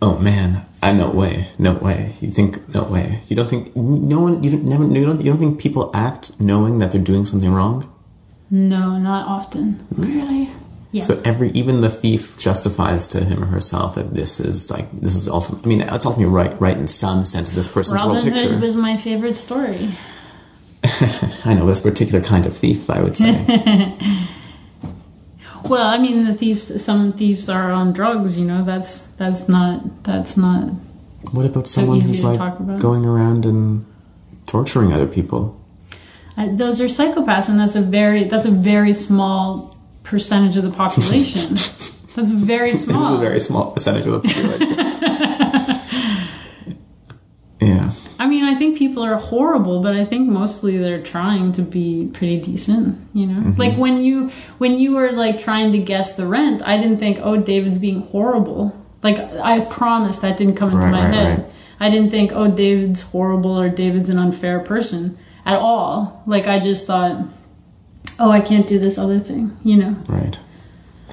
Oh 0.07 0.19
man, 0.19 0.67
I 0.83 0.93
no 0.93 1.09
way, 1.09 1.47
no 1.59 1.73
way. 1.73 2.13
You 2.21 2.29
think 2.29 2.69
no 2.69 2.85
way? 2.85 3.21
You 3.27 3.37
don't 3.37 3.49
think 3.49 3.75
no 3.75 4.21
one? 4.21 4.43
You 4.43 4.51
don't 4.51 4.65
never. 4.65 4.85
You 4.85 5.07
don't. 5.07 5.23
You 5.23 5.31
don't 5.33 5.39
think 5.39 5.59
people 5.59 5.91
act 5.95 6.39
knowing 6.39 6.79
that 6.81 6.93
they're 6.93 7.01
doing 7.01 7.25
something 7.25 7.51
wrong? 7.51 7.91
No, 8.51 8.99
not 8.99 9.27
often. 9.27 9.87
Really? 9.91 10.51
Yeah. 10.93 11.05
So 11.05 11.23
every 11.25 11.49
even 11.53 11.81
the 11.81 11.89
thief 11.89 12.37
justifies 12.37 13.07
to 13.09 13.25
him 13.25 13.43
or 13.43 13.47
herself 13.47 13.95
that 13.95 14.13
this 14.13 14.41
is 14.41 14.71
like 14.71 14.93
this 14.93 15.17
is 15.17 15.27
also. 15.27 15.57
I 15.57 15.67
mean, 15.67 15.81
it's 15.81 16.05
ultimately 16.05 16.27
right, 16.27 16.61
right 16.61 16.77
in 16.77 16.87
some 16.87 17.25
sense 17.25 17.49
of 17.49 17.55
this 17.55 17.67
person's 17.67 18.03
world 18.03 18.17
Robin 18.17 18.31
picture. 18.35 18.51
Hood 18.51 18.61
was 18.61 18.77
my 18.77 18.99
favorite 18.99 19.37
story. 19.37 19.89
I 21.47 21.55
know 21.55 21.65
this 21.65 21.81
particular 21.81 22.23
kind 22.23 22.45
of 22.45 22.55
thief. 22.55 22.91
I 22.91 23.01
would 23.01 23.17
say. 23.17 24.29
Well, 25.69 25.87
I 25.87 25.99
mean, 25.99 26.25
the 26.25 26.35
thieves. 26.35 26.83
Some 26.83 27.13
thieves 27.13 27.49
are 27.49 27.73
on 27.73 27.93
drugs. 27.93 28.39
You 28.39 28.47
know, 28.47 28.65
that's 28.65 29.15
that's 29.15 29.49
not 29.49 30.05
that's 30.05 30.37
not. 30.37 30.71
what 31.33 31.47
about 31.47 31.67
someone 31.67 32.01
who's 32.01 32.23
like 32.23 32.39
going 32.81 33.07
around 33.07 33.47
and 33.47 33.87
torturing 34.47 34.93
other 34.93 35.07
people? 35.07 35.61
Uh, 36.37 36.49
those 36.55 36.81
are 36.81 36.87
psychopaths, 36.87 37.49
and 37.49 37.59
that's 37.59 37.77
a 37.77 37.83
very 37.83 38.25
that's 38.25 38.47
a 38.47 38.51
very 38.51 38.93
small 38.93 39.77
percentage 40.03 40.57
of 40.57 40.65
the 40.65 40.71
population. 40.71 41.51
that's 41.55 42.31
very 42.31 42.71
This 42.71 42.89
is 42.89 42.89
a 42.89 43.19
very 43.19 43.41
small 43.41 43.73
percentage 43.73 44.07
of 44.07 44.23
the 44.23 44.29
population. 44.29 44.77
yeah. 47.61 47.91
I 48.25 48.27
mean, 48.27 48.43
I 48.45 48.55
think 48.55 48.79
people 48.79 49.03
are 49.03 49.17
horrible, 49.17 49.83
but 49.83 49.95
I 49.95 50.07
think 50.07 50.31
mostly 50.31 50.79
they're 50.79 51.03
trying 51.03 51.53
to 51.53 51.63
be 51.63 52.09
pretty 52.15 52.41
decent, 52.41 52.97
you 53.13 53.27
know? 53.27 53.39
Mm-hmm. 53.43 53.61
Like 53.61 53.77
when 53.77 54.01
you 54.03 54.31
when 54.57 54.79
you 54.79 54.95
were 54.95 55.13
like 55.13 55.39
trying 55.39 55.73
to 55.73 55.79
guess 55.79 56.17
the 56.17 56.27
rent, 56.27 56.63
I 56.67 56.79
didn't 56.79 56.97
think, 57.01 57.19
"Oh, 57.23 57.37
David's 57.37 57.79
being 57.79 58.01
horrible." 58.01 58.75
Like 59.03 59.19
I 59.19 59.67
promise 59.67 60.21
that 60.21 60.39
didn't 60.39 60.57
come 60.57 60.71
into 60.71 60.79
Right, 60.87 60.91
my 60.91 61.05
right, 61.05 61.15
head. 61.15 61.39
right. 61.41 61.47
I 61.81 61.91
didn't 61.91 62.13
think, 62.13 62.33
"Oh, 62.33 62.51
David's 62.51 63.03
horrible" 63.03 63.61
or 63.61 63.69
"David's 63.69 64.09
an 64.09 64.17
unfair 64.17 64.59
person" 64.61 65.19
at 65.45 65.59
all. 65.59 66.23
Like 66.27 66.47
I 66.47 66.61
just 66.61 66.87
thought, 66.87 67.27
"Oh, 68.19 68.31
I 68.31 68.41
can't 68.41 68.67
do 68.67 68.79
this 68.79 68.97
other 68.97 69.19
thing," 69.19 69.53
you 69.63 69.77
know? 69.77 69.97
Right. 70.09 70.39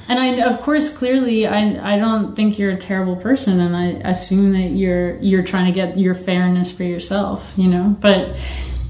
And 0.10 0.20
I, 0.20 0.41
of 0.49 0.62
course, 0.62 0.95
clearly, 0.95 1.47
I, 1.47 1.95
I 1.95 1.97
don't 1.97 2.36
think 2.36 2.60
you're 2.60 2.72
a 2.72 2.78
terrible 2.78 3.16
person, 3.16 3.60
and 3.60 3.76
I 3.76 4.10
assume 4.10 4.54
that 4.54 4.70
you're 4.70 5.18
you're 5.18 5.43
trying 5.43 5.68
to 5.68 5.72
get 5.72 5.97
your 5.97 6.16
fairness 6.16 6.72
for 6.72 6.84
yourself, 6.84 7.54
you 7.56 7.70
know. 7.70 7.95
But 7.99 8.36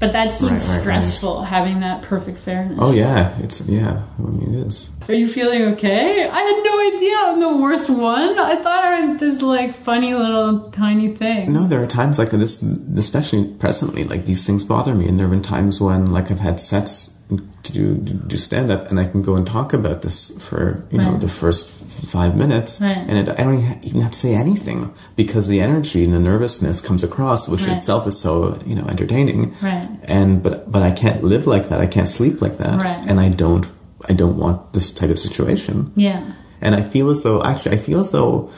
but 0.02 0.12
that 0.12 0.34
seems 0.34 0.50
Right, 0.50 0.58
right, 0.58 0.68
right. 0.74 0.80
stressful 0.80 1.44
having 1.44 1.78
that 1.80 2.02
perfect 2.02 2.38
fairness. 2.38 2.76
Oh 2.80 2.92
yeah, 2.92 3.38
it's 3.38 3.60
yeah. 3.68 4.02
I 4.18 4.22
mean, 4.22 4.52
it 4.52 4.66
is. 4.66 4.90
Are 5.08 5.14
you 5.14 5.28
feeling 5.28 5.62
okay? 5.74 6.28
I 6.28 6.40
had 6.40 6.62
no 6.64 6.96
idea 6.96 7.16
I'm 7.18 7.40
the 7.40 7.56
worst 7.62 7.88
one. 7.88 8.36
I 8.36 8.56
thought 8.56 8.84
I 8.84 9.06
was 9.06 9.20
this 9.20 9.42
like 9.42 9.72
funny 9.72 10.12
little 10.14 10.62
tiny 10.72 11.14
thing. 11.14 11.52
No, 11.52 11.68
there 11.68 11.80
are 11.80 11.86
times 11.86 12.18
like 12.18 12.30
this, 12.30 12.62
especially 12.96 13.46
presently, 13.60 14.02
like 14.02 14.26
these 14.26 14.44
things 14.44 14.64
bother 14.64 14.92
me, 14.92 15.06
and 15.06 15.20
there 15.20 15.26
have 15.28 15.30
been 15.30 15.40
times 15.40 15.80
when 15.80 16.06
like 16.06 16.32
I've 16.32 16.40
had 16.40 16.58
sets 16.58 17.20
to 17.62 17.72
do 17.72 17.94
do 17.94 18.36
stand 18.36 18.72
up, 18.72 18.90
and 18.90 18.98
I 18.98 19.04
can 19.04 19.22
go 19.22 19.36
and 19.36 19.46
talk 19.46 19.72
about 19.72 20.02
this 20.02 20.36
for 20.48 20.84
you 20.90 20.98
know 20.98 21.16
the 21.16 21.28
first 21.28 21.81
five 22.06 22.36
minutes, 22.36 22.80
Right. 22.80 22.96
and 22.96 23.16
it, 23.16 23.28
I 23.38 23.44
don't 23.44 23.84
even 23.86 24.00
have 24.00 24.10
to 24.12 24.18
say 24.18 24.34
anything 24.34 24.90
because 25.16 25.48
the 25.48 25.60
energy 25.60 26.04
and 26.04 26.12
the 26.12 26.18
nervousness 26.20 26.80
comes 26.80 27.02
across, 27.02 27.48
which 27.48 27.66
Right. 27.66 27.76
itself 27.76 28.06
is 28.06 28.18
so 28.18 28.58
you 28.66 28.74
know 28.74 28.84
entertaining. 28.88 29.52
Right. 29.62 29.88
And 30.04 30.42
but 30.42 30.70
but 30.70 30.82
I 30.82 30.90
can't 30.90 31.22
live 31.22 31.46
like 31.46 31.68
that. 31.68 31.80
I 31.80 31.86
can't 31.86 32.08
sleep 32.08 32.40
like 32.42 32.58
that, 32.58 32.82
Right. 32.82 33.04
and 33.06 33.18
I 33.20 33.28
don't 33.28 33.66
I 34.08 34.14
don't 34.14 34.36
want 34.36 34.72
this 34.72 34.90
type 34.92 35.10
of 35.10 35.18
situation. 35.18 35.92
Yeah. 35.94 36.20
And 36.60 36.74
I 36.74 36.80
feel 36.82 37.10
as 37.10 37.22
though, 37.22 37.42
actually, 37.42 37.76
I 37.76 37.78
feel 37.78 38.00
as 38.00 38.10
though 38.10 38.50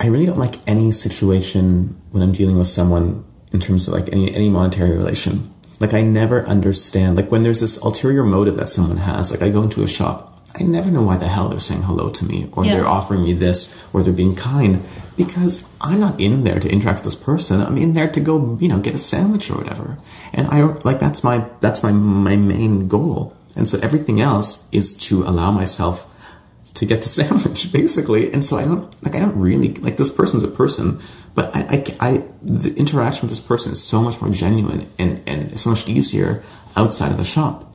I 0.00 0.06
really 0.08 0.26
don't 0.26 0.38
like 0.38 0.56
any 0.66 0.90
situation 0.90 1.96
when 2.10 2.22
I'm 2.22 2.32
dealing 2.32 2.58
with 2.58 2.66
someone 2.66 3.24
in 3.52 3.60
terms 3.60 3.86
of 3.88 3.94
like 3.94 4.08
any, 4.12 4.34
any 4.34 4.48
monetary 4.50 4.96
relation. 4.96 5.48
Like, 5.80 5.94
I 5.94 6.02
never 6.02 6.46
understand, 6.46 7.16
like, 7.16 7.32
when 7.32 7.42
there's 7.42 7.60
this 7.60 7.76
ulterior 7.82 8.22
motive 8.22 8.56
that 8.56 8.68
someone 8.68 8.98
has, 8.98 9.32
like, 9.32 9.42
I 9.42 9.50
go 9.50 9.64
into 9.64 9.82
a 9.82 9.88
shop, 9.88 10.31
I 10.58 10.64
never 10.64 10.90
know 10.90 11.02
why 11.02 11.16
the 11.16 11.28
hell 11.28 11.48
they're 11.48 11.58
saying 11.60 11.82
hello 11.82 12.10
to 12.10 12.24
me, 12.24 12.48
or 12.52 12.64
Yeah. 12.64 12.74
they're 12.74 12.88
offering 12.88 13.22
me 13.22 13.32
this, 13.32 13.82
or 13.92 14.02
they're 14.02 14.12
being 14.12 14.34
kind, 14.36 14.80
because 15.16 15.64
I'm 15.80 16.00
not 16.00 16.20
in 16.20 16.44
there 16.44 16.60
to 16.60 16.68
interact 16.70 16.98
with 16.98 17.12
this 17.12 17.14
person. 17.22 17.60
I'm 17.60 17.78
in 17.78 17.92
there 17.94 18.08
to 18.08 18.20
go, 18.20 18.56
you 18.60 18.68
know, 18.68 18.78
get 18.78 18.94
a 18.94 18.98
sandwich 18.98 19.50
or 19.50 19.54
whatever. 19.56 19.98
And 20.32 20.48
I 20.48 20.58
don't, 20.58 20.84
like, 20.84 20.98
that's 21.00 21.24
my, 21.24 21.46
that's 21.60 21.82
my, 21.82 21.92
my 21.92 22.36
main 22.36 22.88
goal. 22.88 23.34
And 23.56 23.68
so 23.68 23.78
everything 23.82 24.20
else 24.20 24.68
is 24.72 24.96
to 25.08 25.22
allow 25.24 25.50
myself 25.50 26.06
to 26.74 26.86
get 26.86 27.02
the 27.02 27.08
sandwich, 27.18 27.72
basically. 27.72 28.32
And 28.32 28.44
so 28.44 28.56
I 28.56 28.64
don't 28.64 28.92
like 29.04 29.14
I 29.14 29.20
don't 29.20 29.38
really 29.38 29.74
like 29.74 29.96
this 29.98 30.08
person's 30.10 30.42
a 30.42 30.48
person, 30.48 31.00
but 31.34 31.54
I, 31.54 31.60
I, 32.00 32.08
I 32.08 32.24
the 32.42 32.74
interaction 32.76 33.28
with 33.28 33.30
this 33.36 33.46
person 33.46 33.72
is 33.72 33.82
so 33.82 34.00
much 34.02 34.20
more 34.22 34.30
genuine 34.30 34.86
and 34.98 35.20
and 35.26 35.58
so 35.58 35.68
much 35.70 35.86
easier 35.88 36.42
outside 36.76 37.10
of 37.10 37.18
the 37.18 37.24
shop. 37.24 37.71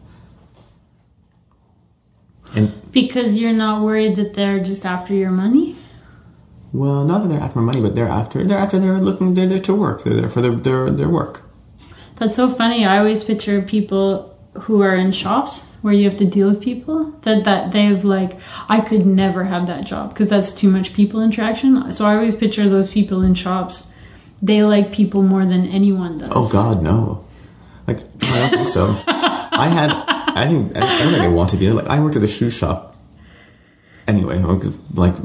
And 2.57 2.73
Because 2.91 3.35
you're 3.39 3.53
not 3.65 3.81
worried 3.81 4.15
that 4.15 4.33
they're 4.33 4.59
just 4.71 4.85
after 4.85 5.13
your 5.13 5.31
money. 5.31 5.75
well, 6.73 7.03
not 7.05 7.21
that 7.21 7.29
they're 7.29 7.39
after 7.47 7.59
my 7.59 7.65
money, 7.71 7.81
but 7.81 7.95
they're 7.95 8.07
after 8.21 8.43
they're 8.43 8.57
after 8.57 8.77
they're 8.79 8.99
looking 8.99 9.33
they're 9.35 9.47
there 9.47 9.59
to 9.69 9.73
work. 9.75 10.03
They're 10.03 10.13
there 10.21 10.29
for 10.29 10.41
their 10.41 10.51
their 10.51 10.89
their 10.89 11.09
work. 11.09 11.35
That's 12.17 12.35
so 12.35 12.49
funny. 12.61 12.85
I 12.85 12.97
always 12.97 13.23
picture 13.23 13.61
people 13.61 14.07
who 14.63 14.81
are 14.81 14.95
in 14.95 15.11
shops 15.11 15.55
where 15.83 15.93
you 15.93 16.09
have 16.09 16.17
to 16.17 16.25
deal 16.25 16.49
with 16.49 16.61
people 16.61 17.11
that 17.21 17.45
that 17.45 17.71
they've 17.71 18.03
like 18.03 18.33
I 18.69 18.81
could 18.81 19.05
never 19.05 19.43
have 19.45 19.67
that 19.67 19.85
job 19.85 20.09
because 20.09 20.29
that's 20.29 20.51
too 20.55 20.69
much 20.69 20.93
people 20.93 21.21
interaction. 21.21 21.91
So 21.91 22.05
I 22.05 22.15
always 22.15 22.35
picture 22.35 22.67
those 22.67 22.89
people 22.91 23.21
in 23.21 23.35
shops. 23.35 23.91
They 24.41 24.63
like 24.63 24.91
people 24.91 25.21
more 25.21 25.45
than 25.45 25.65
anyone 25.67 26.17
does. 26.19 26.31
Oh 26.31 26.49
God, 26.51 26.81
no! 26.81 27.23
Like 27.87 27.99
I 28.21 28.37
don't 28.39 28.49
think 28.49 28.69
so. 28.69 28.83
I 29.07 29.67
had, 29.77 29.89
I 30.38 30.47
think, 30.47 30.77
I 30.77 30.79
don't 31.03 31.13
think 31.13 31.23
I 31.23 31.27
want 31.27 31.49
to 31.49 31.57
be. 31.57 31.69
Like 31.69 31.88
I 31.88 31.99
worked 31.99 32.15
at 32.15 32.23
a 32.23 32.27
shoe 32.27 32.49
shop. 32.49 32.95
Anyway, 34.07 34.38
like 34.93 35.15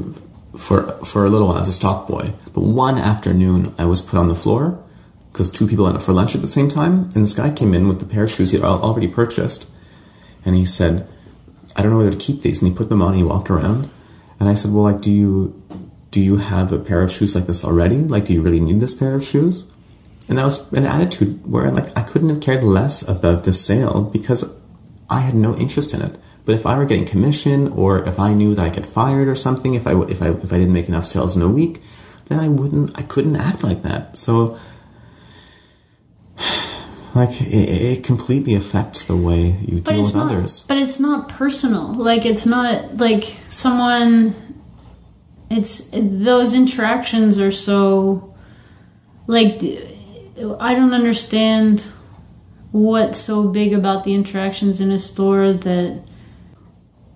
for 0.57 0.93
for 1.05 1.25
a 1.25 1.31
little 1.31 1.49
while 1.49 1.59
as 1.59 1.69
a 1.69 1.73
stock 1.73 2.09
boy. 2.09 2.33
But 2.53 2.63
one 2.63 2.99
afternoon, 2.99 3.75
I 3.79 3.85
was 3.85 4.01
put 4.01 4.19
on 4.19 4.29
the 4.29 4.35
floor 4.35 4.83
because 5.33 5.49
two 5.49 5.67
people 5.67 5.85
went 5.85 5.97
out 5.97 6.03
for 6.03 6.13
lunch 6.13 6.35
at 6.35 6.41
the 6.41 6.47
same 6.47 6.69
time, 6.69 7.11
and 7.15 7.25
this 7.25 7.35
guy 7.35 7.51
came 7.53 7.75
in 7.75 7.89
with 7.89 8.01
the 8.01 8.05
pair 8.05 8.25
of 8.25 8.31
shoes 8.31 8.51
he 8.51 8.59
had 8.59 8.67
already 8.67 9.09
purchased, 9.09 9.71
and 10.45 10.57
he 10.57 10.65
said, 10.65 11.07
"I 11.77 11.83
don't 11.83 11.91
know 11.91 11.99
whether 11.99 12.11
to 12.11 12.17
keep 12.17 12.43
these." 12.43 12.61
And 12.61 12.71
he 12.71 12.77
put 12.77 12.89
them 12.89 13.03
on. 13.03 13.09
and 13.09 13.17
He 13.19 13.23
walked 13.23 13.51
around, 13.51 13.89
and 14.39 14.49
I 14.49 14.55
said, 14.55 14.73
"Well, 14.73 14.85
like, 14.85 15.01
do 15.01 15.11
you 15.11 15.55
do 16.11 16.21
you 16.21 16.37
have 16.37 16.73
a 16.73 16.79
pair 16.79 17.03
of 17.03 17.11
shoes 17.11 17.35
like 17.35 17.47
this 17.47 17.65
already? 17.65 17.99
Like, 17.99 18.27
do 18.27 18.33
you 18.33 18.43
really 18.43 18.61
need 18.61 18.81
this 18.81 18.95
pair 18.95 19.15
of 19.15 19.25
shoes?" 19.25 19.67
And 20.29 20.39
that 20.39 20.45
was 20.45 20.73
an 20.73 20.85
attitude 20.85 21.41
where 21.47 21.71
like 21.71 21.97
I 21.97 22.03
couldn't 22.03 22.29
have 22.29 22.41
cared 22.41 22.63
less 22.63 23.07
about 23.09 23.45
the 23.45 23.53
sale 23.53 24.09
because 24.13 24.62
I 25.13 25.21
had 25.21 25.35
no 25.35 25.55
interest 25.57 25.93
in 25.93 26.01
it. 26.01 26.19
But 26.45 26.55
if 26.55 26.67
I 26.67 26.77
were 26.77 26.87
getting 26.87 27.05
commission 27.05 27.69
or 27.69 28.03
if 28.09 28.19
I 28.19 28.33
knew 28.33 28.55
that 28.55 28.65
I 28.65 28.71
get 28.71 28.87
fired 28.87 29.29
or 29.29 29.37
something, 29.37 29.75
if 29.75 29.87
I 29.87 29.93
if 30.03 30.23
I 30.23 30.31
if 30.31 30.53
I 30.53 30.59
didn't 30.59 30.73
make 30.73 30.89
enough 30.89 31.05
sales 31.05 31.37
in 31.37 31.43
a 31.43 31.49
week, 31.49 31.81
then 32.27 32.41
I 32.41 32.49
wouldn't 32.49 32.99
I 32.99 33.03
couldn't 33.03 33.37
act 33.37 33.63
like 33.63 33.83
that. 33.83 34.17
So 34.17 34.59
like 37.15 37.41
it, 37.41 37.99
it 37.99 38.05
completely 38.05 38.55
affects 38.55 39.05
the 39.05 39.17
way 39.17 39.55
you 39.61 39.83
but 39.83 39.93
deal 39.95 40.03
with 40.03 40.17
not, 40.17 40.33
others. 40.33 40.65
But 40.67 40.79
it's 40.79 40.99
not 40.99 41.29
personal. 41.29 41.95
Like 41.95 42.25
it's 42.25 42.47
not 42.47 42.97
like 42.97 43.37
someone. 43.49 44.35
It's 45.51 45.91
those 45.93 46.55
interactions 46.55 47.39
are 47.39 47.53
so 47.53 48.35
like 49.27 49.63
I 50.59 50.75
don't 50.75 50.95
understand 50.95 51.87
what's 52.73 53.19
so 53.19 53.49
big 53.49 53.73
about 53.73 54.05
the 54.05 54.15
interactions 54.15 54.81
in 54.81 54.91
a 54.91 54.99
store 54.99 55.53
that 55.53 56.03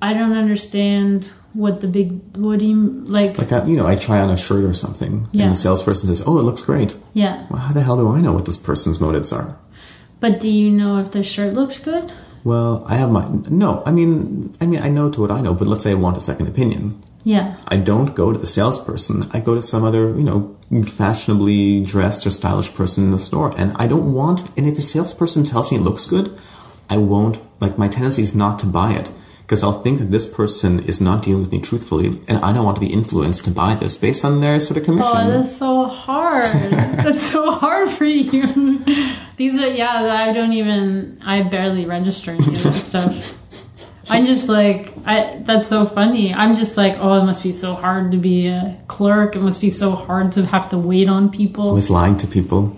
I 0.00 0.12
don't 0.14 0.36
understand 0.36 1.30
what 1.54 1.80
the 1.80 1.88
big 1.88 2.20
what 2.36 2.58
do 2.58 2.66
you 2.66 2.76
like 3.06 3.38
Like, 3.38 3.50
I, 3.52 3.64
you 3.64 3.76
know, 3.76 3.86
I 3.86 3.96
try 3.96 4.20
on 4.20 4.28
a 4.30 4.36
shirt 4.36 4.64
or 4.64 4.74
something, 4.74 5.26
Yeah. 5.32 5.44
and 5.44 5.52
the 5.52 5.56
salesperson 5.56 6.08
says, 6.08 6.22
"Oh, 6.26 6.38
it 6.38 6.42
looks 6.42 6.60
great." 6.62 6.98
yeah 7.14 7.46
Well, 7.50 7.60
how 7.60 7.72
the 7.72 7.80
hell 7.80 7.96
do 7.96 8.08
I 8.08 8.20
know 8.20 8.32
what 8.34 8.44
this 8.44 8.58
person's 8.58 9.00
motives 9.00 9.32
are? 9.32 9.56
but 10.20 10.40
do 10.40 10.48
you 10.50 10.70
know 10.70 10.98
if 10.98 11.12
the 11.12 11.22
shirt 11.22 11.54
looks 11.54 11.78
good 11.82 12.12
Well, 12.44 12.84
I 12.86 12.94
have 12.96 13.10
my 13.10 13.24
no. 13.50 13.82
I 13.86 13.90
mean, 13.90 14.52
I 14.60 14.66
mean, 14.66 14.80
I 14.80 14.88
know 14.90 15.10
to 15.10 15.20
what 15.22 15.30
I 15.32 15.40
know, 15.40 15.52
but 15.54 15.66
let's 15.66 15.82
say 15.82 15.90
I 15.90 15.94
want 15.94 16.16
a 16.16 16.20
second 16.20 16.46
opinion. 16.46 16.82
Yeah 17.26 17.56
I 17.68 17.76
don't 17.76 18.14
go 18.14 18.32
to 18.32 18.38
the 18.38 18.46
salesperson. 18.46 19.24
I 19.32 19.40
go 19.40 19.54
to 19.54 19.62
some 19.62 19.82
other, 19.82 20.08
you 20.08 20.22
know, 20.22 20.56
fashionably 20.84 21.82
dressed 21.84 22.26
or 22.26 22.30
stylish 22.30 22.72
person 22.74 23.04
in 23.04 23.10
the 23.10 23.18
store, 23.18 23.52
and 23.58 23.72
I 23.76 23.86
don't 23.88 24.14
want. 24.14 24.50
And 24.56 24.66
if 24.66 24.78
a 24.78 24.80
salesperson 24.80 25.44
tells 25.44 25.70
me 25.70 25.78
it 25.78 25.82
looks 25.82 26.06
good, 26.06 26.38
I 26.88 26.98
won't. 26.98 27.40
Like 27.60 27.76
my 27.78 27.88
tendency 27.88 28.22
is 28.22 28.34
not 28.34 28.58
to 28.60 28.66
buy 28.66 28.92
it 28.92 29.10
because 29.40 29.62
I'll 29.62 29.80
think 29.82 29.98
that 29.98 30.10
this 30.10 30.32
person 30.32 30.80
is 30.80 31.00
not 31.00 31.22
dealing 31.22 31.40
with 31.40 31.52
me 31.52 31.60
truthfully, 31.60 32.20
and 32.28 32.38
I 32.38 32.52
don't 32.52 32.64
want 32.64 32.76
to 32.76 32.80
be 32.80 32.92
influenced 32.92 33.44
to 33.46 33.50
buy 33.50 33.74
this 33.74 33.96
based 33.96 34.24
on 34.24 34.40
their 34.40 34.60
sort 34.60 34.76
of 34.76 34.84
oh, 34.84 34.86
commission. 34.86 35.16
Oh, 35.16 35.30
that's 35.30 35.56
so 35.56 35.84
hard. 35.86 36.44
that's 37.04 37.30
so 37.30 37.50
hard 37.50 37.90
for 37.90 38.04
you. 38.04 38.78
These 39.36 39.60
are 39.60 39.68
yeah. 39.68 40.04
I 40.04 40.32
don't 40.32 40.52
even. 40.52 41.18
I 41.24 41.42
barely 41.42 41.84
register 41.86 42.30
any 42.30 42.46
of 42.46 42.62
that 42.62 42.72
stuff. 42.72 43.45
I'm 44.08 44.26
just 44.26 44.48
like 44.48 44.92
I. 45.06 45.38
That's 45.40 45.68
so 45.68 45.86
funny. 45.86 46.32
I'm 46.32 46.54
just 46.54 46.76
like, 46.76 46.96
oh, 46.98 47.20
it 47.20 47.24
must 47.24 47.42
be 47.42 47.52
so 47.52 47.74
hard 47.74 48.12
to 48.12 48.18
be 48.18 48.46
a 48.46 48.78
clerk. 48.86 49.36
It 49.36 49.40
must 49.40 49.60
be 49.60 49.70
so 49.70 49.90
hard 49.90 50.32
to 50.32 50.44
have 50.46 50.70
to 50.70 50.78
wait 50.78 51.08
on 51.08 51.30
people. 51.30 51.68
Always 51.68 51.90
lying 51.90 52.16
to 52.18 52.26
people 52.26 52.76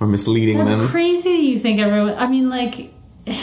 or 0.00 0.06
misleading 0.06 0.58
That's 0.58 0.70
them. 0.70 0.88
crazy. 0.88 1.30
You 1.30 1.58
think 1.58 1.80
everyone? 1.80 2.14
I 2.14 2.26
mean, 2.26 2.48
like. 2.48 2.92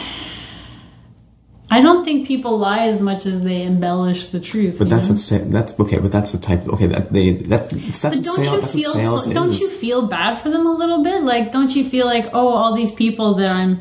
I 1.74 1.82
don't 1.82 2.04
think 2.04 2.28
people 2.28 2.58
lie 2.58 2.88
as 2.88 3.02
much 3.02 3.26
as 3.26 3.46
they 3.46 3.62
embellish 3.64 4.28
the 4.32 4.42
truth. 4.42 4.78
But 4.78 4.90
that's 4.90 5.08
know? 5.08 5.14
what 5.14 5.20
sa- 5.20 5.46
that's 5.46 5.80
okay. 5.80 6.00
But 6.00 6.12
that's 6.12 6.34
the 6.34 6.38
type. 6.38 6.68
Okay, 6.68 6.88
that 6.88 7.14
they 7.14 7.32
that 7.48 7.70
that's 7.70 8.02
But 8.02 8.28
what 8.28 8.40
you 8.40 8.60
That's 8.60 8.74
feel 8.74 8.94
what 8.94 9.02
sales 9.02 9.34
don't 9.34 9.48
is. 9.48 9.62
you 9.62 9.70
feel 9.70 10.10
bad 10.10 10.36
for 10.36 10.50
them 10.50 10.68
a 10.68 10.74
little 10.74 11.02
bit? 11.02 11.22
Like 11.24 11.54
don't 11.54 11.74
you 11.74 11.88
feel 11.88 12.06
like 12.06 12.26
oh 12.34 12.50
all 12.50 12.76
these 12.76 12.94
people 12.94 13.36
that 13.36 13.50
I'm 13.50 13.80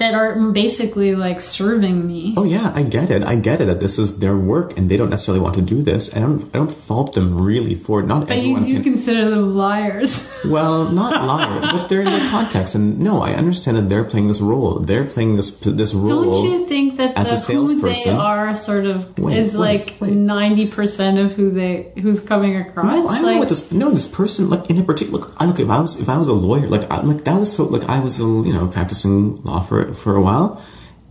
that 0.00 0.14
are 0.14 0.34
basically 0.50 1.14
like 1.14 1.40
serving 1.40 2.06
me? 2.06 2.34
Oh 2.36 2.44
yeah, 2.44 2.72
I 2.74 2.82
get 2.82 3.10
it. 3.10 3.22
I 3.22 3.36
get 3.36 3.60
it 3.60 3.66
that 3.66 3.80
this 3.80 3.98
is 3.98 4.18
their 4.18 4.36
work 4.36 4.76
and 4.76 4.90
they 4.90 4.96
don't 4.96 5.10
necessarily 5.10 5.40
want 5.40 5.54
to 5.54 5.62
do 5.62 5.82
this. 5.82 6.12
And 6.12 6.24
I 6.24 6.28
don't, 6.28 6.44
I 6.54 6.58
don't 6.58 6.72
fault 6.72 7.12
them 7.12 7.38
really 7.38 7.74
for 7.74 8.00
it. 8.00 8.06
Not 8.06 8.26
but 8.26 8.42
you 8.42 8.58
do 8.60 8.74
can. 8.74 8.82
consider 8.82 9.30
them 9.30 9.54
liars. 9.54 10.40
well, 10.46 10.90
not 10.90 11.12
liar, 11.24 11.60
but 11.60 11.88
they're 11.88 12.00
in 12.00 12.12
the 12.12 12.28
context. 12.30 12.74
And 12.74 13.00
no, 13.02 13.22
I 13.22 13.34
understand 13.34 13.76
that 13.76 13.88
they're 13.88 14.04
playing 14.04 14.28
this 14.28 14.40
role. 14.40 14.80
They're 14.80 15.04
playing 15.04 15.36
this 15.36 15.50
this 15.60 15.94
role. 15.94 16.32
don't 16.32 16.50
you 16.50 16.66
think 16.66 16.96
that 16.96 17.16
as 17.16 17.30
a 17.30 17.52
the, 17.52 17.58
who 17.58 17.92
they 17.92 18.10
are 18.10 18.54
sort 18.54 18.86
of 18.86 19.18
Wait, 19.18 19.36
is 19.36 19.56
wait, 19.56 20.00
like 20.00 20.10
ninety 20.10 20.66
percent 20.66 21.18
of 21.18 21.32
who 21.32 21.50
they 21.50 21.92
who's 22.00 22.24
coming 22.24 22.56
across? 22.56 22.86
No, 22.86 23.06
I 23.06 23.16
don't 23.16 23.26
like, 23.26 23.34
know 23.34 23.38
what 23.38 23.48
this. 23.50 23.70
No, 23.70 23.90
this 23.90 24.06
person, 24.06 24.48
like 24.48 24.70
in 24.70 24.78
a 24.78 24.82
particular. 24.82 25.20
Look, 25.20 25.34
I 25.38 25.44
look. 25.44 25.60
If 25.60 25.68
I 25.68 25.80
was, 25.80 26.00
if 26.00 26.08
I 26.08 26.16
was 26.16 26.26
a 26.26 26.32
lawyer, 26.32 26.66
like, 26.68 26.90
I, 26.90 27.00
like 27.02 27.24
that 27.24 27.38
was 27.38 27.52
so. 27.54 27.64
Like, 27.64 27.88
I 27.88 28.00
was, 28.00 28.18
a, 28.20 28.24
you 28.24 28.52
know, 28.52 28.68
practicing 28.68 29.36
law 29.42 29.60
for 29.60 29.89
for 29.94 30.16
a 30.16 30.20
while, 30.20 30.62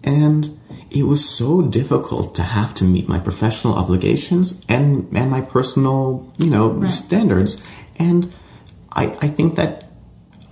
and 0.03 0.57
it 0.91 1.03
was 1.03 1.27
so 1.27 1.61
difficult 1.61 2.33
to 2.35 2.41
have 2.41 2.73
to 2.75 2.83
meet 2.83 3.07
my 3.07 3.19
professional 3.19 3.75
obligations 3.75 4.65
and 4.67 5.07
and 5.15 5.29
my 5.29 5.41
personal, 5.41 6.31
you 6.37 6.49
know, 6.49 6.87
standards. 6.87 7.61
And 7.97 8.33
I, 8.91 9.07
I 9.21 9.27
think 9.27 9.55
that, 9.55 9.85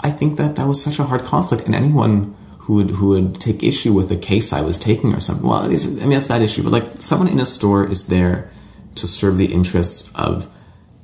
I 0.02 0.12
think 0.12 0.38
that 0.38 0.56
that 0.56 0.68
was 0.68 0.84
such 0.84 1.00
a 1.00 1.04
hard 1.04 1.24
conflict, 1.24 1.66
and 1.66 1.76
anyone. 1.76 2.36
Who 2.68 2.74
would, 2.74 2.90
who 2.90 3.08
would 3.12 3.36
take 3.36 3.64
issue 3.64 3.94
with 3.94 4.10
the 4.10 4.18
case 4.18 4.52
I 4.52 4.60
was 4.60 4.78
taking 4.78 5.14
or 5.14 5.22
something? 5.22 5.48
Well, 5.48 5.64
I 5.64 5.70
mean 5.70 6.10
that's 6.10 6.28
not 6.28 6.42
issue, 6.42 6.64
but 6.64 6.74
like 6.74 7.02
someone 7.02 7.30
in 7.30 7.40
a 7.40 7.46
store 7.46 7.90
is 7.90 8.08
there 8.08 8.50
to 8.96 9.08
serve 9.08 9.38
the 9.38 9.54
interests 9.54 10.14
of 10.16 10.50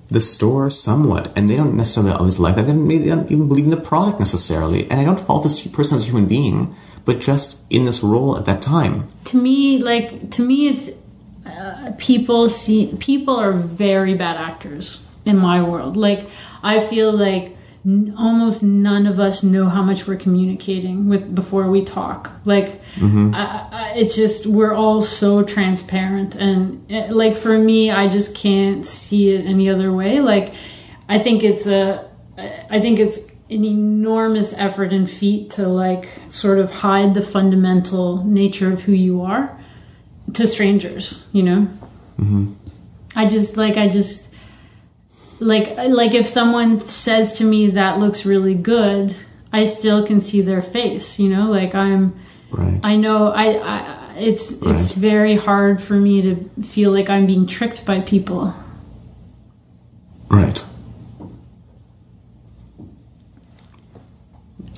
the 0.10 0.20
store 0.20 0.70
somewhat, 0.70 1.32
and 1.38 1.50
they 1.50 1.56
don't 1.56 1.78
necessarily 1.78 2.12
always 2.12 2.38
like 2.38 2.56
that. 2.56 2.64
They 2.64 2.74
don't, 2.74 2.86
maybe 2.86 3.06
they 3.06 3.12
don't 3.12 3.32
even 3.32 3.48
believe 3.48 3.64
in 3.64 3.72
the 3.72 3.78
product 3.78 4.20
necessarily. 4.20 4.92
And 4.92 5.00
I 5.00 5.06
don't 5.06 5.22
fault 5.22 5.44
this 5.44 5.66
person 5.68 5.98
as 5.98 6.04
a 6.04 6.08
human 6.12 6.28
being, 6.28 6.76
but 7.06 7.20
just 7.20 7.66
in 7.70 7.86
this 7.86 8.02
role 8.04 8.38
at 8.38 8.46
that 8.46 8.62
time. 8.62 9.08
to 9.26 9.38
me 9.42 9.78
like 9.80 10.32
to 10.32 10.42
me 10.46 10.68
it's 10.70 11.02
uh, 11.46 11.92
people 11.98 12.50
see 12.50 12.96
people 13.00 13.36
are 13.36 13.52
very 13.52 14.14
bad 14.16 14.38
actors 14.38 15.08
in 15.26 15.38
my 15.38 15.62
world. 15.62 15.98
Like 15.98 16.30
i 16.64 16.80
feel 16.80 17.12
like 17.12 17.58
n- 17.86 18.14
almost 18.18 18.64
none 18.64 19.06
of 19.08 19.20
us 19.20 19.44
know 19.44 19.68
how 19.68 19.82
much 19.84 20.08
we're 20.08 20.16
communicating 20.18 21.10
with 21.10 21.36
before 21.36 21.70
we 21.70 21.84
talk. 21.84 22.32
Like 22.46 22.82
I, 23.02 23.68
I, 23.72 23.94
it's 23.98 24.16
just 24.16 24.46
we're 24.48 24.74
all 24.74 25.02
so 25.02 25.44
transparent 25.44 26.36
and 26.36 26.90
uh, 26.92 27.08
like 27.14 27.36
for 27.38 27.58
me 27.58 27.90
i 27.92 28.08
just 28.08 28.38
can't 28.38 28.86
see 28.86 29.34
it 29.36 29.46
any 29.46 29.70
other 29.70 29.92
way. 29.92 30.20
Like 30.22 30.54
i 31.10 31.20
think 31.20 31.44
it's 31.44 31.68
a 31.68 32.10
i 32.70 32.80
think 32.80 33.00
it's 33.00 33.33
an 33.50 33.66
enormous 33.66 34.58
effort 34.58 34.92
and 34.94 35.10
feat 35.10 35.52
to 35.52 35.68
like 35.68 36.10
sort 36.30 36.60
of 36.60 36.72
hide 36.72 37.14
the 37.14 37.22
fundamental 37.22 38.24
nature 38.24 38.72
of 38.72 38.84
who 38.84 38.94
you 38.94 39.22
are 39.22 39.58
to 40.34 40.48
strangers 40.48 41.30
you 41.34 41.44
know? 41.44 41.68
Mm-hmm. 42.20 42.54
I 43.16 43.28
just 43.28 43.58
like 43.58 43.78
i 43.78 43.88
just 43.90 44.34
like 45.40 45.76
like 45.78 46.14
if 46.14 46.26
someone 46.26 46.80
says 46.86 47.38
to 47.40 47.44
me 47.44 47.72
that 47.72 48.00
looks 48.00 48.26
really 48.26 48.56
good 48.56 49.16
i 49.52 49.66
still 49.66 50.06
can 50.06 50.22
see 50.22 50.42
their 50.42 50.62
face 50.62 51.20
you 51.20 51.30
know? 51.30 51.50
Like 51.52 51.76
i'm 51.76 52.20
Right. 52.52 52.80
i 52.84 52.96
know 52.96 53.30
i, 53.32 53.46
I 53.54 54.00
it's 54.16 54.62
it's 54.62 54.94
very 54.94 55.36
hard 55.36 55.82
for 55.82 55.96
me 55.96 56.22
to 56.22 56.36
feel 56.64 56.92
like 56.92 57.10
i'm 57.10 57.26
being 57.26 57.48
tricked 57.48 57.84
by 57.86 58.02
people. 58.02 58.54
Right. 60.30 60.64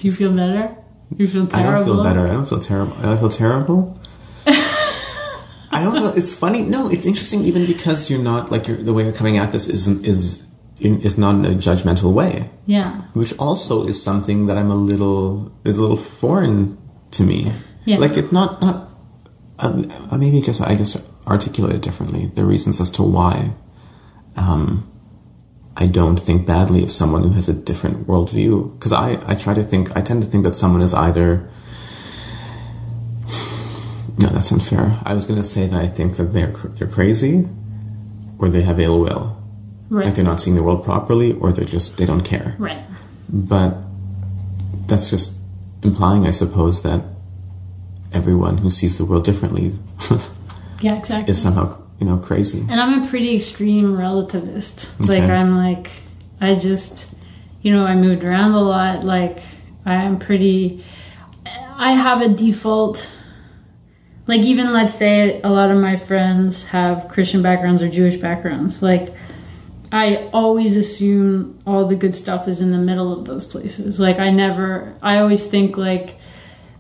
Do 0.06 0.12
you 0.12 0.16
feel 0.16 0.34
better 0.34 0.76
you 1.18 1.28
feel 1.28 1.48
terrible. 1.48 1.70
I 1.70 1.76
don't 1.76 1.86
feel 1.86 2.04
better. 2.04 2.20
I 2.22 2.32
don't 2.32 2.46
feel 2.46 2.60
terrible. 2.60 2.96
I 2.98 3.18
feel 3.18 3.30
terrible. 3.30 4.00
I 4.48 5.84
don't 5.84 5.94
feel. 5.94 6.18
It's 6.18 6.34
funny. 6.34 6.64
No, 6.64 6.90
it's 6.90 7.06
interesting 7.06 7.42
even 7.42 7.66
because 7.66 8.10
you're 8.10 8.22
not 8.22 8.52
like 8.52 8.68
you're, 8.68 8.78
the 8.78 8.94
way 8.94 9.04
you're 9.04 9.14
coming 9.14 9.38
at 9.38 9.52
this 9.52 9.68
isn't 9.68 10.06
is 10.06 10.48
is 10.80 11.18
not 11.18 11.36
in 11.36 11.46
a 11.46 11.50
judgmental 11.50 12.14
way, 12.14 12.50
yeah 12.66 13.02
which 13.14 13.38
also 13.40 13.86
is 13.88 14.02
something 14.02 14.48
that 14.48 14.58
I'm 14.58 14.70
a 14.70 14.76
little 14.76 15.52
is 15.64 15.78
a 15.78 15.82
little 15.82 15.98
foreign 15.98 16.78
to 17.12 17.24
me. 17.24 17.52
Yeah. 17.86 17.98
Like 17.98 18.18
it's 18.18 18.32
not 18.32 18.62
not. 18.62 18.90
Uh, 19.58 19.84
maybe 20.18 20.42
just 20.42 20.62
I 20.62 20.76
just 20.76 20.98
articulate 21.28 21.76
it 21.76 21.82
differently. 21.82 22.26
The 22.26 22.44
reasons 22.44 22.82
as 22.82 22.90
to 22.92 23.04
why. 23.04 23.54
Um, 24.36 24.92
I 25.78 25.88
don't 25.88 26.18
think 26.18 26.48
badly 26.48 26.84
of 26.84 26.92
someone 26.92 27.24
who 27.24 27.32
has 27.32 27.50
a 27.50 27.54
different 27.54 28.08
worldview. 28.08 28.74
Because 28.78 28.94
I, 28.94 29.20
I 29.28 29.36
try 29.36 29.54
to 29.54 29.64
think 29.64 29.96
I 29.96 30.02
tend 30.02 30.24
to 30.24 30.30
think 30.30 30.44
that 30.46 30.56
someone 30.56 30.82
is 30.82 30.94
either 30.94 31.50
no 34.20 34.30
that's 34.30 34.52
unfair. 34.52 34.98
I 35.04 35.14
was 35.14 35.26
going 35.26 35.38
to 35.38 35.48
say 35.48 35.68
that 35.68 35.82
I 35.82 35.88
think 35.88 36.16
that 36.18 36.34
they're 36.34 36.52
they're 36.52 36.88
crazy 36.88 37.48
or 38.40 38.50
they 38.50 38.62
have 38.62 38.80
ill 38.80 39.00
will. 39.02 39.42
Right. 39.90 40.06
Like 40.06 40.16
they're 40.16 40.26
not 40.26 40.40
seeing 40.42 40.56
the 40.56 40.64
world 40.64 40.84
properly 40.84 41.34
or 41.34 41.52
they're 41.52 41.66
just 41.66 41.98
they 41.98 42.06
don't 42.06 42.24
care. 42.24 42.56
Right. 42.58 42.84
But 43.30 43.78
that's 44.88 45.10
just 45.10 45.46
implying 45.84 46.26
I 46.26 46.32
suppose 46.32 46.84
that 46.84 47.04
everyone 48.14 48.60
who 48.60 48.70
sees 48.70 48.98
the 48.98 49.04
world 49.04 49.26
differently 49.26 49.74
yeah 50.82 50.98
exactly. 50.98 51.32
is 51.32 51.42
somehow 51.42 51.85
you 52.00 52.06
know 52.06 52.18
crazy 52.18 52.66
And 52.70 52.80
I'm 52.80 53.04
a 53.04 53.08
pretty 53.08 53.36
extreme 53.36 53.94
relativist. 53.94 55.08
Like 55.08 55.24
I'm 55.24 55.58
like 55.58 55.92
I 56.42 56.56
just 56.56 57.16
you 57.62 57.74
know, 57.74 57.84
I 57.84 57.96
moved 57.96 58.24
around 58.24 58.52
a 58.52 58.62
lot. 58.62 59.04
Like 59.04 59.42
I 59.86 59.96
am 59.96 60.20
pretty 60.20 60.84
I 61.46 61.94
have 61.94 62.22
a 62.22 62.30
default 62.30 63.12
like 64.28 64.42
even 64.42 64.72
let's 64.74 64.96
say 64.96 65.42
a 65.42 65.50
lot 65.50 65.72
of 65.72 65.78
my 65.78 65.98
friends 65.98 66.66
have 66.68 67.08
Christian 67.08 67.42
backgrounds 67.42 67.84
or 67.84 67.90
Jewish 67.90 68.18
backgrounds. 68.18 68.82
Like 68.82 69.14
I 69.92 70.30
always 70.34 70.78
assume 70.78 71.60
all 71.66 71.88
the 71.88 71.96
good 71.96 72.16
stuff 72.16 72.48
is 72.48 72.62
in 72.62 72.72
the 72.72 72.78
middle 72.78 73.14
of 73.18 73.26
those 73.26 73.50
places. 73.50 74.00
Like 74.00 74.20
I 74.20 74.30
never 74.30 74.94
I 75.02 75.20
always 75.20 75.48
think 75.48 75.78
like 75.78 76.18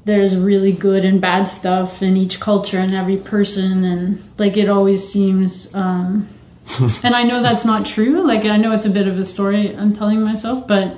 there's 0.05 0.37
really 0.37 0.71
good 0.71 1.03
and 1.03 1.19
bad 1.19 1.45
stuff 1.45 2.01
in 2.03 2.15
each 2.15 2.39
culture 2.39 2.77
and 2.77 2.93
every 2.93 3.17
person 3.17 3.83
and 3.83 4.23
like 4.37 4.55
it 4.55 4.69
always 4.69 5.07
seems 5.11 5.73
um 5.75 6.27
and 7.03 7.13
I 7.13 7.23
know 7.23 7.43
that's 7.43 7.63
not 7.65 7.85
true. 7.85 8.25
Like 8.25 8.45
I 8.45 8.57
know 8.57 8.71
it's 8.71 8.87
a 8.87 8.89
bit 8.89 9.07
of 9.07 9.19
a 9.19 9.25
story 9.25 9.75
I'm 9.75 9.93
telling 9.93 10.21
myself, 10.21 10.67
but 10.67 10.97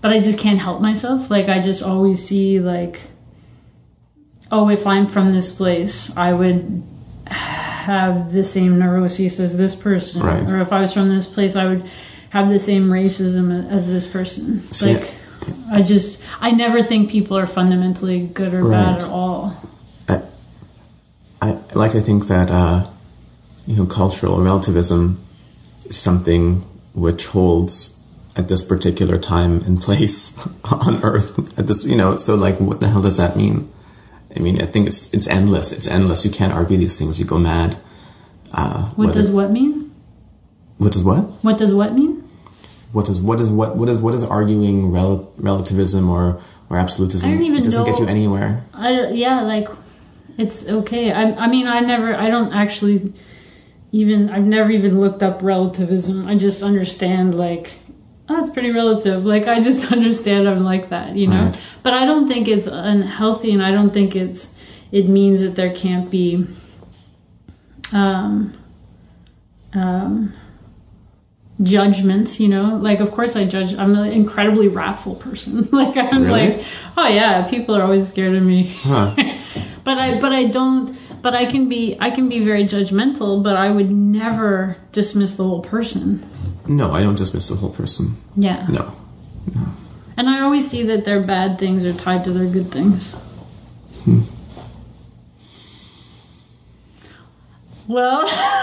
but 0.00 0.12
I 0.12 0.18
just 0.20 0.40
can't 0.40 0.58
help 0.58 0.80
myself. 0.80 1.30
Like 1.30 1.48
I 1.48 1.60
just 1.60 1.82
always 1.82 2.26
see 2.26 2.58
like 2.60 3.00
oh 4.50 4.68
if 4.68 4.86
I'm 4.86 5.06
from 5.06 5.30
this 5.30 5.54
place, 5.56 6.16
I 6.16 6.32
would 6.32 6.82
have 7.26 8.32
the 8.32 8.44
same 8.44 8.78
neuroses 8.78 9.38
as 9.40 9.56
this 9.56 9.74
person 9.76 10.22
Right. 10.22 10.48
or 10.50 10.60
if 10.60 10.72
I 10.72 10.80
was 10.80 10.92
from 10.92 11.08
this 11.08 11.32
place 11.32 11.54
I 11.56 11.66
would 11.68 11.88
have 12.30 12.48
the 12.48 12.58
same 12.58 12.88
racism 12.88 13.68
as 13.70 13.86
this 13.88 14.10
person. 14.10 14.60
See, 14.72 14.94
like, 14.94 15.14
I 15.70 15.82
just, 15.82 16.22
I 16.40 16.50
never 16.52 16.82
think 16.82 17.10
people 17.10 17.36
are 17.36 17.46
fundamentally 17.46 18.26
good 18.26 18.54
or 18.54 18.68
bad 18.70 19.02
at 19.02 19.08
all. 19.08 19.54
I, 20.08 20.22
I 21.42 21.58
like 21.74 21.90
to 21.92 22.00
think 22.00 22.26
that 22.28 22.50
uh, 22.50 22.86
you 23.66 23.76
know 23.76 23.86
cultural 23.86 24.40
relativism 24.40 25.18
is 25.84 25.96
something 25.96 26.62
which 26.94 27.26
holds 27.28 28.02
at 28.36 28.48
this 28.48 28.62
particular 28.62 29.18
time 29.18 29.60
and 29.62 29.80
place 29.86 30.46
on 30.64 31.02
Earth. 31.02 31.58
At 31.58 31.66
this, 31.66 31.84
you 31.84 31.96
know, 31.96 32.16
so 32.16 32.34
like, 32.34 32.58
what 32.60 32.80
the 32.80 32.88
hell 32.88 33.02
does 33.02 33.16
that 33.18 33.36
mean? 33.36 33.70
I 34.34 34.40
mean, 34.40 34.60
I 34.62 34.66
think 34.66 34.86
it's 34.86 35.12
it's 35.14 35.26
endless. 35.28 35.72
It's 35.72 35.86
endless. 35.88 36.24
You 36.24 36.30
can't 36.30 36.52
argue 36.52 36.76
these 36.76 36.96
things. 36.98 37.18
You 37.20 37.26
go 37.26 37.38
mad. 37.38 37.76
Uh, 38.52 38.90
What 38.90 39.08
whether- 39.08 39.22
does 39.22 39.30
what 39.30 39.50
mean? 39.50 39.90
what 40.78 40.92
does 40.92 41.02
what? 41.02 41.22
What 41.42 41.58
does 41.58 41.74
what 41.74 41.94
mean? 41.94 42.22
What 42.96 43.04
does 43.04 43.20
what 43.20 43.42
is 43.42 43.50
what 43.50 43.76
what 43.76 43.90
is 43.90 43.98
what 43.98 44.14
is 44.14 44.22
arguing 44.22 44.90
rel- 44.90 45.30
relativism 45.36 46.08
or 46.08 46.40
or 46.70 46.78
absolutism? 46.78 47.30
I 47.30 47.34
don't 47.34 47.42
even 47.42 47.58
it 47.58 47.64
doesn't 47.64 47.84
get 47.84 47.98
you 47.98 48.06
anywhere. 48.06 48.64
I 48.72 49.08
yeah, 49.08 49.42
like 49.42 49.68
it's 50.38 50.66
okay. 50.66 51.12
I 51.12 51.32
I 51.32 51.46
mean, 51.46 51.68
I 51.68 51.80
never 51.80 52.14
I 52.14 52.30
don't 52.30 52.54
actually 52.54 53.12
even 53.92 54.30
I've 54.30 54.46
never 54.46 54.70
even 54.70 54.98
looked 54.98 55.22
up 55.22 55.42
relativism. 55.42 56.26
I 56.26 56.38
just 56.38 56.62
understand 56.62 57.34
like 57.34 57.72
oh, 58.30 58.40
it's 58.40 58.48
pretty 58.50 58.70
relative. 58.70 59.26
Like 59.26 59.46
I 59.46 59.62
just 59.62 59.92
understand 59.98 60.48
I'm 60.48 60.64
like 60.64 60.88
that, 60.88 61.16
you 61.16 61.26
know. 61.26 61.44
Right. 61.44 61.60
But 61.82 61.92
I 61.92 62.06
don't 62.06 62.26
think 62.28 62.48
it's 62.48 62.66
unhealthy 62.66 63.52
and 63.52 63.62
I 63.62 63.72
don't 63.72 63.92
think 63.92 64.16
it's 64.16 64.58
it 64.90 65.06
means 65.06 65.42
that 65.42 65.54
there 65.54 65.74
can't 65.74 66.10
be 66.10 66.46
um 67.92 68.54
um 69.74 70.32
judgments 71.62 72.38
you 72.38 72.48
know 72.48 72.76
like 72.76 73.00
of 73.00 73.10
course 73.10 73.34
i 73.34 73.44
judge 73.46 73.74
i'm 73.76 73.94
an 73.96 74.12
incredibly 74.12 74.68
wrathful 74.68 75.14
person 75.14 75.66
like 75.72 75.96
i'm 75.96 76.22
Really? 76.24 76.48
like 76.56 76.64
oh 76.98 77.08
yeah 77.08 77.48
people 77.48 77.74
are 77.74 77.82
always 77.82 78.08
scared 78.10 78.34
of 78.34 78.42
me 78.42 78.74
Huh. 78.80 79.14
but 79.84 79.96
i 79.96 80.20
but 80.20 80.32
i 80.32 80.44
don't 80.46 80.94
but 81.22 81.34
i 81.34 81.46
can 81.50 81.66
be 81.68 81.96
i 81.98 82.10
can 82.10 82.28
be 82.28 82.40
very 82.44 82.64
judgmental 82.64 83.42
but 83.42 83.56
i 83.56 83.70
would 83.70 83.90
never 83.90 84.76
dismiss 84.92 85.36
the 85.36 85.44
whole 85.44 85.62
person 85.62 86.22
No, 86.68 86.92
I 86.92 87.00
don't 87.00 87.16
dismiss 87.16 87.48
the 87.48 87.56
whole 87.56 87.70
person. 87.72 88.16
yeah 88.36 88.66
No. 88.68 88.92
and 90.18 90.28
i 90.28 90.40
always 90.42 90.70
see 90.70 90.82
that 90.84 91.04
their 91.06 91.22
bad 91.22 91.58
things 91.58 91.86
are 91.86 91.94
tied 91.94 92.24
to 92.24 92.32
their 92.32 92.50
good 92.52 92.70
things 92.70 93.14
hmm. 94.04 94.20
Well 97.88 98.20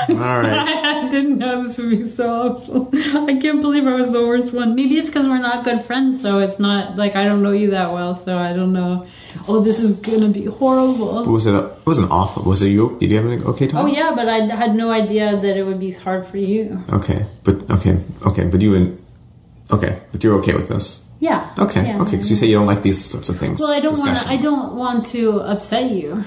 All 0.09 0.39
right. 0.41 0.67
I 0.67 1.09
didn't 1.09 1.38
know 1.38 1.63
this 1.63 1.78
would 1.78 1.89
be 1.89 2.07
so 2.09 2.57
awful. 2.57 2.89
I 2.93 3.38
can't 3.41 3.61
believe 3.61 3.88
I 3.88 3.93
was 3.93 4.11
the 4.11 4.26
worst 4.26 4.53
one. 4.53 4.76
Maybe 4.76 4.97
it's 4.97 5.09
because 5.09 5.28
we're 5.28 5.39
not 5.39 5.63
good 5.63 5.82
friends, 5.82 6.21
so 6.21 6.39
it's 6.39 6.59
not 6.59 6.97
like 6.97 7.15
I 7.15 7.24
don't 7.26 7.41
know 7.41 7.51
you 7.51 7.71
that 7.71 7.91
well, 7.93 8.15
so 8.15 8.38
I 8.38 8.53
don't 8.53 8.74
know. 8.74 9.07
Oh, 9.47 9.61
this 9.61 9.80
is 9.80 9.99
gonna 10.01 10.30
be 10.30 10.45
horrible. 10.45 11.24
Was 11.32 11.45
it? 11.45 11.55
A, 11.55 11.67
it 11.67 11.86
wasn't 11.86 12.11
awful. 12.11 12.43
Was 12.43 12.61
it 12.61 12.69
you? 12.69 12.97
Did 12.99 13.09
you 13.11 13.17
have 13.17 13.26
an 13.26 13.43
okay 13.51 13.67
time? 13.67 13.86
Oh 13.86 13.88
yeah, 13.88 14.11
but 14.15 14.28
I 14.28 14.39
had 14.55 14.76
no 14.76 14.91
idea 14.91 15.36
that 15.39 15.57
it 15.57 15.63
would 15.63 15.80
be 15.80 15.91
hard 15.91 16.26
for 16.26 16.38
you. 16.38 16.84
Okay, 16.91 17.26
but 17.43 17.55
okay, 17.71 17.99
okay, 18.28 18.45
but 18.47 18.61
you 18.61 18.76
and 18.76 18.97
okay, 19.71 20.01
but 20.11 20.24
you're 20.24 20.36
okay 20.39 20.53
with 20.53 20.67
this. 20.67 21.09
Yeah. 21.19 21.49
Okay, 21.57 21.86
Yeah. 21.88 22.01
okay, 22.01 22.11
because 22.11 22.30
you 22.30 22.36
say 22.36 22.47
you 22.47 22.57
don't 22.57 22.67
like 22.67 22.82
these 22.82 23.03
sorts 23.03 23.30
of 23.30 23.38
things. 23.38 23.59
Well, 23.61 23.71
I 23.71 23.80
don't 23.80 23.97
want. 23.97 24.28
I 24.28 24.38
don't 24.38 24.76
want 24.76 25.07
to 25.07 25.39
upset 25.39 25.91
you. 25.91 26.24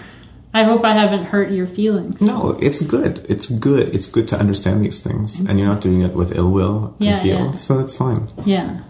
I 0.57 0.65
hope 0.65 0.85
I 0.87 0.95
haven't 0.95 1.25
hurt 1.25 1.51
your 1.51 1.67
feelings. 1.67 2.23
No, 2.23 2.57
it's 2.63 2.81
good. 2.81 3.27
It's 3.29 3.47
good. 3.47 3.95
It's 3.95 4.07
good 4.07 4.27
to 4.29 4.39
understand 4.39 4.83
these 4.83 5.01
things, 5.01 5.39
and 5.39 5.59
you're 5.59 5.69
not 5.69 5.83
doing 5.83 6.01
it 6.01 6.15
with 6.15 6.35
ill 6.35 6.51
will. 6.51 6.97
Yeah, 6.99 7.19
I 7.19 7.21
feel 7.21 7.45
yeah. 7.49 7.53
so. 7.53 7.77
That's 7.77 7.95
fine. 7.95 8.29
Yeah. 8.47 8.81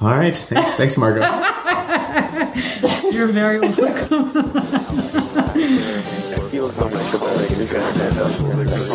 All 0.00 0.16
right. 0.16 0.34
Thanks, 0.34 0.72
thanks, 0.72 0.98
Margaret. 0.98 1.22
You're 3.12 3.28
very 3.28 3.60
welcome. 3.60 4.32
I 4.34 4.48
feel 6.50 6.68
so 6.70 6.88
much 6.88 7.14
about 7.14 7.40
it 7.40 7.56
because 7.56 7.94
that 7.98 8.14
does 8.14 8.40
really, 8.42 8.64
really 8.64 8.90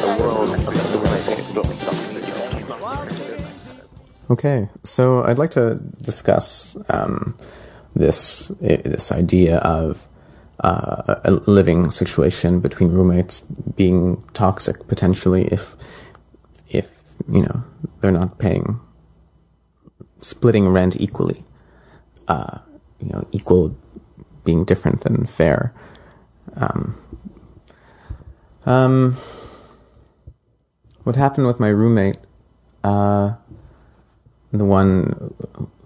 the 0.00 0.16
world 0.22 0.48
the 0.48 0.98
way 1.04 1.18
it's 1.36 1.52
built 1.52 1.66
something 1.66 2.14
that 2.14 2.24
you 2.26 2.64
don't 2.64 4.30
Okay, 4.30 4.68
so 4.84 5.22
I'd 5.24 5.36
like 5.36 5.50
to 5.50 5.74
discuss 6.00 6.76
um, 6.88 7.36
this 7.98 8.48
this 8.60 9.12
idea 9.12 9.58
of 9.58 10.08
uh, 10.60 11.16
a 11.24 11.32
living 11.46 11.90
situation 11.90 12.60
between 12.60 12.90
roommates 12.90 13.40
being 13.40 14.22
toxic 14.32 14.86
potentially 14.88 15.46
if 15.46 15.76
if 16.68 17.00
you 17.28 17.42
know 17.42 17.64
they're 18.00 18.10
not 18.10 18.38
paying 18.38 18.80
splitting 20.20 20.68
rent 20.68 21.00
equally, 21.00 21.44
uh, 22.26 22.58
you 23.00 23.08
know, 23.10 23.26
equal 23.32 23.76
being 24.44 24.64
different 24.64 25.02
than 25.02 25.26
fair. 25.26 25.72
Um, 26.56 26.96
um, 28.66 29.16
what 31.04 31.16
happened 31.16 31.46
with 31.46 31.60
my 31.60 31.68
roommate? 31.68 32.18
Uh, 32.82 33.34
the 34.52 34.64
one 34.64 35.34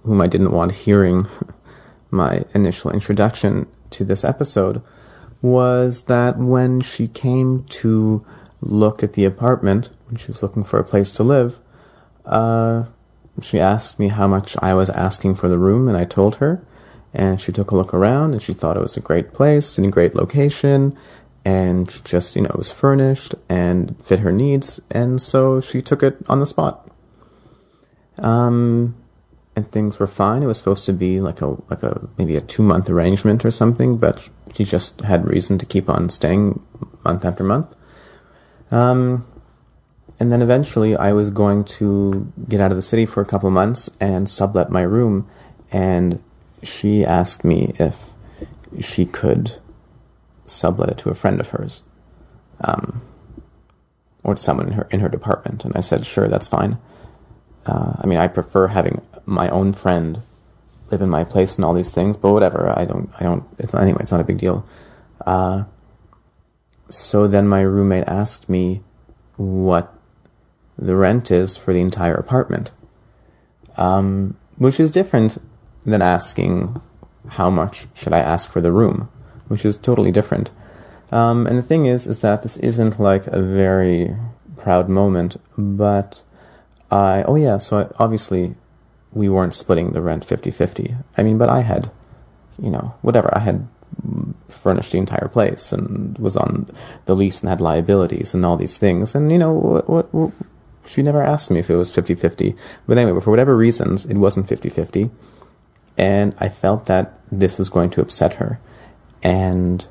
whom 0.04 0.20
I 0.20 0.26
didn't 0.26 0.52
want 0.52 0.72
hearing 0.72 1.26
my 2.12 2.44
initial 2.54 2.90
introduction 2.90 3.66
to 3.90 4.04
this 4.04 4.24
episode 4.24 4.82
was 5.40 6.02
that 6.02 6.38
when 6.38 6.80
she 6.80 7.08
came 7.08 7.64
to 7.64 8.24
look 8.60 9.02
at 9.02 9.14
the 9.14 9.24
apartment, 9.24 9.90
when 10.06 10.16
she 10.16 10.28
was 10.28 10.42
looking 10.42 10.62
for 10.62 10.78
a 10.78 10.84
place 10.84 11.14
to 11.14 11.22
live, 11.24 11.58
uh, 12.24 12.84
she 13.40 13.58
asked 13.58 13.98
me 13.98 14.08
how 14.08 14.28
much 14.28 14.56
I 14.62 14.74
was 14.74 14.90
asking 14.90 15.34
for 15.34 15.48
the 15.48 15.58
room, 15.58 15.88
and 15.88 15.96
I 15.96 16.04
told 16.04 16.36
her. 16.36 16.64
And 17.14 17.40
she 17.40 17.52
took 17.52 17.70
a 17.70 17.76
look 17.76 17.92
around, 17.92 18.32
and 18.32 18.42
she 18.42 18.54
thought 18.54 18.76
it 18.76 18.80
was 18.80 18.96
a 18.96 19.00
great 19.00 19.32
place 19.32 19.76
and 19.76 19.86
a 19.86 19.90
great 19.90 20.14
location, 20.14 20.96
and 21.44 22.04
just, 22.04 22.36
you 22.36 22.42
know, 22.42 22.50
it 22.50 22.56
was 22.56 22.70
furnished 22.70 23.34
and 23.48 24.00
fit 24.02 24.20
her 24.20 24.32
needs, 24.32 24.80
and 24.90 25.20
so 25.20 25.60
she 25.60 25.82
took 25.82 26.02
it 26.02 26.16
on 26.28 26.40
the 26.40 26.46
spot. 26.46 26.88
Um, 28.18 28.94
and 29.54 29.70
things 29.70 29.98
were 29.98 30.06
fine. 30.06 30.42
It 30.42 30.46
was 30.46 30.58
supposed 30.58 30.86
to 30.86 30.92
be 30.92 31.20
like 31.20 31.40
a 31.40 31.56
like 31.68 31.82
a 31.82 32.08
maybe 32.16 32.36
a 32.36 32.40
two 32.40 32.62
month 32.62 32.88
arrangement 32.88 33.44
or 33.44 33.50
something, 33.50 33.98
but 33.98 34.28
she 34.52 34.64
just 34.64 35.02
had 35.02 35.26
reason 35.26 35.58
to 35.58 35.66
keep 35.66 35.88
on 35.88 36.08
staying 36.08 36.62
month 37.04 37.24
after 37.24 37.44
month. 37.44 37.74
Um, 38.70 39.26
and 40.18 40.30
then 40.30 40.40
eventually, 40.40 40.96
I 40.96 41.12
was 41.12 41.30
going 41.30 41.64
to 41.64 42.32
get 42.48 42.60
out 42.60 42.70
of 42.70 42.76
the 42.76 42.82
city 42.82 43.06
for 43.06 43.20
a 43.20 43.26
couple 43.26 43.50
months 43.50 43.90
and 44.00 44.28
sublet 44.28 44.70
my 44.70 44.82
room, 44.82 45.28
and 45.70 46.22
she 46.62 47.04
asked 47.04 47.44
me 47.44 47.72
if 47.78 48.10
she 48.80 49.04
could 49.04 49.56
sublet 50.46 50.90
it 50.90 50.98
to 50.98 51.10
a 51.10 51.14
friend 51.14 51.40
of 51.40 51.48
hers, 51.48 51.82
um, 52.62 53.02
or 54.22 54.34
to 54.34 54.42
someone 54.42 54.68
in 54.68 54.72
her 54.74 54.88
in 54.90 55.00
her 55.00 55.08
department. 55.08 55.64
And 55.64 55.76
I 55.76 55.80
said, 55.80 56.06
sure, 56.06 56.28
that's 56.28 56.48
fine. 56.48 56.78
Uh, 57.66 57.94
I 57.98 58.06
mean, 58.06 58.18
I 58.18 58.28
prefer 58.28 58.68
having 58.68 59.02
my 59.26 59.48
own 59.50 59.72
friend 59.72 60.20
live 60.90 61.00
in 61.00 61.08
my 61.08 61.24
place 61.24 61.56
and 61.56 61.64
all 61.64 61.74
these 61.74 61.92
things, 61.92 62.16
but 62.16 62.32
whatever. 62.32 62.72
I 62.76 62.84
don't. 62.84 63.10
I 63.18 63.24
don't. 63.24 63.44
It's 63.58 63.74
anyway. 63.74 64.00
It's 64.00 64.12
not 64.12 64.20
a 64.20 64.24
big 64.24 64.38
deal. 64.38 64.66
Uh, 65.26 65.64
so 66.88 67.26
then 67.26 67.48
my 67.48 67.62
roommate 67.62 68.06
asked 68.06 68.48
me 68.48 68.82
what 69.36 69.94
the 70.78 70.96
rent 70.96 71.30
is 71.30 71.56
for 71.56 71.72
the 71.72 71.80
entire 71.80 72.14
apartment, 72.14 72.72
um, 73.76 74.36
which 74.56 74.78
is 74.78 74.90
different 74.90 75.38
than 75.84 76.02
asking 76.02 76.80
how 77.30 77.48
much 77.48 77.86
should 77.94 78.12
I 78.12 78.18
ask 78.18 78.50
for 78.50 78.60
the 78.60 78.72
room, 78.72 79.08
which 79.48 79.64
is 79.64 79.76
totally 79.76 80.12
different. 80.12 80.50
Um, 81.10 81.46
and 81.46 81.58
the 81.58 81.62
thing 81.62 81.86
is, 81.86 82.06
is 82.06 82.20
that 82.22 82.42
this 82.42 82.56
isn't 82.58 82.98
like 82.98 83.26
a 83.26 83.40
very 83.40 84.16
proud 84.56 84.88
moment, 84.88 85.36
but 85.56 86.24
I, 86.90 87.22
oh 87.24 87.36
yeah, 87.36 87.58
so 87.58 87.80
I, 87.80 88.02
obviously 88.02 88.54
we 89.12 89.28
weren't 89.28 89.54
splitting 89.54 89.92
the 89.92 90.00
rent 90.00 90.26
50-50. 90.26 91.04
I 91.16 91.22
mean, 91.22 91.38
but 91.38 91.48
I 91.48 91.60
had, 91.60 91.90
you 92.58 92.70
know, 92.70 92.94
whatever, 93.02 93.30
I 93.34 93.40
had 93.40 93.68
furnished 94.48 94.92
the 94.92 94.98
entire 94.98 95.28
place 95.28 95.72
and 95.72 96.16
was 96.18 96.36
on 96.36 96.66
the 97.06 97.14
lease 97.14 97.40
and 97.40 97.50
had 97.50 97.60
liabilities 97.60 98.34
and 98.34 98.44
all 98.46 98.56
these 98.56 98.78
things. 98.78 99.14
And, 99.14 99.30
you 99.30 99.38
know, 99.38 99.52
what, 99.52 99.88
what, 99.88 100.14
what, 100.14 100.32
she 100.86 101.02
never 101.02 101.22
asked 101.22 101.50
me 101.50 101.60
if 101.60 101.70
it 101.70 101.76
was 101.76 101.92
50-50. 101.92 102.58
But 102.86 102.98
anyway, 102.98 103.20
for 103.20 103.30
whatever 103.30 103.56
reasons, 103.56 104.06
it 104.06 104.16
wasn't 104.16 104.46
50-50. 104.46 105.10
And 105.98 106.34
I 106.38 106.48
felt 106.48 106.86
that 106.86 107.18
this 107.30 107.58
was 107.58 107.68
going 107.68 107.90
to 107.90 108.00
upset 108.00 108.34
her. 108.34 108.58
And, 109.22 109.86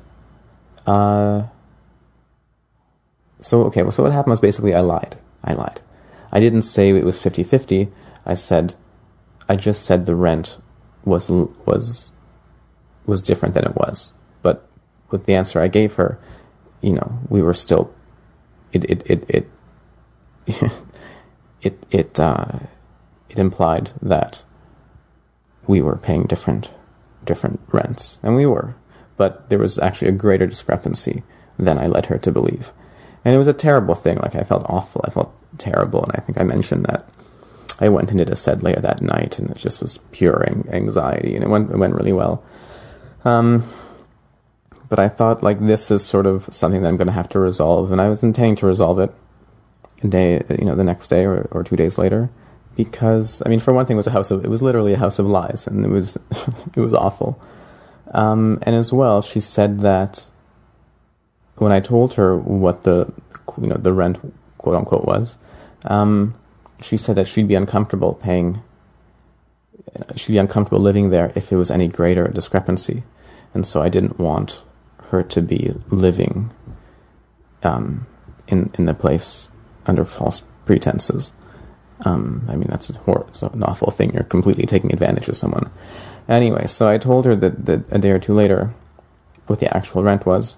uh, 0.86 1.44
so, 3.40 3.62
okay, 3.64 3.82
well, 3.82 3.92
so 3.92 4.02
what 4.02 4.12
happened 4.12 4.32
was 4.32 4.40
basically 4.40 4.74
I 4.74 4.80
lied. 4.80 5.16
I 5.44 5.52
lied. 5.52 5.80
I 6.30 6.40
didn't 6.40 6.62
say 6.62 6.90
it 6.90 7.04
was 7.04 7.20
50-50. 7.20 7.90
I 8.24 8.34
said, 8.34 8.74
I 9.52 9.56
just 9.56 9.84
said 9.84 10.06
the 10.06 10.14
rent 10.14 10.56
was, 11.04 11.30
was, 11.30 12.10
was 13.04 13.20
different 13.20 13.52
than 13.52 13.66
it 13.66 13.76
was. 13.76 14.14
But 14.40 14.66
with 15.10 15.26
the 15.26 15.34
answer 15.34 15.60
I 15.60 15.68
gave 15.68 15.96
her, 15.96 16.18
you 16.80 16.94
know, 16.94 17.18
we 17.28 17.42
were 17.42 17.52
still 17.52 17.92
it 18.72 18.84
it 18.84 19.02
it 19.10 19.24
it 19.28 19.48
it 21.62 21.86
it, 21.90 22.18
uh, 22.18 22.60
it 23.28 23.38
implied 23.38 23.90
that 24.00 24.44
we 25.66 25.82
were 25.82 25.96
paying 25.96 26.24
different 26.24 26.72
different 27.22 27.60
rents, 27.70 28.20
and 28.22 28.34
we 28.34 28.46
were, 28.46 28.74
but 29.18 29.50
there 29.50 29.58
was 29.58 29.78
actually 29.78 30.08
a 30.08 30.12
greater 30.12 30.46
discrepancy 30.46 31.22
than 31.58 31.76
I 31.76 31.86
led 31.86 32.06
her 32.06 32.16
to 32.16 32.32
believe, 32.32 32.72
and 33.22 33.34
it 33.34 33.38
was 33.38 33.48
a 33.48 33.52
terrible 33.52 33.94
thing. 33.94 34.16
Like 34.16 34.34
I 34.34 34.44
felt 34.44 34.64
awful, 34.66 35.02
I 35.06 35.10
felt 35.10 35.34
terrible, 35.58 36.02
and 36.04 36.12
I 36.16 36.20
think 36.20 36.40
I 36.40 36.44
mentioned 36.44 36.86
that. 36.86 37.06
I 37.80 37.88
went 37.88 38.10
and 38.10 38.18
did 38.18 38.30
a 38.30 38.36
sed 38.36 38.62
later 38.62 38.80
that 38.80 39.00
night, 39.00 39.38
and 39.38 39.50
it 39.50 39.56
just 39.56 39.80
was 39.80 39.98
pure 40.12 40.46
anxiety, 40.70 41.34
and 41.34 41.44
it 41.44 41.48
went 41.48 41.70
it 41.70 41.78
went 41.78 41.94
really 41.94 42.12
well. 42.12 42.42
Um, 43.24 43.64
but 44.88 44.98
I 44.98 45.08
thought 45.08 45.42
like 45.42 45.58
this 45.58 45.90
is 45.90 46.04
sort 46.04 46.26
of 46.26 46.44
something 46.52 46.82
that 46.82 46.88
I'm 46.88 46.96
going 46.96 47.06
to 47.06 47.14
have 47.14 47.28
to 47.30 47.38
resolve, 47.38 47.92
and 47.92 48.00
I 48.00 48.08
was 48.08 48.22
intending 48.22 48.56
to 48.56 48.66
resolve 48.66 48.98
it 48.98 49.12
a 50.02 50.08
day, 50.08 50.42
you 50.58 50.64
know, 50.64 50.74
the 50.74 50.84
next 50.84 51.08
day 51.08 51.24
or, 51.24 51.48
or 51.50 51.64
two 51.64 51.76
days 51.76 51.98
later, 51.98 52.30
because 52.76 53.42
I 53.46 53.48
mean, 53.48 53.60
for 53.60 53.72
one 53.72 53.86
thing, 53.86 53.94
it 53.94 53.96
was 53.96 54.06
a 54.06 54.12
house 54.12 54.30
of 54.30 54.44
it 54.44 54.48
was 54.48 54.62
literally 54.62 54.92
a 54.92 54.98
house 54.98 55.18
of 55.18 55.26
lies, 55.26 55.66
and 55.66 55.84
it 55.84 55.88
was 55.88 56.16
it 56.76 56.80
was 56.80 56.94
awful. 56.94 57.40
Um, 58.12 58.58
and 58.62 58.76
as 58.76 58.92
well, 58.92 59.22
she 59.22 59.40
said 59.40 59.80
that 59.80 60.28
when 61.56 61.72
I 61.72 61.80
told 61.80 62.14
her 62.14 62.36
what 62.36 62.82
the 62.82 63.12
you 63.60 63.68
know 63.68 63.76
the 63.76 63.92
rent 63.92 64.18
quote 64.58 64.76
unquote 64.76 65.04
was, 65.04 65.38
um, 65.84 66.34
she 66.82 66.96
said 66.96 67.16
that 67.16 67.28
she'd 67.28 67.48
be 67.48 67.54
uncomfortable 67.54 68.14
paying. 68.14 68.62
She'd 70.16 70.32
be 70.32 70.38
uncomfortable 70.38 70.80
living 70.80 71.10
there 71.10 71.32
if 71.34 71.52
it 71.52 71.56
was 71.56 71.70
any 71.70 71.88
greater 71.88 72.28
discrepancy, 72.28 73.02
and 73.54 73.66
so 73.66 73.82
I 73.82 73.88
didn't 73.88 74.18
want 74.18 74.64
her 75.10 75.22
to 75.22 75.42
be 75.42 75.72
living 75.88 76.52
um, 77.62 78.06
in 78.48 78.70
in 78.78 78.86
the 78.86 78.94
place 78.94 79.50
under 79.86 80.04
false 80.04 80.42
pretenses. 80.64 81.34
Um, 82.04 82.44
I 82.48 82.56
mean, 82.56 82.68
that's 82.68 82.90
a 82.90 82.98
hor- 82.98 83.26
it's 83.28 83.42
an 83.42 83.62
awful 83.62 83.90
thing. 83.90 84.12
You're 84.12 84.24
completely 84.24 84.66
taking 84.66 84.92
advantage 84.92 85.28
of 85.28 85.36
someone. 85.36 85.70
Anyway, 86.28 86.66
so 86.66 86.88
I 86.88 86.98
told 86.98 87.26
her 87.26 87.36
that, 87.36 87.66
that 87.66 87.84
a 87.90 87.98
day 87.98 88.10
or 88.10 88.18
two 88.18 88.34
later 88.34 88.74
what 89.46 89.60
the 89.60 89.74
actual 89.76 90.02
rent 90.02 90.26
was. 90.26 90.56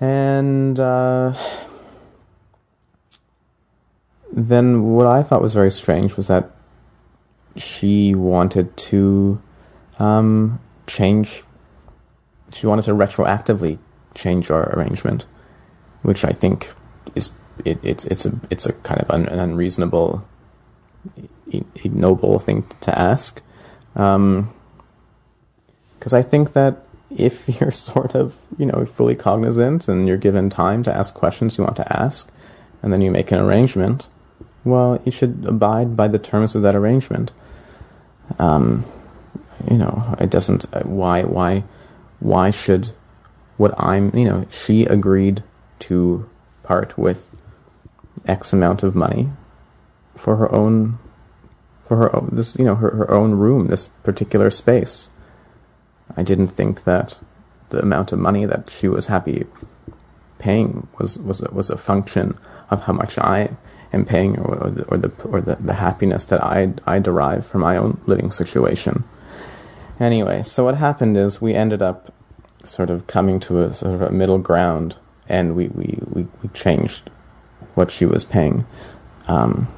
And 0.00 0.78
uh, 0.80 1.34
then 4.32 4.84
what 4.94 5.06
I 5.06 5.22
thought 5.22 5.42
was 5.42 5.54
very 5.54 5.70
strange 5.70 6.16
was 6.16 6.28
that 6.28 6.50
she 7.54 8.14
wanted 8.14 8.74
to 8.76 9.40
um, 9.98 10.58
change, 10.86 11.44
she 12.52 12.66
wanted 12.66 12.82
to 12.82 12.92
retroactively 12.92 13.78
change 14.14 14.50
our 14.50 14.74
arrangement, 14.74 15.26
which 16.02 16.24
I 16.24 16.30
think 16.30 16.72
is 17.14 17.30
it, 17.64 17.78
it's 17.84 18.04
it's 18.06 18.24
a 18.24 18.32
it's 18.50 18.66
a 18.66 18.72
kind 18.72 19.00
of 19.00 19.10
un, 19.10 19.28
an 19.28 19.38
unreasonable, 19.38 20.26
ignoble 21.84 22.38
thing 22.38 22.64
to 22.80 22.98
ask, 22.98 23.42
because 23.92 24.16
um, 24.16 24.54
I 26.10 26.22
think 26.22 26.54
that 26.54 26.86
if 27.10 27.48
you're 27.60 27.70
sort 27.70 28.14
of 28.14 28.38
you 28.56 28.64
know 28.64 28.86
fully 28.86 29.14
cognizant 29.14 29.88
and 29.88 30.08
you're 30.08 30.16
given 30.16 30.48
time 30.48 30.82
to 30.84 30.94
ask 30.94 31.14
questions 31.14 31.58
you 31.58 31.64
want 31.64 31.76
to 31.76 31.92
ask, 32.02 32.32
and 32.82 32.92
then 32.92 33.02
you 33.02 33.10
make 33.10 33.30
an 33.30 33.38
arrangement, 33.38 34.08
well, 34.64 35.00
you 35.04 35.12
should 35.12 35.44
abide 35.46 35.96
by 35.96 36.08
the 36.08 36.18
terms 36.18 36.54
of 36.54 36.62
that 36.62 36.74
arrangement. 36.74 37.32
Um, 38.38 38.84
you 39.70 39.76
know, 39.76 40.16
it 40.18 40.30
doesn't. 40.30 40.64
Why 40.84 41.22
why 41.22 41.64
why 42.20 42.50
should 42.50 42.92
what 43.56 43.74
I'm 43.76 44.16
you 44.16 44.24
know 44.24 44.46
she 44.50 44.84
agreed 44.84 45.42
to 45.80 46.28
part 46.62 46.96
with 46.96 47.36
X 48.26 48.52
amount 48.52 48.82
of 48.82 48.94
money 48.94 49.30
for 50.16 50.36
her 50.36 50.52
own 50.52 50.98
for 51.84 51.96
her 51.96 52.16
own 52.16 52.30
this 52.32 52.56
you 52.58 52.64
know 52.64 52.74
her, 52.74 52.90
her 52.90 53.10
own 53.10 53.32
room 53.32 53.66
this 53.66 53.88
particular 53.88 54.50
space 54.50 55.10
i 56.16 56.22
didn't 56.22 56.46
think 56.46 56.84
that 56.84 57.20
the 57.70 57.80
amount 57.80 58.12
of 58.12 58.18
money 58.18 58.44
that 58.44 58.70
she 58.70 58.88
was 58.88 59.06
happy 59.06 59.44
paying 60.38 60.86
was 60.98 61.18
was 61.18 61.42
was 61.50 61.70
a 61.70 61.76
function 61.76 62.38
of 62.70 62.82
how 62.82 62.92
much 62.92 63.18
i 63.18 63.50
am 63.92 64.04
paying 64.04 64.38
or, 64.38 64.70
the 64.70 64.84
or 64.84 64.96
the, 64.96 65.12
or 65.24 65.40
the, 65.40 65.56
the 65.56 65.74
happiness 65.74 66.24
that 66.24 66.42
i 66.42 66.72
i 66.86 66.98
derive 66.98 67.44
from 67.46 67.60
my 67.60 67.76
own 67.76 68.00
living 68.06 68.30
situation 68.30 69.04
anyway 70.00 70.42
so 70.42 70.64
what 70.64 70.76
happened 70.76 71.16
is 71.16 71.40
we 71.40 71.54
ended 71.54 71.82
up 71.82 72.12
sort 72.64 72.90
of 72.90 73.06
coming 73.06 73.40
to 73.40 73.60
a 73.60 73.74
sort 73.74 73.94
of 73.94 74.02
a 74.02 74.10
middle 74.10 74.38
ground 74.38 74.98
and 75.28 75.54
we 75.54 75.68
we, 75.68 75.98
we, 76.10 76.26
we 76.42 76.48
changed 76.50 77.10
what 77.74 77.90
she 77.90 78.04
was 78.04 78.24
paying 78.24 78.64
um, 79.28 79.68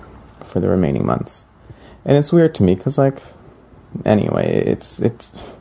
for 0.43 0.61
the 0.61 0.69
remaining 0.69 1.07
months. 1.07 1.45
And 2.05 2.17
it's 2.17 2.33
weird 2.33 2.55
to 2.57 2.63
me 2.63 2.75
because, 2.75 2.99
like, 2.99 3.23
anyway, 4.05 4.63
it's 4.67 5.01
it's. 5.01 5.57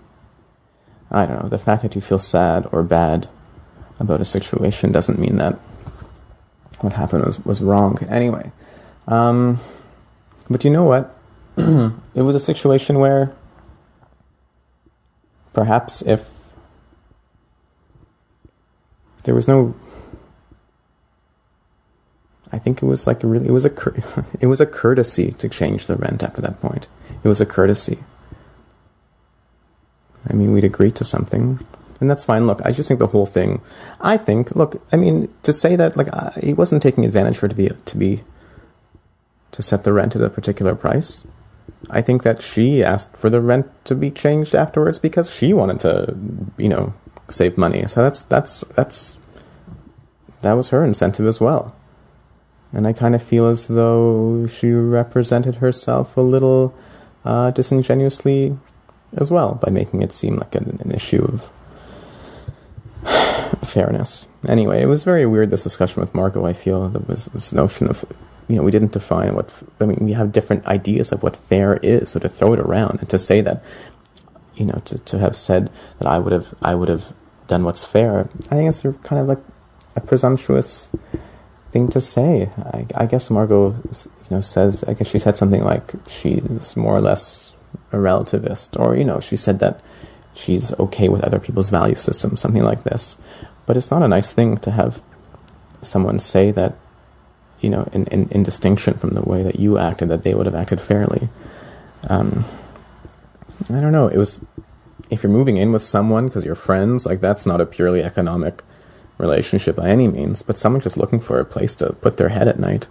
I 1.12 1.26
don't 1.26 1.43
know. 1.43 1.49
The 1.49 1.60
fact 1.60 1.84
that 1.84 1.95
you 1.95 2.01
feel 2.01 2.18
sad 2.18 2.68
or 2.72 2.82
bad 2.82 3.28
about 3.99 4.20
a 4.20 4.26
situation 4.26 4.91
doesn't 4.91 5.20
mean 5.20 5.38
that 5.38 5.60
what 6.84 6.93
happened 6.93 7.25
was 7.25 7.39
was 7.45 7.61
wrong. 7.61 7.97
Anyway, 8.09 8.51
um, 9.07 9.59
but 10.49 10.63
you 10.65 10.69
know 10.69 10.84
what? 10.84 11.17
it 11.57 12.21
was 12.21 12.36
a 12.36 12.39
situation 12.39 12.99
where 12.99 13.34
perhaps 15.53 16.01
if 16.01 16.51
there 19.23 19.34
was 19.34 19.47
no 19.47 19.73
I 22.51 22.59
think 22.59 22.84
it 22.84 22.86
was 22.86 23.07
like 23.07 23.23
a 23.23 23.27
really 23.27 23.47
it 23.47 23.51
was 23.51 23.65
a 23.65 23.71
it 24.41 24.47
was 24.47 24.59
a 24.59 24.65
courtesy 24.65 25.31
to 25.31 25.47
change 25.47 25.88
the 25.88 25.95
rent 25.95 26.21
after 26.21 26.41
that 26.41 26.59
point. 26.59 26.89
It 27.23 27.27
was 27.27 27.39
a 27.39 27.45
courtesy. 27.45 27.99
I 30.29 30.34
mean, 30.34 30.53
we'd 30.53 30.63
agreed 30.63 30.95
to 30.95 31.03
something, 31.03 31.59
and 32.04 32.12
that's 32.12 32.26
fine. 32.26 32.45
Look, 32.45 32.62
I 32.66 32.72
just 32.72 32.88
think 32.88 32.99
the 32.99 33.08
whole 33.08 33.26
thing. 33.26 33.62
I 34.01 34.18
think, 34.18 34.56
look, 34.56 34.84
I 34.91 34.97
mean, 34.97 35.34
to 35.43 35.54
say 35.54 35.76
that 35.76 35.97
like 35.97 36.10
uh, 36.12 36.32
he 36.41 36.54
wasn't 36.54 36.84
taking 36.84 37.06
advantage 37.06 37.38
for 37.38 37.47
to 37.47 37.56
be 37.56 37.70
to 37.70 37.97
be 37.97 38.24
to 39.51 39.62
set 39.62 39.84
the 39.84 39.93
rent 39.93 40.16
at 40.16 40.22
a 40.22 40.30
particular 40.30 40.76
price. 40.76 41.26
I 41.89 42.01
think 42.01 42.24
that 42.24 42.41
she 42.41 42.84
asked 42.84 43.16
for 43.18 43.30
the 43.30 43.41
rent 43.41 43.72
to 43.86 43.95
be 43.95 44.12
changed 44.12 44.54
afterwards 44.54 44.99
because 44.99 45.34
she 45.34 45.54
wanted 45.54 45.80
to, 45.82 46.16
you 46.58 46.70
know, 46.70 46.93
save 47.30 47.58
money. 47.58 47.88
So 47.88 48.04
that's 48.04 48.22
that's 48.24 48.62
that's 48.76 49.18
that 50.41 50.54
was 50.54 50.70
her 50.70 50.84
incentive 50.84 51.26
as 51.26 51.39
well 51.39 51.74
and 52.74 52.88
I 52.88 52.93
kind 52.93 53.14
of 53.14 53.22
feel 53.22 53.45
as 53.45 53.68
though 53.68 54.47
she 54.47 54.72
represented 54.72 55.56
herself 55.56 56.18
a 56.18 56.22
little 56.22 56.74
uh, 57.24 57.51
disingenuously 57.51 58.58
as 59.16 59.30
well 59.30 59.60
by 59.64 59.72
making 59.72 60.01
it 60.01 60.12
seem 60.12 60.38
like 60.38 60.56
an, 60.56 60.80
an 60.84 60.91
issue 60.91 61.24
of 61.24 61.49
fairness. 63.74 64.28
Anyway, 64.47 64.82
it 64.82 64.86
was 64.86 65.03
very 65.03 65.26
weird 65.26 65.49
this 65.49 65.63
discussion 65.63 66.01
with 66.01 66.13
Margaux. 66.13 66.45
I 66.45 66.53
feel 66.53 66.88
there 66.89 67.01
was 67.07 67.26
this 67.28 67.51
notion 67.51 67.89
of 67.89 68.05
you 68.47 68.55
know 68.55 68.63
we 68.63 68.71
didn't 68.71 68.91
define 68.91 69.36
what 69.36 69.63
I 69.80 69.86
mean 69.86 69.99
we 70.01 70.13
have 70.13 70.32
different 70.32 70.65
ideas 70.67 71.11
of 71.11 71.24
what 71.24 71.36
fair 71.36 71.78
is, 71.78 72.11
so 72.11 72.19
to 72.19 72.30
throw 72.30 72.53
it 72.53 72.59
around 72.59 72.99
and 72.99 73.09
to 73.09 73.19
say 73.19 73.41
that 73.41 73.63
you 74.55 74.65
know 74.65 74.80
to 74.86 74.97
to 74.99 75.19
have 75.19 75.36
said 75.36 75.71
that 75.99 76.07
I 76.07 76.19
would 76.19 76.34
have 76.34 76.53
I 76.61 76.76
would 76.76 76.89
have 76.89 77.13
done 77.47 77.63
what's 77.63 77.84
fair. 77.84 78.30
I 78.51 78.55
think 78.55 78.69
it's 78.69 78.82
kind 79.03 79.21
of 79.21 79.28
like 79.28 79.43
a 79.95 80.01
presumptuous 80.01 80.95
thing 81.71 81.89
to 81.89 81.99
say. 81.99 82.49
I, 82.57 82.86
I 82.95 83.05
guess 83.05 83.30
Margaux, 83.30 83.76
you 83.84 84.32
know, 84.32 84.41
says. 84.41 84.84
I 84.86 84.93
guess 84.93 85.07
she 85.07 85.19
said 85.19 85.36
something 85.36 85.63
like 85.63 85.91
she's 86.07 86.78
more 86.78 86.95
or 86.95 87.01
less 87.01 87.55
a 87.91 87.97
relativist, 87.97 88.80
or 88.80 88.95
you 88.95 89.03
know, 89.03 89.19
she 89.19 89.36
said 89.36 89.59
that 89.59 89.82
she's 90.34 90.71
okay 90.80 91.09
with 91.09 91.21
other 91.21 91.39
people's 91.39 91.69
value 91.69 91.95
systems, 91.95 92.41
something 92.41 92.63
like 92.63 92.84
this. 92.84 93.17
But 93.66 93.78
it's 93.78 93.91
not 93.91 94.03
a 94.03 94.07
nice 94.07 94.34
thing 94.34 94.57
to 94.57 94.72
have 94.72 95.01
someone 95.82 96.20
say 96.20 96.51
that, 96.51 96.76
you 97.61 97.70
know, 97.70 97.89
in, 97.93 98.05
in, 98.07 98.28
in 98.30 98.43
distinction 98.43 98.95
from 98.95 99.11
the 99.11 99.22
way 99.22 99.43
that 99.43 99.59
you 99.59 99.78
acted, 99.78 100.09
that 100.09 100.24
they 100.24 100.34
would 100.34 100.45
have 100.45 100.55
acted 100.55 100.82
fairly. 100.82 101.30
Um, 102.09 102.45
I 103.70 103.80
don't 103.80 103.91
know. 103.91 104.07
It 104.07 104.18
was 104.18 104.45
if 105.09 105.24
you're 105.24 105.32
moving 105.32 105.57
in 105.57 105.72
with 105.72 105.84
someone 105.84 106.26
because 106.26 106.43
you're 106.43 106.55
friends, 106.55 107.05
like 107.05 107.22
that's 107.22 107.45
not 107.45 107.61
a 107.61 107.66
purely 107.66 108.03
economic 108.03 108.64
relationship 109.18 109.76
by 109.76 109.89
any 109.89 110.07
means, 110.07 110.41
but 110.41 110.57
someone 110.57 110.82
just 110.82 110.97
looking 110.97 111.20
for 111.20 111.39
a 111.39 111.45
place 111.45 111.76
to 111.76 111.93
put 111.93 112.18
their 112.18 112.30
head 112.30 112.47
at 112.47 112.59
night. 112.59 112.88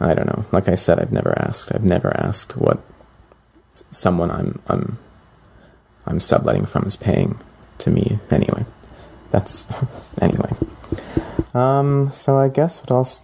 I 0.00 0.14
don't 0.14 0.26
know. 0.26 0.44
Like 0.52 0.68
I 0.68 0.74
said, 0.74 1.00
I've 1.00 1.12
never 1.12 1.36
asked. 1.38 1.72
I've 1.74 1.84
never 1.84 2.16
asked 2.16 2.56
what 2.56 2.80
someone 3.90 4.30
I'm 4.30 4.60
I'm 4.68 4.98
I'm 6.06 6.20
subletting 6.20 6.66
from 6.66 6.84
is 6.84 6.96
paying 6.96 7.38
to 7.78 7.90
me. 7.90 8.18
Anyway, 8.30 8.64
that's 9.30 9.66
anyway. 10.20 10.50
Um. 11.54 12.10
So 12.12 12.36
I 12.38 12.48
guess 12.48 12.80
what 12.80 12.90
else 12.90 13.22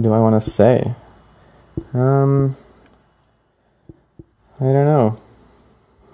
do 0.00 0.12
I 0.12 0.18
want 0.18 0.42
to 0.42 0.50
say? 0.50 0.94
Um. 1.92 2.56
I 4.58 4.64
don't 4.64 4.86
know. 4.86 5.18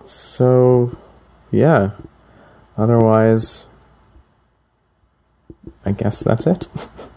So, 0.05 0.97
yeah. 1.53 1.93
Otherwise, 2.77 3.67
I 5.85 5.93
guess 5.93 6.21
that's 6.25 6.47
it. 6.47 6.69